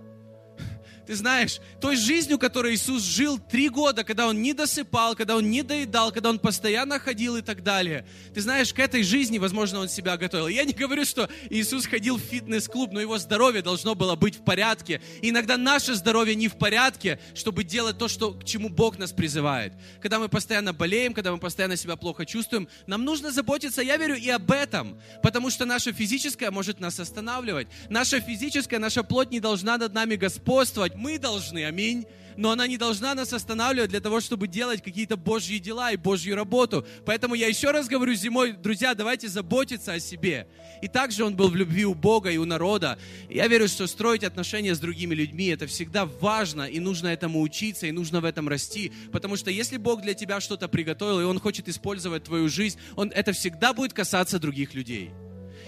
ты 1.08 1.14
знаешь, 1.14 1.60
той 1.80 1.96
жизнью, 1.96 2.38
которой 2.38 2.74
Иисус 2.74 3.02
жил 3.02 3.38
три 3.38 3.70
года, 3.70 4.04
когда 4.04 4.28
Он 4.28 4.42
не 4.42 4.52
досыпал, 4.52 5.16
когда 5.16 5.36
Он 5.36 5.50
не 5.50 5.62
доедал, 5.62 6.12
когда 6.12 6.28
Он 6.28 6.38
постоянно 6.38 6.98
ходил 6.98 7.36
и 7.36 7.40
так 7.40 7.62
далее. 7.62 8.06
Ты 8.34 8.42
знаешь, 8.42 8.74
к 8.74 8.78
этой 8.78 9.02
жизни, 9.02 9.38
возможно, 9.38 9.78
Он 9.80 9.88
себя 9.88 10.18
готовил. 10.18 10.48
Я 10.48 10.64
не 10.64 10.74
говорю, 10.74 11.06
что 11.06 11.30
Иисус 11.48 11.86
ходил 11.86 12.18
в 12.18 12.20
фитнес-клуб, 12.20 12.92
но 12.92 13.00
Его 13.00 13.16
здоровье 13.16 13.62
должно 13.62 13.94
было 13.94 14.16
быть 14.16 14.36
в 14.36 14.44
порядке. 14.44 15.00
И 15.22 15.30
иногда 15.30 15.56
наше 15.56 15.94
здоровье 15.94 16.34
не 16.34 16.48
в 16.48 16.58
порядке, 16.58 17.18
чтобы 17.34 17.64
делать 17.64 17.96
то, 17.96 18.06
что, 18.06 18.32
к 18.32 18.44
чему 18.44 18.68
Бог 18.68 18.98
нас 18.98 19.10
призывает. 19.10 19.72
Когда 20.02 20.18
мы 20.18 20.28
постоянно 20.28 20.74
болеем, 20.74 21.14
когда 21.14 21.32
мы 21.32 21.38
постоянно 21.38 21.78
себя 21.78 21.96
плохо 21.96 22.26
чувствуем, 22.26 22.68
нам 22.86 23.06
нужно 23.06 23.32
заботиться, 23.32 23.80
я 23.80 23.96
верю, 23.96 24.16
и 24.16 24.28
об 24.28 24.50
этом. 24.50 25.00
Потому 25.22 25.48
что 25.48 25.64
наше 25.64 25.94
физическое 25.94 26.50
может 26.50 26.80
нас 26.80 27.00
останавливать. 27.00 27.68
Наша 27.88 28.20
физическая, 28.20 28.78
наша 28.78 29.02
плоть 29.02 29.30
не 29.30 29.40
должна 29.40 29.78
над 29.78 29.94
нами 29.94 30.16
господствовать 30.16 30.97
мы 30.98 31.18
должны, 31.18 31.64
аминь. 31.64 32.06
Но 32.36 32.52
она 32.52 32.68
не 32.68 32.76
должна 32.76 33.14
нас 33.14 33.32
останавливать 33.32 33.90
для 33.90 34.00
того, 34.00 34.20
чтобы 34.20 34.46
делать 34.46 34.80
какие-то 34.80 35.16
Божьи 35.16 35.58
дела 35.58 35.90
и 35.90 35.96
Божью 35.96 36.36
работу. 36.36 36.86
Поэтому 37.04 37.34
я 37.34 37.48
еще 37.48 37.72
раз 37.72 37.88
говорю 37.88 38.14
зимой, 38.14 38.52
друзья, 38.52 38.94
давайте 38.94 39.26
заботиться 39.26 39.94
о 39.94 39.98
себе. 39.98 40.46
И 40.80 40.86
также 40.86 41.24
он 41.24 41.34
был 41.34 41.48
в 41.48 41.56
любви 41.56 41.84
у 41.84 41.94
Бога 41.94 42.30
и 42.30 42.36
у 42.36 42.44
народа. 42.44 42.96
Я 43.28 43.48
верю, 43.48 43.66
что 43.66 43.88
строить 43.88 44.22
отношения 44.22 44.76
с 44.76 44.78
другими 44.78 45.16
людьми, 45.16 45.46
это 45.46 45.66
всегда 45.66 46.04
важно, 46.04 46.62
и 46.62 46.78
нужно 46.78 47.08
этому 47.08 47.40
учиться, 47.40 47.88
и 47.88 47.92
нужно 47.92 48.20
в 48.20 48.24
этом 48.24 48.48
расти. 48.48 48.92
Потому 49.10 49.36
что 49.36 49.50
если 49.50 49.76
Бог 49.76 50.02
для 50.02 50.14
тебя 50.14 50.40
что-то 50.40 50.68
приготовил, 50.68 51.20
и 51.20 51.24
Он 51.24 51.40
хочет 51.40 51.68
использовать 51.68 52.22
твою 52.22 52.48
жизнь, 52.48 52.78
он, 52.94 53.10
это 53.10 53.32
всегда 53.32 53.72
будет 53.72 53.92
касаться 53.92 54.38
других 54.38 54.74
людей. 54.74 55.10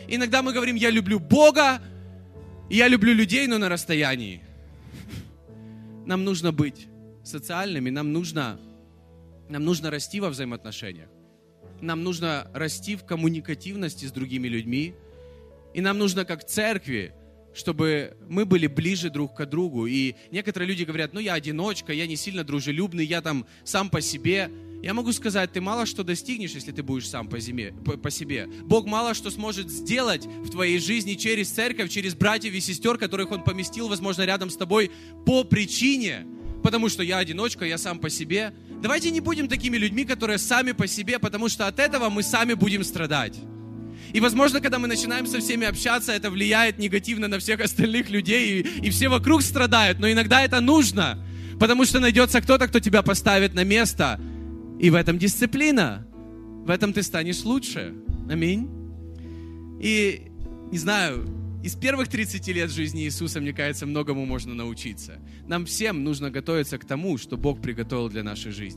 Иногда 0.07 0.41
мы 0.43 0.53
говорим, 0.53 0.77
я 0.77 0.91
люблю 0.91 1.19
Бога, 1.19 1.83
я 2.69 2.87
люблю 2.87 3.13
людей, 3.13 3.49
но 3.49 3.59
на 3.59 3.69
расстоянии. 3.69 4.45
Нам 6.07 6.25
нужно 6.25 6.53
быть 6.53 6.89
социальными, 7.25 7.91
нам 7.91 8.13
нужно, 8.13 8.59
нам 9.49 9.65
нужно 9.65 9.91
расти 9.91 10.21
во 10.21 10.31
взаимоотношениях. 10.31 11.09
Нам 11.81 12.03
нужно 12.05 12.51
расти 12.53 12.97
в 12.97 13.05
коммуникативности 13.05 14.05
с 14.05 14.13
другими 14.13 14.49
людьми. 14.49 14.95
И 15.73 15.81
нам 15.81 15.99
нужно, 15.99 16.25
как 16.25 16.45
церкви, 16.45 17.15
чтобы 17.55 18.17
мы 18.29 18.45
были 18.45 18.67
ближе 18.67 19.11
друг 19.11 19.35
к 19.37 19.47
другу. 19.47 19.87
И 19.87 20.15
некоторые 20.31 20.69
люди 20.69 20.85
говорят, 20.85 21.13
ну 21.13 21.21
я 21.21 21.35
одиночка, 21.35 21.93
я 21.93 22.07
не 22.07 22.17
сильно 22.17 22.45
дружелюбный, 22.45 23.05
я 23.05 23.23
там 23.23 23.47
сам 23.65 23.89
по 23.89 24.01
себе. 24.01 24.51
Я 24.83 24.95
могу 24.95 25.13
сказать, 25.13 25.53
ты 25.53 25.61
мало 25.61 25.85
что 25.85 26.05
достигнешь, 26.05 26.53
если 26.53 26.73
ты 26.73 26.83
будешь 26.83 27.09
сам 27.09 27.29
по, 27.29 27.39
зиме, 27.39 27.73
по, 27.85 27.99
по 27.99 28.11
себе. 28.11 28.49
Бог 28.63 28.87
мало 28.87 29.13
что 29.13 29.31
сможет 29.31 29.71
сделать 29.71 30.25
в 30.27 30.51
твоей 30.51 30.79
жизни 30.79 31.15
через 31.15 31.51
церковь, 31.51 31.91
через 31.91 32.15
братьев 32.15 32.55
и 32.55 32.61
сестер, 32.61 32.97
которых 32.97 33.31
Он 33.31 33.43
поместил, 33.43 33.89
возможно, 33.89 34.23
рядом 34.23 34.49
с 34.49 34.57
тобой 34.57 34.91
по 35.27 35.45
причине, 35.45 36.27
потому 36.63 36.89
что 36.89 37.03
я 37.03 37.19
одиночка, 37.19 37.67
я 37.67 37.77
сам 37.77 37.99
по 37.99 38.09
себе. 38.09 38.55
Давайте 38.83 39.11
не 39.11 39.21
будем 39.21 39.49
такими 39.49 39.77
людьми, 39.77 40.07
которые 40.07 40.39
сами 40.39 40.73
по 40.73 40.87
себе, 40.87 41.19
потому 41.19 41.51
что 41.51 41.67
от 41.67 41.79
этого 41.79 42.09
мы 42.09 42.23
сами 42.23 42.55
будем 42.55 42.83
страдать. 42.83 43.37
И, 44.15 44.21
возможно, 44.21 44.61
когда 44.61 44.79
мы 44.79 44.89
начинаем 44.89 45.27
со 45.27 45.41
всеми 45.41 45.67
общаться, 45.67 46.13
это 46.13 46.31
влияет 46.31 46.79
негативно 46.79 47.29
на 47.29 47.39
всех 47.39 47.61
остальных 47.61 48.09
людей, 48.09 48.61
и, 48.61 48.87
и 48.87 48.91
все 48.91 49.09
вокруг 49.09 49.43
страдают. 49.43 49.99
Но 49.99 50.11
иногда 50.11 50.43
это 50.43 50.61
нужно, 50.61 51.23
потому 51.61 51.85
что 51.85 52.01
найдется 52.01 52.41
кто-то, 52.41 52.67
кто 52.67 52.81
тебя 52.81 53.03
поставит 53.03 53.55
на 53.55 53.63
место. 53.63 54.19
И 54.81 54.89
в 54.89 54.95
этом 54.95 55.19
дисциплина. 55.19 56.07
В 56.65 56.71
этом 56.71 56.95
ты 56.95 57.03
станешь 57.03 57.45
лучше. 57.45 57.95
Аминь. 58.31 58.67
И, 59.79 60.23
не 60.73 60.79
знаю, 60.79 61.29
из 61.63 61.75
первых 61.75 62.09
30 62.09 62.49
лет 62.49 62.71
жизни 62.71 63.05
Иисуса, 63.05 63.43
мне 63.43 63.53
кажется, 63.53 63.85
многому 63.85 64.25
можно 64.25 64.55
научиться. 64.55 65.19
Нам 65.47 65.67
всем 65.67 66.03
нужно 66.03 66.31
готовиться 66.31 66.79
к 66.79 66.87
тому, 66.87 67.19
что 67.19 67.37
Бог 67.37 67.61
приготовил 67.61 68.09
для 68.09 68.23
нашей 68.23 68.53
жизни. 68.53 68.69